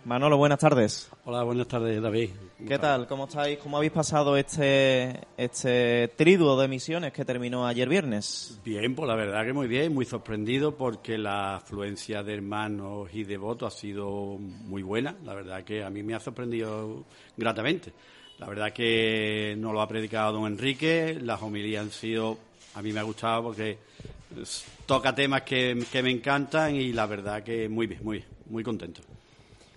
[0.09, 1.07] Manolo, buenas tardes.
[1.25, 2.31] Hola, buenas tardes, David.
[2.67, 3.05] ¿Qué tal?
[3.05, 3.59] ¿Cómo estáis?
[3.59, 8.59] ¿Cómo habéis pasado este, este triduo de misiones que terminó ayer viernes?
[8.65, 13.23] Bien, pues la verdad que muy bien, muy sorprendido porque la afluencia de hermanos y
[13.23, 15.15] devotos ha sido muy buena.
[15.25, 17.03] La verdad que a mí me ha sorprendido
[17.37, 17.93] gratamente.
[18.39, 22.35] La verdad que no lo ha predicado don Enrique, las homilías han sido,
[22.73, 23.77] a mí me ha gustado porque
[24.87, 28.63] toca temas que, que me encantan y la verdad que muy bien, muy bien, muy
[28.63, 29.03] contento.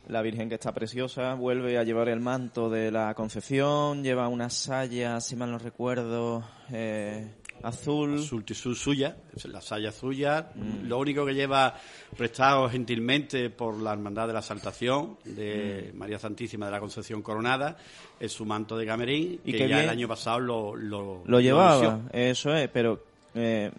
[0.09, 4.51] La Virgen que está preciosa vuelve a llevar el manto de la Concepción, lleva una
[4.51, 6.43] saya, si mal no recuerdo,
[6.73, 7.31] eh,
[7.63, 8.19] azul.
[8.19, 10.51] Azul tisú suya, la saya suya.
[10.85, 11.75] Lo único que lleva
[12.17, 17.77] prestado gentilmente por la Hermandad de la Saltación de María Santísima de la Concepción Coronada
[18.19, 22.01] es su manto de camerín, Y que ya el año pasado lo, lo, Lo llevaba,
[22.13, 23.01] eso es, pero
[23.35, 23.71] eh,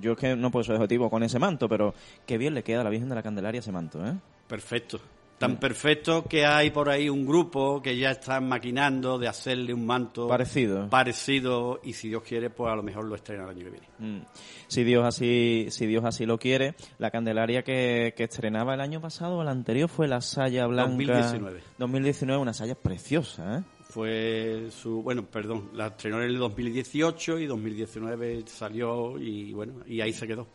[0.00, 1.94] yo es que no puedo ser objetivo con ese manto, pero
[2.26, 4.14] qué bien le queda a la Virgen de la Candelaria ese manto, ¿eh?
[4.46, 5.00] Perfecto.
[5.42, 9.84] Tan perfecto que hay por ahí un grupo que ya están maquinando de hacerle un
[9.84, 10.88] manto Parecido.
[10.88, 13.88] parecido y si Dios quiere, pues a lo mejor lo estrena el año que viene.
[13.98, 14.24] Mm.
[14.68, 19.00] Si Dios así, si Dios así lo quiere, la Candelaria que, que estrenaba el año
[19.00, 20.92] pasado o el anterior fue la saya blanca.
[20.92, 21.60] 2019.
[21.78, 23.62] 2019, una saya preciosa, ¿eh?
[23.92, 30.00] Fue su, bueno, perdón, la estrenó en el 2018 y 2019 salió y bueno, y
[30.00, 30.46] ahí se quedó.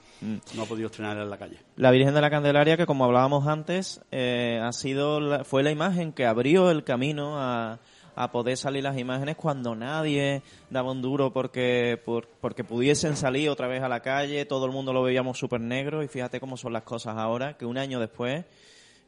[0.55, 1.57] No ha podido estrenar en la calle.
[1.75, 5.69] La Virgen de la Candelaria, que como hablábamos antes, eh, ha sido la- fue la
[5.69, 7.79] imagen que abrió el camino a,
[8.15, 10.41] a poder salir las imágenes cuando nadie
[10.71, 14.71] daba un duro porque, por- porque pudiesen salir otra vez a la calle, todo el
[14.71, 17.99] mundo lo veíamos súper negro y fíjate cómo son las cosas ahora, que un año
[17.99, 18.45] después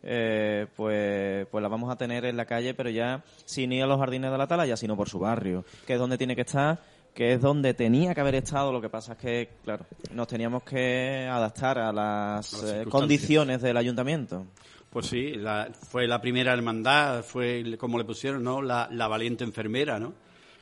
[0.04, 3.88] eh, pues, pues la vamos a tener en la calle, pero ya sin ir a
[3.88, 6.80] los jardines de la Atalaya, sino por su barrio, que es donde tiene que estar,
[7.14, 8.72] que es donde tenía que haber estado.
[8.72, 13.76] Lo que pasa es que, claro, nos teníamos que adaptar a las, eh, condiciones del
[13.78, 14.46] ayuntamiento.
[14.90, 18.62] Pues sí, la- fue la primera hermandad, fue como le pusieron, ¿no?
[18.62, 20.14] La, la valiente enfermera, ¿no?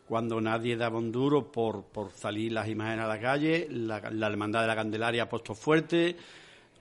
[0.05, 4.27] Cuando nadie daba un duro por, por salir las imágenes a la calle, la, la
[4.27, 6.15] hermandad de la Candelaria apostó fuerte,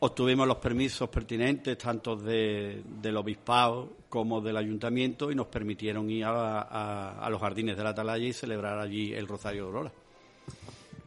[0.07, 6.25] obtuvimos los permisos pertinentes tanto de, del obispado como del ayuntamiento y nos permitieron ir
[6.25, 9.93] a, a- a los jardines de la Atalaya y celebrar allí el Rosario de Aurora.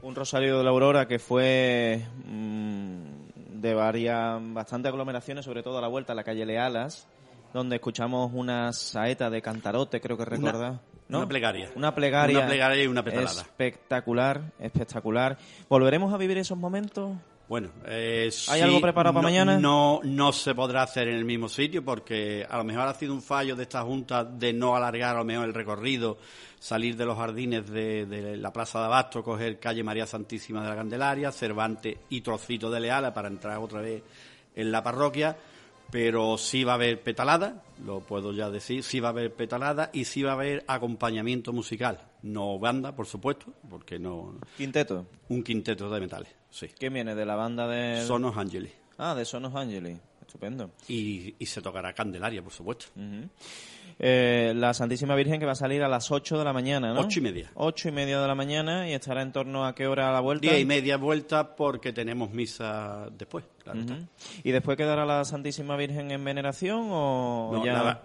[0.02, 5.82] Un Rosario de la Aurora que fue mm, de varias, bastante aglomeraciones, sobre todo a
[5.82, 7.08] la vuelta a la calle Lealas,
[7.54, 10.80] donde escuchamos una saeta de cantarote, creo que recordar.
[11.10, 11.18] ¿no?
[11.18, 11.72] una plegaria.
[11.76, 12.38] Una plegaria.
[12.38, 13.42] Una plegaria y una petalada.
[13.42, 15.38] Espectacular, espectacular.
[15.68, 17.18] ¿Volveremos a vivir esos momentos?
[17.50, 19.58] Bueno, eh, ¿Hay sí, algo preparado para no- mañana?
[19.60, 23.12] No, no se podrá hacer en el mismo sitio porque a lo mejor ha sido
[23.12, 26.20] un fallo de esta Junta de no alargar a lo mejor el recorrido,
[26.60, 30.70] salir de los jardines de, de la Plaza de Abasto, coger calle María Santísima de
[30.70, 34.04] la Candelaria, Cervantes y Trocito de Leala para entrar otra vez
[34.56, 35.36] en la parroquia.
[35.92, 39.90] Pero sí va a haber petalada, lo puedo ya decir, sí va a haber petalada
[39.92, 42.00] y sí va a haber acompañamiento musical.
[42.22, 44.36] No banda, por supuesto, porque no.
[44.56, 45.08] Quinteto.
[45.30, 46.68] Un quinteto de metales, sí.
[46.78, 47.16] ¿Quién viene?
[47.16, 48.02] ¿De la banda de...?
[48.06, 48.72] Sonos Ángeles.
[48.98, 49.98] Ah, de Sonos Angeli.
[50.22, 50.72] Estupendo.
[50.88, 52.88] Y, y se tocará Candelaria, por supuesto.
[54.02, 57.02] Eh, la Santísima Virgen que va a salir a las 8 de la mañana, ¿no?
[57.02, 57.50] Ocho y media.
[57.56, 60.20] 8 y media de la mañana y estará en torno a qué hora a la
[60.22, 60.48] vuelta.
[60.50, 63.80] Día y media vuelta porque tenemos misa después, claro.
[64.44, 67.74] ¿Y después quedará la Santísima Virgen en veneración o No, ya...?
[67.74, 68.04] nada,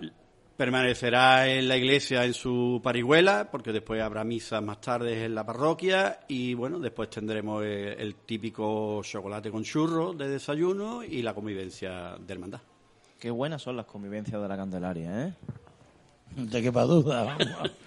[0.56, 5.44] permanecerá en la iglesia en su parihuela, porque después habrá misa más tarde en la
[5.44, 11.34] parroquia y bueno, después tendremos el, el típico chocolate con churro de desayuno y la
[11.34, 12.60] convivencia de hermandad.
[13.18, 15.34] Qué buenas son las convivencias de la Candelaria, ¿eh?
[16.36, 17.36] No te quepa duda.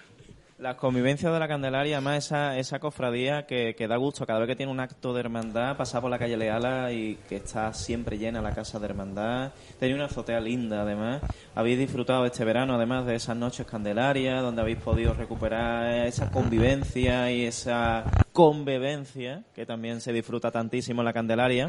[0.58, 4.48] Las convivencias de la Candelaria, además esa, esa cofradía que, que da gusto cada vez
[4.48, 8.18] que tiene un acto de hermandad, pasar por la calle Leala y que está siempre
[8.18, 9.52] llena la casa de hermandad.
[9.78, 11.22] Tenía una azotea linda, además.
[11.54, 17.30] Habéis disfrutado este verano, además, de esas noches Candelaria, donde habéis podido recuperar esa convivencia
[17.30, 18.02] y esa
[18.32, 21.68] convivencia, que también se disfruta tantísimo en la Candelaria.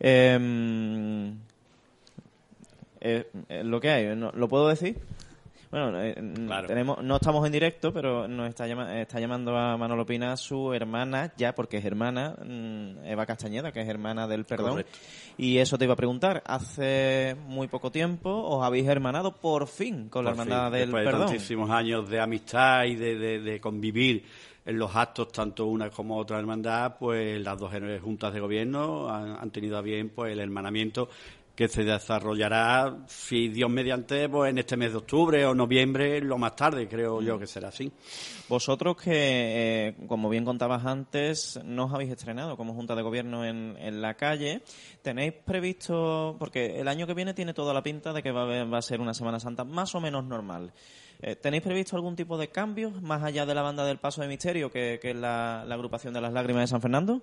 [0.00, 1.32] Em,
[3.02, 4.16] eh, eh, lo que hay.
[4.16, 4.96] ¿lo puedo decir?
[5.70, 6.14] Bueno, eh,
[6.66, 10.72] tenemos, no estamos en directo, pero nos está, llama- está llamando a Manolo Pina su
[10.72, 12.34] hermana, ya porque es hermana,
[13.04, 14.70] Eva Castañeda, que es hermana del perdón.
[14.70, 14.98] Correcto.
[15.36, 20.08] Y eso te iba a preguntar, hace muy poco tiempo os habéis hermanado por fin
[20.08, 21.26] con la Por fin, hermandad del después de perdón.
[21.28, 24.24] tantísimos años de amistad y de, de- de convivir
[24.64, 27.72] en los actos, tanto una como otra hermandad, pues las dos
[28.02, 31.08] juntas de gobierno han, han tenido a bien pues el hermanamiento
[31.58, 36.38] que se desarrollará, si Dios mediante, pues en este mes de octubre o noviembre, lo
[36.38, 37.90] más tarde, creo yo que será así.
[38.48, 39.10] Vosotros que,
[39.88, 44.00] eh, como bien contabas antes, no os habéis estrenado como Junta de Gobierno en, en
[44.00, 44.62] la calle.
[45.02, 48.44] ¿Tenéis previsto, porque el año que viene tiene toda la pinta de que va a,
[48.44, 50.72] haber- va a ser una Semana Santa más o menos normal?
[51.20, 54.28] Eh, ¿Tenéis previsto algún tipo de cambios más allá de la banda del Paso de
[54.28, 57.20] Misterio, que, que es la, la agrupación de las lágrimas de San Fernando?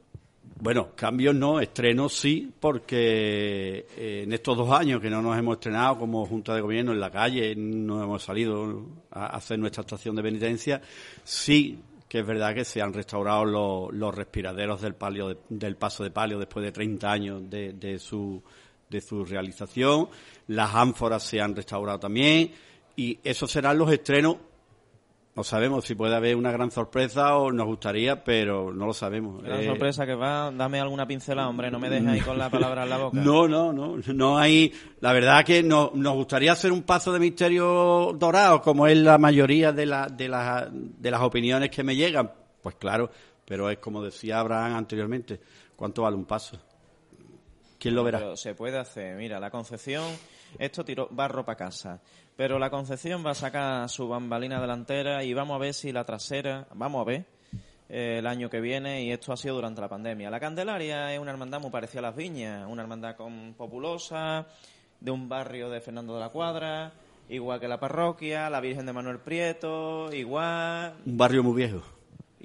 [0.60, 5.56] Bueno, cambios no, estrenos sí, porque eh, en estos dos años que no nos hemos
[5.58, 10.16] estrenado como Junta de Gobierno en la calle, no hemos salido a hacer nuestra estación
[10.16, 10.82] de penitencia,
[11.24, 16.04] sí que es verdad que se han restaurado los, respiraderos del, palio de- del paso
[16.04, 18.42] de palio después de 30 años de, de su,
[18.90, 20.08] de su realización,
[20.48, 22.52] las ánforas se han restaurado también,
[22.96, 24.38] y esos serán los estrenos
[25.36, 29.44] no sabemos si puede haber una gran sorpresa o nos gustaría, pero no lo sabemos.
[29.44, 32.50] Gran Eh, sorpresa que va, dame alguna pincelada, hombre, no me dejes ahí con la
[32.50, 33.20] palabra en la boca.
[33.20, 34.72] No, no, no, no hay.
[35.02, 39.18] La verdad que no- nos gustaría hacer un paso de misterio dorado, como es la
[39.18, 42.32] mayoría de, la- de, las, de las opiniones que me llegan.
[42.62, 43.10] Pues claro,
[43.44, 45.42] pero es como decía Abraham anteriormente,
[45.76, 46.58] ¿cuánto vale un paso?
[47.78, 48.20] ¿Quién lo verá?
[48.20, 49.16] Pero se puede hacer.
[49.18, 50.06] Mira, la Concepción,
[50.60, 52.02] esto tiró barro para casa.
[52.36, 56.04] Pero la Concepción va a sacar su bambalina delantera y vamos a ver si la
[56.04, 57.26] trasera, vamos a ver,
[57.88, 60.30] eh, el año que viene, y esto ha sido durante la pandemia.
[60.30, 64.48] La Candelaria es una hermandad muy parecida a las Viñas, una hermandad con, populosa,
[65.00, 66.94] de un barrio de Fernando de la Cuadra,
[67.30, 71.84] igual que la parroquia, la Virgen de Manuel Prieto, igual, Un barrio muy viejo.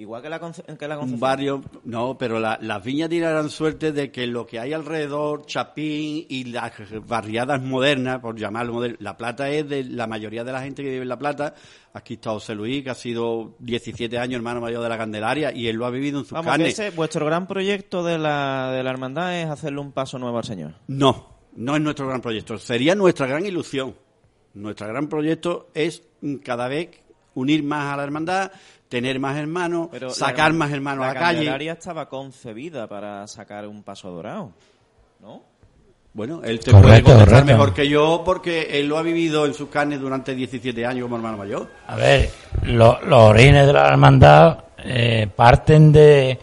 [0.01, 1.19] Igual que la, que la un Concepción.
[1.19, 6.25] barrio, no, pero la- las viñas tirarán suerte de que lo que hay alrededor, Chapín
[6.27, 6.71] y las
[7.05, 10.89] barriadas modernas, por llamarlo moderno, La Plata es de la mayoría de la gente que
[10.89, 11.53] vive en La Plata.
[11.93, 15.67] Aquí está José Luis, que ha sido 17 años hermano mayor de la Candelaria, y
[15.67, 18.81] él lo ha vivido en sus Vamos, que ese, vuestro gran proyecto de la, de
[18.81, 20.73] la hermandad es hacerle un paso nuevo al Señor.
[20.87, 22.57] No, no es nuestro gran proyecto.
[22.57, 23.93] Sería nuestra gran ilusión.
[24.55, 26.01] Nuestro gran proyecto es
[26.43, 26.89] cada vez
[27.35, 28.51] unir más a la hermandad,
[28.91, 31.37] tener más hermanos, Pero sacar la- más hermanos a la La calle.
[31.37, 34.51] Candelaria estaba concebida para sacar un paso dorado,
[35.21, 35.43] ¿no?
[36.13, 37.45] Bueno, él te Correcto, puede contestar correcto.
[37.53, 41.15] mejor que yo porque él lo ha vivido en sus carnes durante 17 años como
[41.15, 41.69] hermano mayor.
[41.87, 42.29] A ver,
[42.63, 46.37] lo- los orígenes de la hermandad eh, parten de,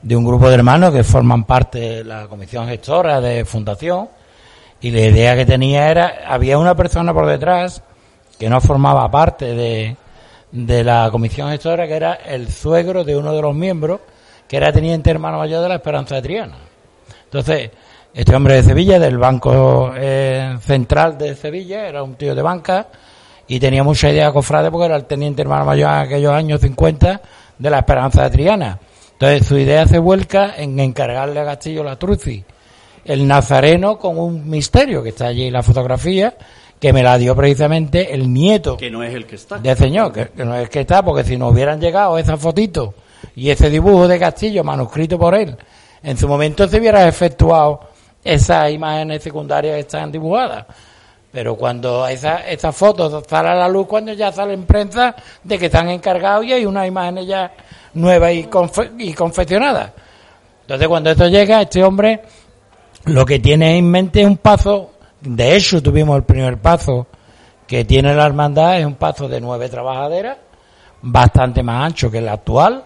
[0.00, 4.08] de un grupo de hermanos que forman parte de la comisión gestora de fundación
[4.80, 7.82] y la idea que tenía era, había una persona por detrás
[8.38, 9.96] que no formaba parte de,
[10.52, 14.00] de la comisión gestora que era el suegro de uno de los miembros
[14.48, 16.56] que era teniente hermano mayor de la Esperanza de Triana.
[17.24, 17.70] Entonces,
[18.12, 22.88] este hombre de Sevilla, del Banco eh, Central de Sevilla, era un tío de banca
[23.46, 27.20] y tenía mucha idea cofrade porque era el teniente hermano mayor en aquellos años 50
[27.58, 28.80] de la Esperanza de Triana.
[29.12, 32.42] Entonces, su idea se vuelca en encargarle a Castillo la Truci,
[33.04, 36.34] el nazareno con un misterio, que está allí en la fotografía,
[36.80, 39.58] que me la dio precisamente el nieto Que no es el que está.
[39.58, 42.94] de señor, que, que no es que está, porque si no hubieran llegado esas fotitos
[43.36, 45.54] y ese dibujo de Castillo manuscrito por él,
[46.02, 47.80] en su momento se hubiera efectuado
[48.24, 50.64] esas imágenes secundarias que están dibujadas.
[51.32, 55.58] Pero cuando esa- esas fotos salen a la luz, cuando ya sale en prensa de
[55.58, 57.52] que están encargados y hay unas imágenes ya
[57.94, 59.92] nuevas y, confe- y confeccionadas.
[60.62, 62.20] Entonces, cuando esto llega, este hombre
[63.04, 64.89] lo que tiene en mente es un paso,
[65.20, 67.06] de hecho tuvimos el primer paso
[67.66, 70.38] que tiene la hermandad, es un paso de nueve trabajaderas,
[71.02, 72.84] bastante más ancho que el actual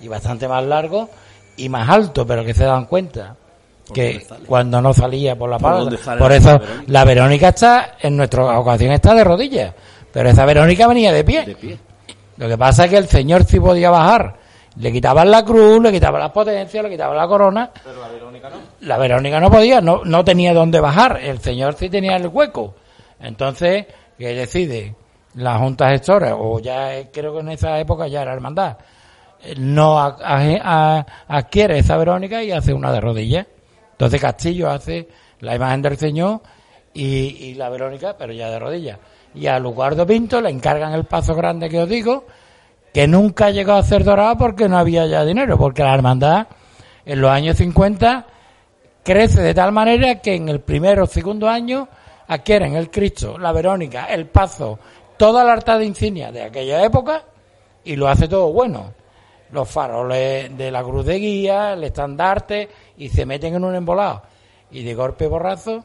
[0.00, 1.08] y bastante más largo
[1.56, 3.34] y más alto, pero que se dan cuenta
[3.92, 6.84] que cuando no salía por la Por sale por la eso Verónica.
[6.88, 9.72] la Verónica está, en nuestra ocasión está de rodillas,
[10.12, 11.44] pero esa Verónica venía de pie.
[11.44, 11.78] De pie.
[12.36, 14.36] Lo que pasa es que el señor sí podía bajar.
[14.78, 17.70] Le quitaban la cruz, le quitaban las potencias, le quitaban la corona.
[17.82, 18.56] Pero la Verónica no.
[18.80, 21.18] La Verónica no podía, no, no tenía dónde bajar.
[21.22, 22.74] El señor sí tenía el hueco.
[23.20, 23.86] Entonces,
[24.18, 24.94] ¿qué decide?
[25.34, 28.76] La Junta Gestora, o ya creo que en esa época ya era hermandad,
[29.58, 33.46] no a- a- a- adquiere esa Verónica y hace una de rodillas.
[33.92, 35.08] Entonces Castillo hace
[35.40, 36.40] la imagen del Señor
[36.92, 37.04] y,
[37.48, 38.98] y la Verónica, pero ya de rodillas.
[39.34, 42.24] Y a Lugardo Pinto le encargan el paso grande que os digo,
[42.96, 46.46] que nunca llegó a ser dorado porque no había ya dinero, porque la hermandad
[47.04, 48.26] en los años 50
[49.04, 51.90] crece de tal manera que en el primero o segundo año
[52.26, 54.78] adquieren el Cristo, la Verónica, el Pazo,
[55.18, 57.22] toda la alta de insignia de aquella época
[57.84, 58.94] y lo hace todo bueno.
[59.52, 64.22] Los faroles de la cruz de guía, el estandarte y se meten en un embolado.
[64.70, 65.84] Y de golpe borrazo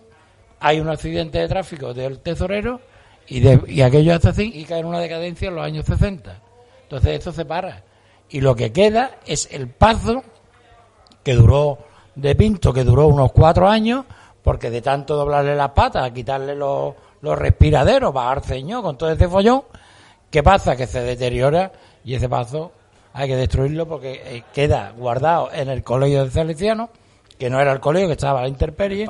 [0.62, 2.80] hay un accidente de tráfico del tesorero
[3.28, 6.51] y, de, y aquello hace así y cae en una decadencia en los años 60.
[6.92, 7.84] Entonces esto se para.
[8.30, 10.24] Y lo que queda es el pazo
[11.24, 11.78] que duró
[12.16, 14.04] de Pinto, que duró unos cuatro años,
[14.44, 19.30] porque de tanto doblarle las patas, quitarle los, los respiraderos, bajar ceño con todo ese
[19.30, 19.64] follón,
[20.30, 20.76] ¿qué pasa?
[20.76, 21.72] Que se deteriora
[22.04, 22.74] y ese paso
[23.14, 26.90] hay que destruirlo porque eh, queda guardado en el colegio de Salesianos,
[27.40, 29.08] que no era el colegio, que estaba a la intemperie,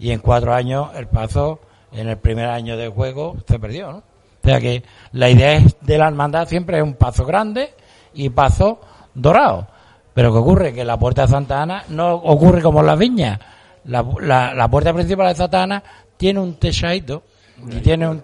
[0.00, 1.60] y en cuatro años el paso,
[1.92, 4.09] en el primer año de juego, se perdió, ¿no?
[4.42, 7.74] O sea que la idea es de la hermandad siempre es un paso grande
[8.14, 8.80] y paso
[9.14, 9.66] dorado.
[10.14, 10.74] Pero ¿qué ocurre?
[10.74, 13.38] Que la puerta de Santa Ana no ocurre como en las viñas.
[13.84, 15.82] La, la, la puerta principal de Santa Ana
[16.16, 17.22] tiene un techadito
[17.68, 18.22] y tiene un...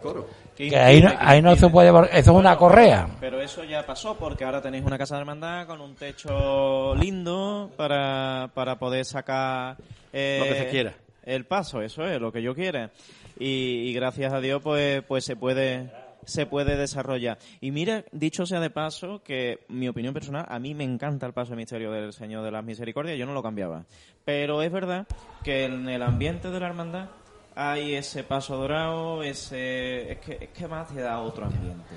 [0.57, 1.89] Que ahí no, ahí no se puede...
[1.89, 3.09] Eso es una correa.
[3.21, 7.71] Pero eso ya pasó porque ahora tenéis una casa de hermandad con un techo lindo
[7.77, 9.77] para, para poder sacar
[10.13, 10.95] eh, Lo que se quiera.
[11.25, 12.91] El paso, eso es, lo que yo quiera.
[13.39, 15.91] Y, y gracias a Dios pues, pues se puede
[16.27, 17.39] se puede desarrollar.
[17.61, 21.32] Y mira, dicho sea de paso, que mi opinión personal, a mí me encanta el
[21.32, 23.86] paso de misterio del Señor de las Misericordias, yo no lo cambiaba.
[24.24, 25.07] Pero es verdad
[25.43, 27.09] que en el ambiente de la hermandad
[27.55, 31.94] hay ese paso dorado, ese es que, es que más te da otro ambiente.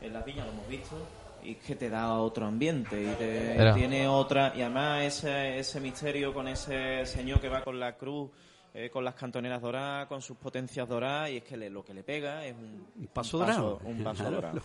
[0.00, 0.96] En las lo hemos visto
[1.42, 5.80] y es que te da otro ambiente y te tiene otra y además ese ese
[5.80, 8.30] misterio con ese señor que va con la cruz
[8.74, 11.94] eh, con las cantoneras doradas, con sus potencias doradas, y es que le- lo que
[11.94, 13.80] le pega es un, Un paso un dorado.
[13.84, 14.60] Un paso dorado.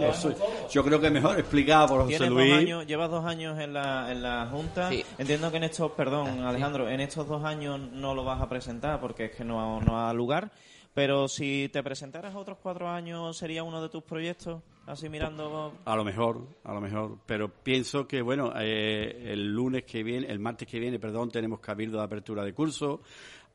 [0.00, 0.34] Eso,
[0.70, 2.50] yo creo que mejor explicado por José Luis.
[2.50, 4.90] dos años, llevas dos años en la, en la Junta.
[4.90, 5.04] Sí.
[5.18, 9.00] Entiendo que en estos, perdón, Alejandro, en estos dos años no lo vas a presentar
[9.00, 10.50] porque es que no, no ha lugar.
[10.94, 14.62] Pero si te presentaras otros cuatro años, ¿sería uno de tus proyectos?
[14.86, 15.74] Así mirando...
[15.84, 17.18] A lo mejor, a lo mejor.
[17.26, 21.60] Pero pienso que, bueno, eh, el lunes que viene, el martes que viene, perdón, tenemos
[21.60, 23.02] cabildo de apertura de curso.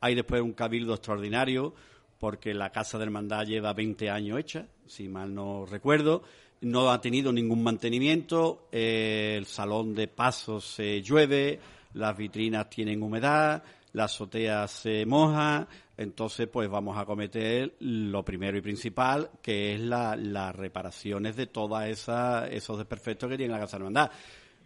[0.02, 1.72] Hay después un cabildo extraordinario,
[2.18, 6.22] porque la Casa de Hermandad lleva 20 años hecha, si mal no recuerdo.
[6.60, 8.68] No ha tenido ningún mantenimiento.
[8.70, 11.58] eh, el salón de pasos se llueve,
[11.94, 13.62] las vitrinas tienen humedad,
[13.92, 15.66] la azotea se moja,
[15.96, 21.48] entonces pues vamos a cometer lo primero y principal, que es la- las reparaciones de
[21.86, 24.10] esas esos desperfectos que tiene la Casa de Hermandad.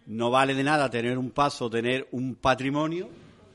[0.07, 3.09] No vale de nada tener un paso, tener un patrimonio,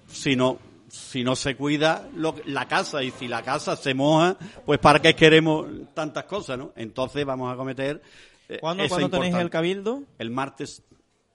[0.08, 0.58] sino
[0.92, 4.36] si no se cuida lo- la casa y si la casa se moja,
[4.66, 6.74] pues para qué queremos tantas cosas, ¿no?
[6.76, 8.02] Entonces vamos a cometer
[8.50, 10.04] eh, ¿Cuándo, eso ¿cuándo tenéis el cabildo?
[10.20, 10.84] El martes,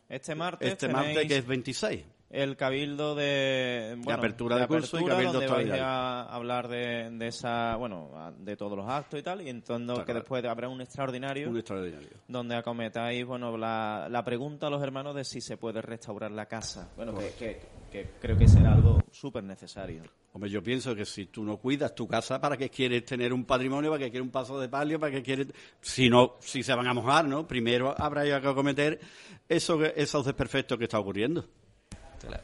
[0.09, 2.05] Este martes este martes que es 26.
[2.29, 7.29] el cabildo de, bueno, apertura de curso y cabildo donde vais a hablar de, de
[7.29, 10.81] esa bueno de todos los actos y tal y entiendo Está que después habrá un
[10.83, 12.11] extraordinario Un extraordinario.
[12.29, 16.45] donde acometáis bueno la, la pregunta a los hermanos de si se puede restaurar la
[16.47, 20.03] casa bueno que, que- que creo que será algo súper necesario
[20.35, 23.47] Hombre, yo pienso que si tú no cuidas tu casa, ¿para qué quieres tener un
[23.47, 23.91] patrimonio?
[23.91, 25.01] ¿Para qué quieres un paso de palio?
[25.01, 25.47] ¿Para qué quieres...?
[25.81, 27.49] Si no, si se van a mojar, ¿no?
[27.49, 29.01] Primero habrá que cometer
[29.49, 31.47] eso, esos desperfectos que está ocurriendo.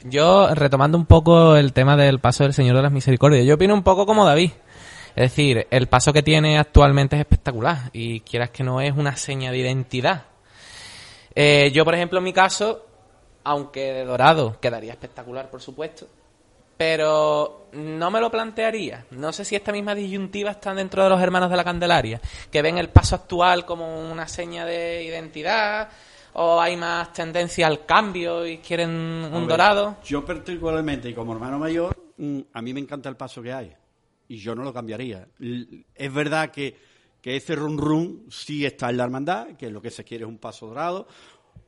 [0.04, 3.74] Yo, retomando un poco el tema del paso del Señor de las Misericordias, yo opino
[3.74, 4.52] un poco como David.
[5.14, 9.16] Es decir, el paso que tiene actualmente es espectacular y quieras que no es una
[9.16, 10.24] seña de identidad.
[11.34, 12.86] Eh, yo, por ejemplo, en mi caso,
[13.44, 16.06] aunque de dorado quedaría espectacular, por supuesto,
[16.76, 19.06] pero no me lo plantearía.
[19.12, 22.20] No sé si esta misma disyuntiva está dentro de los hermanos de la Candelaria,
[22.50, 25.88] que ven el paso actual como una seña de identidad,
[26.34, 29.96] o hay más tendencia al cambio y quieren un dorado.
[30.04, 33.72] Yo particularmente y como hermano mayor, mm, a mí me encanta el paso que hay
[34.28, 35.28] y yo no lo cambiaría.
[35.94, 36.76] Es verdad que,
[37.20, 40.28] que ese run run sí está en la hermandad, que lo que se quiere es
[40.28, 41.06] un paso dorado,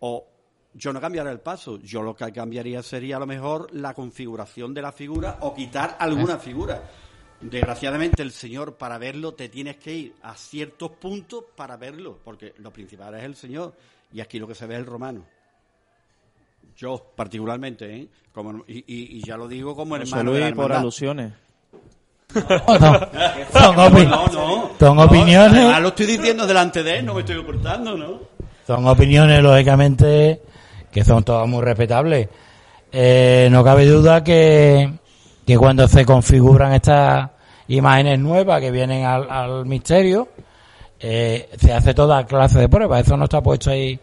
[0.01, 0.27] o
[0.75, 4.75] yo no cambiaría el paso, yo lo que cambiaría sería a lo mejor la configuración
[4.75, 6.83] de la figura o quitar alguna figura.
[7.41, 12.55] Desgraciadamente el Señor para verlo te tienes que ir a ciertos puntos para verlo, porque
[12.59, 13.75] lo principal es el Señor
[14.13, 15.25] y aquí lo que se ve es el romano.
[16.77, 18.09] Yo, particularmente, ¿eh?
[18.33, 21.33] Como, y, y- y ya lo digo como hermano de la por alusiones
[22.33, 24.71] Son, opi- No, no.
[24.79, 25.81] son No, opiniones.
[25.81, 28.21] lo estoy diciendo delante de él, no me estoy ocultando, ¿no?
[28.67, 30.41] Son opiniones, lógicamente,
[30.95, 32.29] que son todas muy respetables.
[32.93, 34.93] Eh, no cabe duda que,
[35.45, 37.31] que cuando se configuran estas
[37.66, 40.29] imágenes nuevas que vienen al, al misterio,
[41.01, 43.05] eh, se hace toda clase de pruebas.
[43.05, 43.99] Eso no está puesto ahí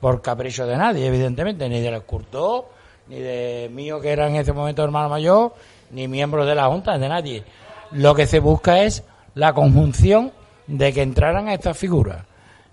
[0.00, 2.66] por capricho de nadie, evidentemente, ni del escultor,
[3.08, 5.54] ni de mío que era en ese momento hermano mayor,
[5.92, 7.42] ni miembros de la Junta, de nadie.
[7.92, 9.02] Lo que se busca es
[9.34, 10.30] la conjunción
[10.66, 12.26] de que entraran a estas figuras.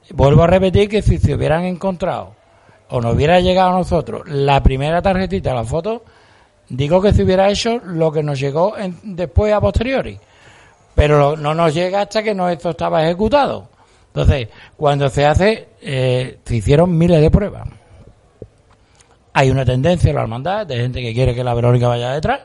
[0.10, 2.36] Vuelvo a repetir que si se hubieran encontrado
[2.90, 6.04] o nos hubiera llegado a nosotros la primera tarjetita, la foto,
[6.70, 10.20] digo que se hubiera hecho lo que nos llegó en- después a posteriori.
[10.94, 13.68] Pero no nos llega hasta que no esto estaba ejecutado.
[14.08, 14.48] Entonces,
[14.78, 17.68] cuando se hace, eh, se hicieron miles de pruebas.
[19.34, 22.40] Hay una tendencia en la hermandad de gente que quiere que la Verónica vaya detrás.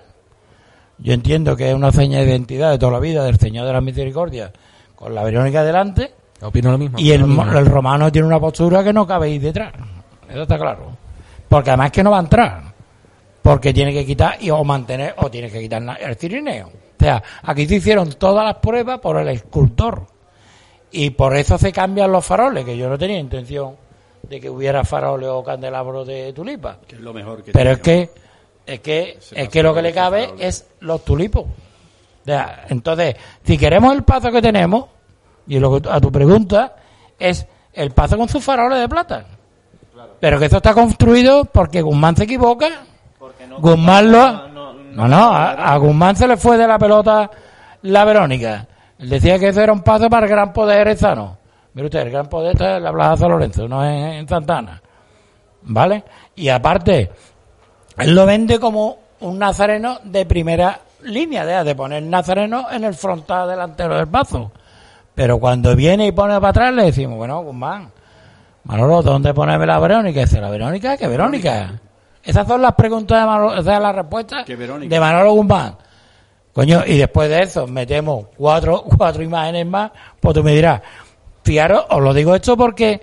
[0.98, 3.72] Yo entiendo que es una seña de identidad de toda la vida del Señor de
[3.72, 4.52] la Misericordia
[4.96, 6.12] con la Verónica delante.
[6.42, 6.98] Opino lo mismo.
[6.98, 9.72] Y el, el romano tiene una postura que no cabe ir detrás.
[10.30, 10.96] Eso está claro.
[11.48, 12.62] Porque además que no va a entrar.
[13.42, 16.68] Porque tiene que quitar y o mantener o tiene que quitar el cirineo.
[16.68, 20.06] O sea, aquí se hicieron todas las pruebas por el escultor.
[20.92, 23.76] Y por eso se cambian los faroles, que yo no tenía intención
[24.22, 26.78] de que hubiera faroles o candelabros de tulipa.
[26.86, 28.10] Que es lo mejor que Pero es que
[28.66, 31.44] es que es que lo que le cabe es los tulipos.
[31.44, 34.86] O sea, entonces, si queremos el paso que tenemos,
[35.46, 36.76] y lo que, a tu pregunta,
[37.18, 39.26] es el paso con sus faroles de plata.
[40.20, 42.68] Pero que eso está construido porque Guzmán se equivoca.
[43.58, 44.48] Guzmán lo...
[44.48, 47.30] No, no, a, a Guzmán se le fue de la pelota
[47.82, 48.66] la Verónica.
[48.98, 51.38] Él decía que eso era un paso para el gran poder ezano.
[51.72, 54.82] Mire usted, el gran poder está en la Plaza San Lorenzo, no en, en Santana.
[55.62, 56.04] ¿Vale?
[56.34, 57.10] Y aparte,
[57.96, 62.94] él lo vende como un nazareno de primera línea, de, de poner nazareno en el
[62.94, 64.50] frontal delantero del paso.
[65.14, 67.90] Pero cuando viene y pone para atrás, le decimos, bueno, Guzmán,
[68.70, 70.20] Manolo, ¿dónde poneme la Verónica?
[70.20, 70.96] Dice, ¿la Verónica?
[70.96, 71.72] ¿Qué Verónica?
[72.22, 75.76] Esas son las preguntas de Manolo, esas son las respuestas de Manolo Guzmán.
[76.52, 79.90] Coño, y después de eso metemos cuatro, cuatro imágenes más,
[80.20, 80.82] pues tú me dirás,
[81.42, 83.00] fijaros, os lo digo esto porque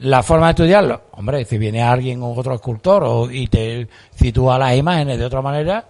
[0.00, 4.58] la forma de estudiarlo, hombre, si viene alguien o otro escultor o, y te sitúa
[4.58, 5.88] las imágenes de otra manera,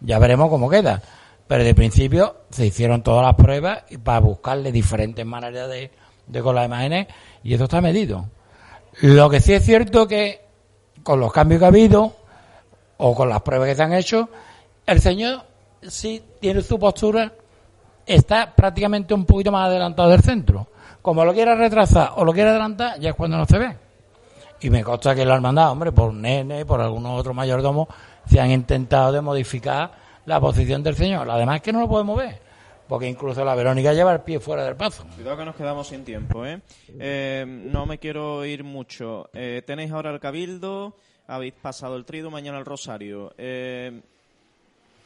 [0.00, 1.02] ya veremos cómo queda.
[1.48, 5.90] Pero de principio se hicieron todas las pruebas para buscarle diferentes maneras de,
[6.28, 7.08] de con las imágenes
[7.42, 8.26] y eso está medido.
[9.00, 10.40] Lo que sí es cierto que
[11.02, 12.16] con los cambios que ha habido
[12.96, 14.28] o con las pruebas que se han hecho,
[14.86, 15.42] el señor
[15.82, 17.32] sí tiene su postura,
[18.04, 20.66] está prácticamente un poquito más adelantado del centro.
[21.00, 23.76] Como lo quiera retrasar o lo quiera adelantar, ya es cuando no se ve.
[24.60, 27.86] Y me consta que la hermandad, hombre, por Nene, por algunos otros mayordomos,
[28.28, 29.92] se han intentado de modificar
[30.26, 31.30] la posición del señor.
[31.30, 32.40] Además que no lo podemos ver,
[32.88, 35.04] porque incluso la Verónica lleva el pie fuera del paso.
[35.14, 36.60] Cuidado que nos quedamos sin tiempo, ¿eh?
[36.98, 39.28] Eh, no me quiero ir mucho.
[39.34, 40.96] Eh, tenéis ahora el Cabildo,
[41.26, 43.34] habéis pasado el trido, mañana el Rosario.
[43.38, 44.00] Eh,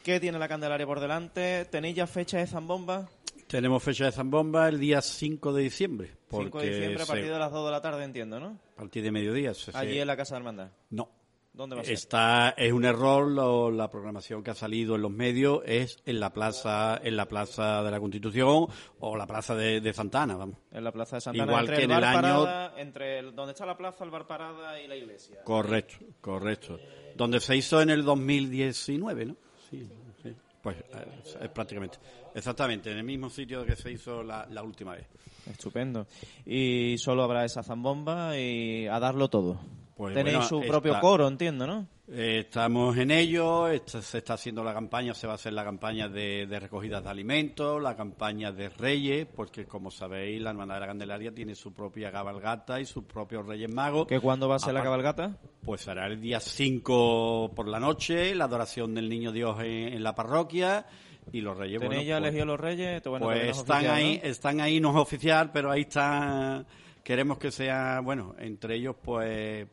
[0.03, 1.65] ¿Qué tiene la Candelaria por delante?
[1.65, 3.07] ¿Tenéis ya fecha de Zambomba?
[3.47, 6.11] Tenemos fecha de Zambomba el día 5 de diciembre.
[6.29, 8.57] 5 de diciembre a se- partir de las 2 de la tarde, entiendo, ¿no?
[8.75, 9.53] a partir de mediodía.
[9.53, 10.69] se- Allí se- en la Casa de Hermandad.
[10.89, 11.09] No.
[11.53, 11.93] ¿Dónde va a ser?
[11.93, 16.19] Está, es un error lo- la programación que ha salido en los medios es en
[16.19, 18.65] la plaza en la plaza de la Constitución
[18.99, 20.57] o la plaza de, de Santana, vamos.
[20.71, 23.19] En la Plaza de Santana, Igual entre que el en el bar año Parada, entre
[23.19, 25.43] el- donde está la plaza, el bar Parada y la iglesia.
[25.43, 26.79] Correcto, correcto.
[27.15, 29.35] Donde se hizo en el 2019, ¿no?
[29.69, 29.87] Sí,
[30.23, 30.33] sí.
[30.61, 31.05] Pues eh,
[31.41, 31.99] es prácticamente.
[32.33, 35.05] Exactamente, en el mismo sitio que se hizo la, la última vez.
[35.51, 36.07] Estupendo.
[36.47, 39.59] Y solo habrá esa zambomba y a darlo todo.
[39.95, 41.87] Pues, Tenéis bueno, su está- propio coro, entiendo, ¿no?
[42.09, 45.63] Eh, estamos en ello, está- se está haciendo la campaña, se va a hacer la
[45.63, 50.75] campaña de, de recogidas de alimentos, la campaña de reyes, porque como sabéis, la Hermandad
[50.75, 54.07] de la Candelaria tiene su propia cabalgata y sus propios reyes magos.
[54.07, 55.37] ¿Que cuándo va a ser la cabalgata?
[55.63, 60.03] Pues será el día 5 por la noche, la adoración del Niño Dios en, en
[60.03, 60.85] la parroquia
[61.31, 61.79] y los reyes.
[61.79, 63.03] ¿Tenéis bueno, ya pues- elegido los reyes?
[63.03, 64.29] Bueno, pues están oficial, ahí, ¿no?
[64.29, 66.65] están ahí, no es oficial, pero ahí están.
[67.03, 69.67] Queremos que sea, bueno, entre ellos, pues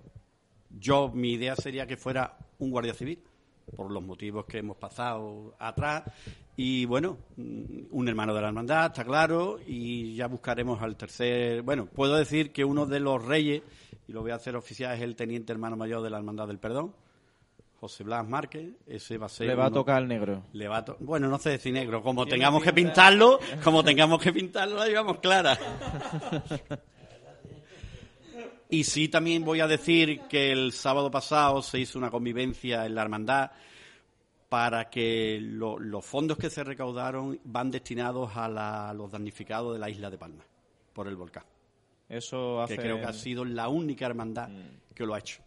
[0.79, 3.19] yo, mi idea sería que fuera un guardia civil,
[3.77, 6.03] por los motivos que hemos pasado atrás.
[6.57, 11.63] Y bueno, mm, un hermano de la hermandad, está claro, y ya buscaremos al tercer.
[11.63, 13.63] Bueno, puedo decir que uno de los reyes,
[14.09, 16.59] y lo voy a hacer oficial, es el teniente hermano mayor de la hermandad del
[16.59, 16.93] perdón.
[17.81, 19.47] José Blas Márquez, ese va a ser.
[19.47, 20.43] Le va a tocar el negro.
[20.53, 23.83] le va a to- bueno, no sé decir negro, como tengamos que pinta- pintarlo, como
[23.83, 25.57] tengamos que pintarlo, la llevamos clara.
[28.71, 32.95] Y sí, también voy a decir que el sábado pasado se hizo una convivencia en
[32.95, 33.51] la hermandad
[34.49, 39.73] para que lo- los fondos que se recaudaron van destinados a, la- a los damnificados
[39.73, 40.45] de la isla de Palma
[40.93, 41.45] por el volcán.
[42.09, 42.77] Eso hace...
[42.77, 44.49] Que creo que ha sido la única hermandad
[44.95, 45.41] que lo ha hecho.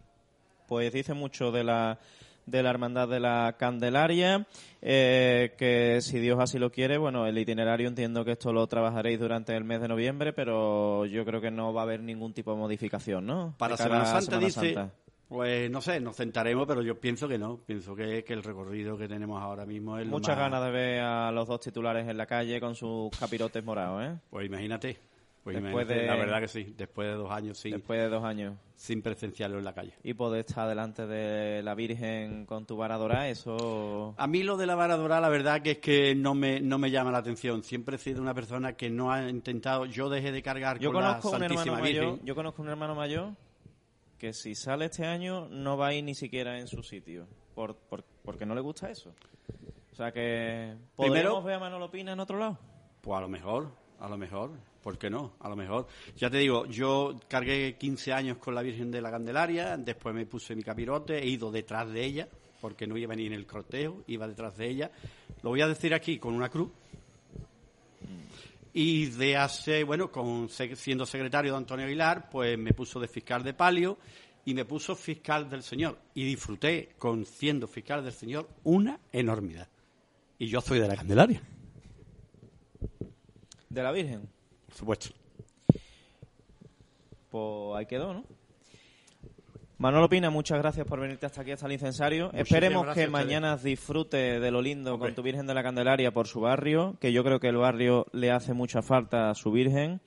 [0.68, 2.00] Pues dice mucho de la
[2.46, 4.46] de la hermandad de la Candelaria,
[4.82, 9.20] eh, que si Dios así lo quiere, bueno, el itinerario entiendo que esto lo trabajaréis
[9.20, 12.52] durante el mes de noviembre, pero yo creo que no va a haber ningún tipo
[12.52, 13.56] de modificación, ¿no?
[13.58, 14.94] Para Semana Santa Semana dice, Santa.
[15.30, 17.58] pues no sé, nos sentaremos, pero yo pienso que no.
[17.66, 20.72] Pienso que, que el recorrido que tenemos ahora mismo es lo Muchas más- ganas de
[20.72, 24.16] ver a los dos titulares en la calle con sus capirotes morados, ¿eh?
[24.30, 24.98] Pues imagínate.
[25.44, 28.08] Pues Después imagínate, de- La verdad que sí, después de dos años sin, Después de
[28.08, 28.56] dos años.
[28.78, 29.94] sin presenciarlo en la calle.
[30.02, 34.16] Y poder estar delante de la Virgen con tu vara dorada, eso...
[34.18, 36.78] A mí lo de la vara dorada, la verdad que es que no me, no
[36.78, 37.62] me llama la atención.
[37.64, 39.86] Siempre he sido una persona que no ha intentado.
[39.86, 42.06] Yo dejé de cargar Yo con la conozco un Santísima hermano Virgen.
[42.12, 43.30] mayor, yo conozco un hermano mayor
[44.18, 47.76] que si sale este año no va a ir ni siquiera en su sitio, por,
[47.76, 49.14] por- porque no le gusta eso.
[49.92, 52.58] O sea que Primero- ver a Manolo Pina en otro lado.
[53.02, 53.68] Pues a lo mejor,
[54.04, 54.52] a lo mejor.
[54.84, 55.34] ¿Por qué no?
[55.40, 55.88] A lo mejor.
[56.18, 60.26] Ya te digo, yo cargué 15 años con la Virgen de la Candelaria, después me
[60.26, 62.28] puse mi capirote, he ido detrás de ella,
[62.60, 64.92] porque no iba ni en el cortejo, iba detrás de ella.
[65.42, 66.70] Lo voy a decir aquí con una cruz.
[68.74, 73.42] Y de hace, bueno, con, siendo secretario de Antonio Aguilar, pues me puso de fiscal
[73.42, 73.98] de palio
[74.44, 75.98] y me puso fiscal del Señor.
[76.14, 79.70] Y disfruté, con siendo fiscal del Señor, una enormidad.
[80.40, 81.42] Y yo soy de la Candelaria,
[83.74, 84.22] De la Virgen.
[84.68, 85.10] por supuesto.
[87.32, 88.24] Pues ahí quedó, ¿no?
[89.80, 92.26] Manolo Pina, muchas gracias por venirte hasta aquí, hasta el incensario.
[92.26, 95.10] Muchísimas Esperemos que mañana disfrute de lo lindo Hombre.
[95.10, 98.06] con tu Virgen de la Candelaria por su barrio, que yo creo que el barrio
[98.14, 100.00] le hace mucha falta a su Virgen.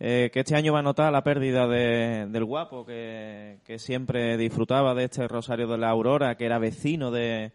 [0.00, 4.36] Eh, que este año va a notar la pérdida de- del guapo, que, que siempre
[4.36, 7.50] disfrutaba de este Rosario de la Aurora, que era vecino de,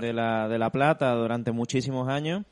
[0.00, 2.44] de, la, de la Plata durante muchísimos años.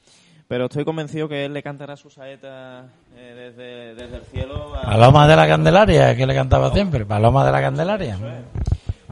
[0.48, 2.84] Pero estoy convencido que él le cantará sus saetas
[3.16, 4.74] eh, desde, desde el cielo.
[4.76, 7.06] a- Paloma de la Candelaria, que le cantaba siempre.
[7.06, 8.18] Paloma de la Candelaria.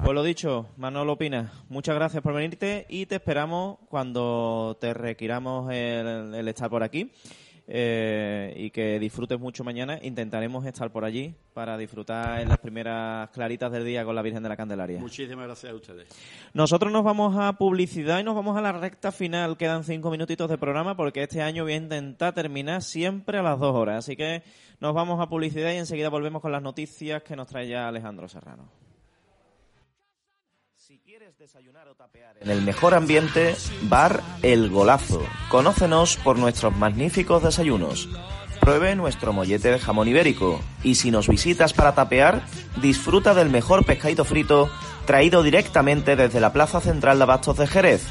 [0.02, 5.70] Pues lo dicho, Manolo Pina, muchas gracias por venirte y te esperamos cuando te requiramos
[5.72, 7.12] el, el estar por aquí.
[7.72, 10.00] Eh, y que disfrutes mucho mañana.
[10.02, 14.42] Intentaremos estar por allí para disfrutar en las primeras claritas del día con la Virgen
[14.42, 14.98] de la Candelaria.
[14.98, 16.08] Muchísimas gracias a ustedes.
[16.52, 19.56] Nosotros nos vamos a publicidad y nos vamos a la recta final.
[19.56, 23.60] Quedan cinco minutitos de programa porque este año voy a intentar terminar siempre a las
[23.60, 23.98] dos horas.
[23.98, 24.42] Así que
[24.80, 28.26] nos vamos a publicidad y enseguida volvemos con las noticias que nos trae ya Alejandro
[28.26, 28.89] Serrano.
[32.40, 35.22] En el mejor ambiente, Bar El Golazo.
[35.48, 38.08] Conócenos por nuestros magníficos desayunos.
[38.60, 40.60] Pruebe nuestro mollete de jamón ibérico.
[40.82, 42.42] Y si nos visitas para tapear,
[42.82, 44.70] disfruta del mejor pescadito frito
[45.06, 48.02] traído directamente desde la Plaza Central de Abastos de Jerez.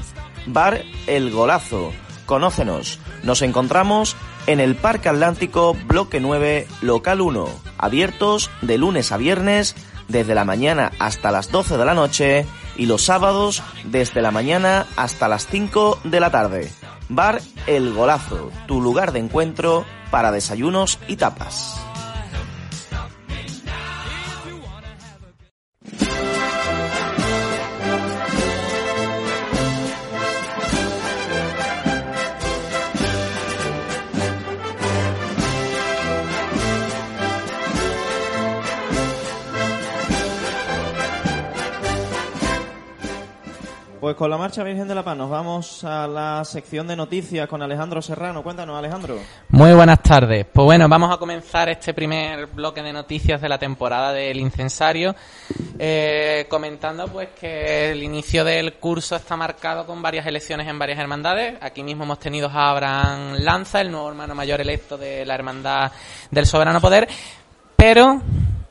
[0.48, 1.92] Bar El Golazo.
[2.26, 3.00] Conócenos.
[3.24, 4.16] Nos encontramos
[4.48, 7.48] en el Parque Atlántico, Bloque 9, Local 1.
[7.78, 9.76] Abiertos de lunes a viernes,
[10.10, 12.46] desde la mañana hasta las 12 de la noche
[12.76, 16.72] y los sábados desde la mañana hasta las 5 de la tarde.
[17.08, 21.89] Bar El Golazo, tu lugar de encuentro para desayunos y tapas.
[44.10, 47.48] Pues con la marcha Virgen de la Paz nos vamos a la sección de noticias
[47.48, 48.42] con Alejandro Serrano.
[48.42, 49.20] Cuéntanos, Alejandro.
[49.50, 50.48] Muy buenas tardes.
[50.52, 55.16] Pues bueno, vamos a comenzar este primer bloque de noticias de la temporada del incensario,
[55.78, 60.98] eh, comentando pues que el inicio del curso está marcado con varias elecciones en varias
[60.98, 61.60] hermandades.
[61.62, 65.92] Aquí mismo hemos tenido a Abraham Lanza, el nuevo hermano mayor electo de la hermandad
[66.32, 67.08] del Soberano Poder,
[67.76, 68.24] pero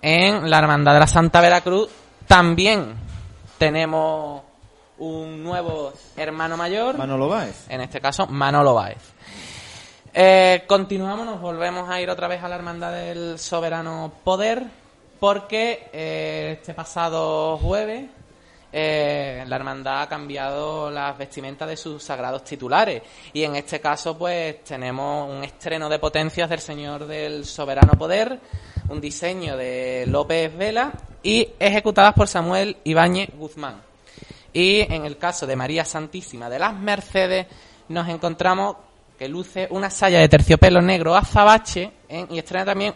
[0.03, 1.89] en la hermandad de la Santa Veracruz
[2.27, 2.95] también
[3.57, 4.48] tenemos
[4.99, 6.97] un nuevo hermano mayor.
[6.97, 7.67] Manolo Báez.
[7.69, 8.99] En este caso, Manolo Báez.
[10.15, 14.65] Eh, continuamos, nos volvemos a ir otra vez a la Hermandad del Soberano Poder,
[15.21, 18.09] porque eh, este pasado jueves
[18.73, 23.03] eh, la Hermandad ha cambiado las vestimentas de sus sagrados titulares.
[23.33, 28.41] Y en este caso, pues tenemos un estreno de potencias del Señor del Soberano Poder,
[28.89, 30.93] un diseño de López Vela
[31.23, 33.88] y ejecutadas por Samuel Ibáñez Guzmán.
[34.53, 37.47] Y en el caso de María Santísima de las Mercedes,
[37.89, 38.77] nos encontramos
[39.19, 42.95] que luce una saya de terciopelo negro azabache en- y estrena también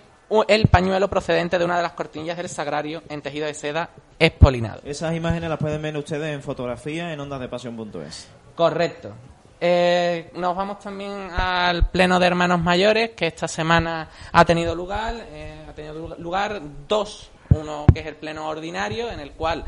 [0.48, 4.80] el pañuelo procedente de una de las cortinillas del sagrario en tejido de seda espolinado.
[4.84, 8.28] Esas imágenes las pueden ver ustedes en fotografía en ondasdepasión.es.
[8.54, 9.12] Correcto.
[9.60, 15.14] Eh, nos vamos también al pleno de hermanos mayores que esta semana ha tenido lugar.
[15.28, 17.28] eh, ha tenido lugar dos.
[17.50, 19.62] Uno que es el pleno ordinario en el cual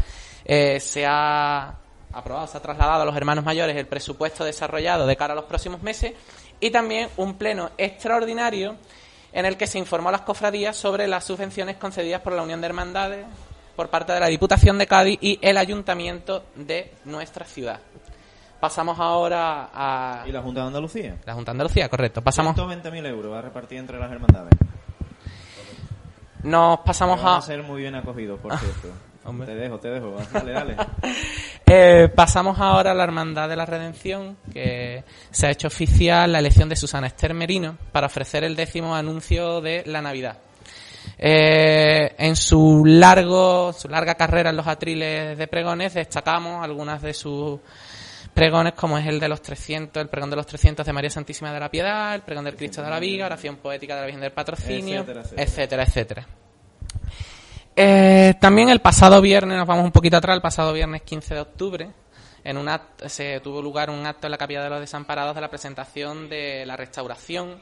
[0.45, 1.75] eh, se ha
[2.13, 5.47] aprobado, se ha trasladado a los hermanos mayores el presupuesto desarrollado de cara a los
[5.47, 6.13] próximos meses
[6.61, 8.77] y también un pleno extraordinario
[9.33, 12.61] en el que se informó a las cofradías sobre las subvenciones concedidas por la Unión
[12.61, 13.27] de Hermandades
[13.75, 17.81] por parte de la Diputación de Cádiz y el Ayuntamiento de nuestra ciudad.
[18.61, 20.25] Pasamos ahora a...
[20.27, 21.17] ¿Y la Junta de Andalucía?
[21.27, 22.23] La Junta de Andalucía, correcto.
[22.23, 22.57] Pasamos...
[22.57, 24.55] 120.000 euros a repartir entre las hermandades.
[26.45, 27.37] Nos pasamos van a...
[27.39, 28.89] a ser muy bien acogidos, por cierto.
[29.25, 30.17] Te dejo, te dejo.
[30.33, 30.77] Dale, dale.
[31.67, 36.39] Eh, pasamos ahora a la Hermandad de la Redención, que se ha hecho oficial la
[36.39, 40.37] elección de Susana Esther Merino para ofrecer el décimo anuncio de la Navidad.
[41.19, 47.15] Eh, en su largo, su larga carrera en los atriles de pregones destacamos algunas de
[47.15, 47.61] sus
[48.35, 51.51] pregones como es el de los 300, el pregón de los 300 de María Santísima
[51.51, 54.21] de la Piedad, el pregón del Cristo de la Viga, oración poética de la Virgen
[54.21, 55.43] del Patrocinio, Etcétera, etcétera.
[55.43, 56.27] etcétera, etcétera.
[57.77, 61.41] Eh, también el pasado viernes, nos vamos un poquito atrás, el pasado viernes 15 de
[61.41, 61.91] octubre,
[62.45, 65.41] en un act- se tuvo lugar un acto en la Capilla de los Desamparados de
[65.41, 67.59] la presentación de la restauración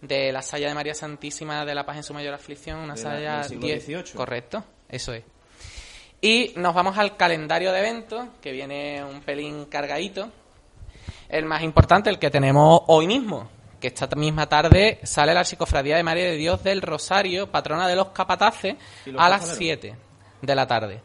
[0.00, 3.02] de la saya de María Santísima de la Paz en su mayor aflicción, una De
[3.04, 4.14] la- saya del siglo 10, XVIII.
[4.16, 5.22] correcto, eso es.
[6.20, 10.28] Y nos vamos al calendario de eventos, que viene un pelín cargadito.
[11.28, 13.48] El más importante, el que tenemos hoy mismo,
[13.82, 17.96] que esta misma tarde sale la psicofradía de María de Dios del Rosario, patrona de
[17.96, 19.80] los capataces, ¿Y los a las costaleros?
[19.82, 19.96] 7
[20.40, 21.02] de la tarde.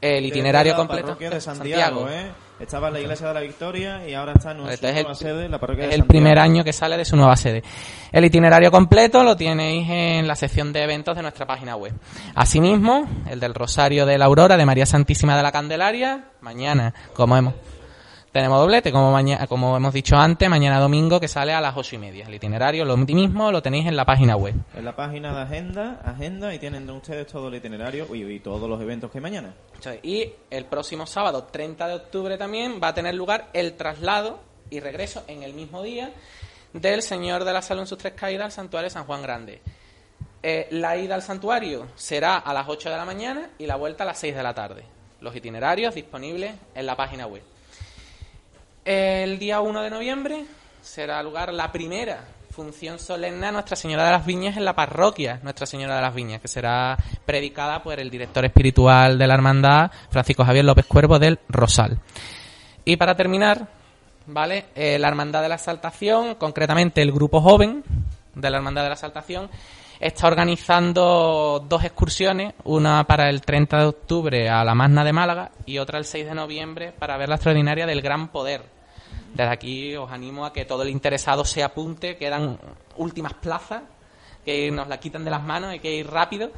[0.00, 1.16] El itinerario la completo.
[1.16, 2.30] de Santiago, ¿eh?
[2.58, 5.14] Estaba en la iglesia de la Victoria y ahora está en Este es el, nueva
[5.16, 6.08] sede, la parroquia es el Santiago.
[6.08, 7.64] primer año que sale de su nueva sede.
[8.12, 11.92] El itinerario completo lo tenéis en la sección de eventos de nuestra página web.
[12.34, 17.36] Asimismo, el del Rosario de la Aurora de María Santísima de la Candelaria, mañana, como
[17.36, 17.54] hemos
[18.34, 21.94] tenemos doblete, como mañana, como hemos dicho antes, mañana domingo que sale a las ocho
[21.94, 22.26] y media.
[22.26, 24.56] El itinerario, lo mismo, lo tenéis en la página web.
[24.74, 28.68] En la página de agenda, agenda, y tienen ustedes todo el itinerario y, y todos
[28.68, 29.54] los eventos que hay mañana.
[30.02, 34.80] Y el próximo sábado, 30 de octubre también, va a tener lugar el traslado y
[34.80, 36.10] regreso en el mismo día
[36.72, 39.62] del Señor de la Salud en sus tres caídas al santuario de San Juan Grande.
[40.42, 44.02] Eh, la ida al santuario será a las 8 de la mañana y la vuelta
[44.02, 44.82] a las 6 de la tarde.
[45.20, 47.53] Los itinerarios disponibles en la página web.
[48.84, 50.44] El día 1 de noviembre
[50.82, 55.40] será lugar la primera función solemne a Nuestra Señora de las Viñas en la parroquia
[55.42, 56.94] Nuestra Señora de las Viñas, que será
[57.24, 61.98] predicada por el director espiritual de la hermandad, Francisco Javier López Cuervo del Rosal.
[62.84, 63.66] Y para terminar,
[64.26, 64.66] ¿vale?
[64.74, 67.82] Eh, la Hermandad de la Exaltación, concretamente el grupo joven
[68.34, 69.48] de la Hermandad de la Exaltación,
[69.98, 75.52] está organizando dos excursiones, una para el 30 de octubre a la Magna de Málaga
[75.64, 78.73] y otra el 6 de noviembre para ver la extraordinaria del Gran Poder.
[79.34, 82.58] Desde aquí os animo a que todo el interesado se apunte, quedan
[82.96, 83.82] últimas plazas,
[84.44, 86.50] que nos la quitan de las manos, hay que ir rápido.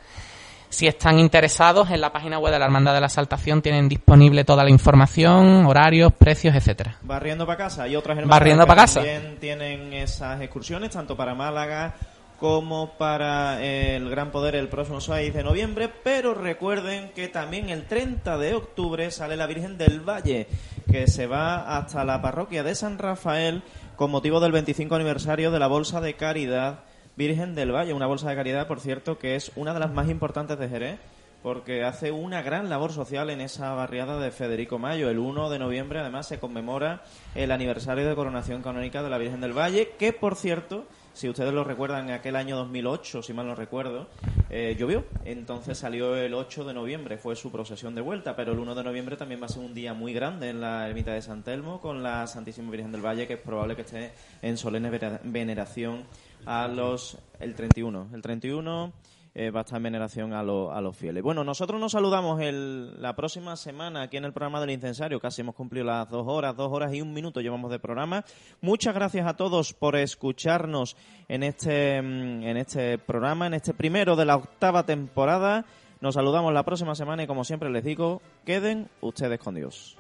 [0.69, 4.45] Si están interesados, en la página web de la Hermandad de la Saltación tienen disponible
[4.45, 6.97] toda la información, horarios, precios, etcétera.
[7.03, 7.85] Barriendo para casa.
[7.85, 9.01] Hay otras hermanas Barriendo que casa.
[9.01, 11.95] también tienen esas excursiones, tanto para Málaga
[12.39, 17.70] como para eh, el Gran Poder el próximo 6 de noviembre, pero recuerden que también
[17.70, 20.47] el 30 de octubre sale la Virgen del Valle,
[20.90, 23.62] que se va hasta la parroquia de San Rafael
[23.96, 26.80] con motivo del 25 aniversario de la Bolsa de Caridad
[27.16, 30.10] Virgen del Valle, una bolsa de caridad, por cierto, que es una de las más
[30.10, 30.98] importantes de Jerez,
[31.42, 35.08] porque hace una gran labor social en esa barriada de Federico Mayo.
[35.08, 37.02] El 1 de noviembre, además, se conmemora
[37.34, 40.84] el aniversario de coronación canónica de la Virgen del Valle, que, por cierto,
[41.16, 44.06] si ustedes lo recuerdan, aquel año 2008, si mal no recuerdo,
[44.51, 45.06] eh, llovió.
[45.24, 48.84] Entonces salió el 8 de noviembre, fue su procesión de vuelta, pero el 1 de
[48.84, 51.80] noviembre también va a ser un día muy grande en la ermita de San Telmo
[51.80, 54.12] con la Santísima Virgen del Valle, que es probable que esté
[54.43, 54.90] en solemne
[55.24, 56.05] veneración
[56.44, 57.16] a los...
[57.40, 58.10] el 31.
[58.12, 58.93] El 31
[59.38, 61.22] eh, va a en veneración a, lo- a los fieles.
[61.22, 65.20] Bueno, nosotros nos saludamos la próxima semana aquí en el programa del incensario.
[65.20, 68.24] Casi hemos cumplido las dos horas, dos horas y un minuto llevamos de programa.
[68.62, 70.96] Muchas gracias a todos por escucharnos
[71.28, 75.66] en este, mm, en este programa, en este primero de la octava temporada.
[76.00, 79.96] Nos saludamos la próxima semana y como siempre les digo, queden ustedes con Dios.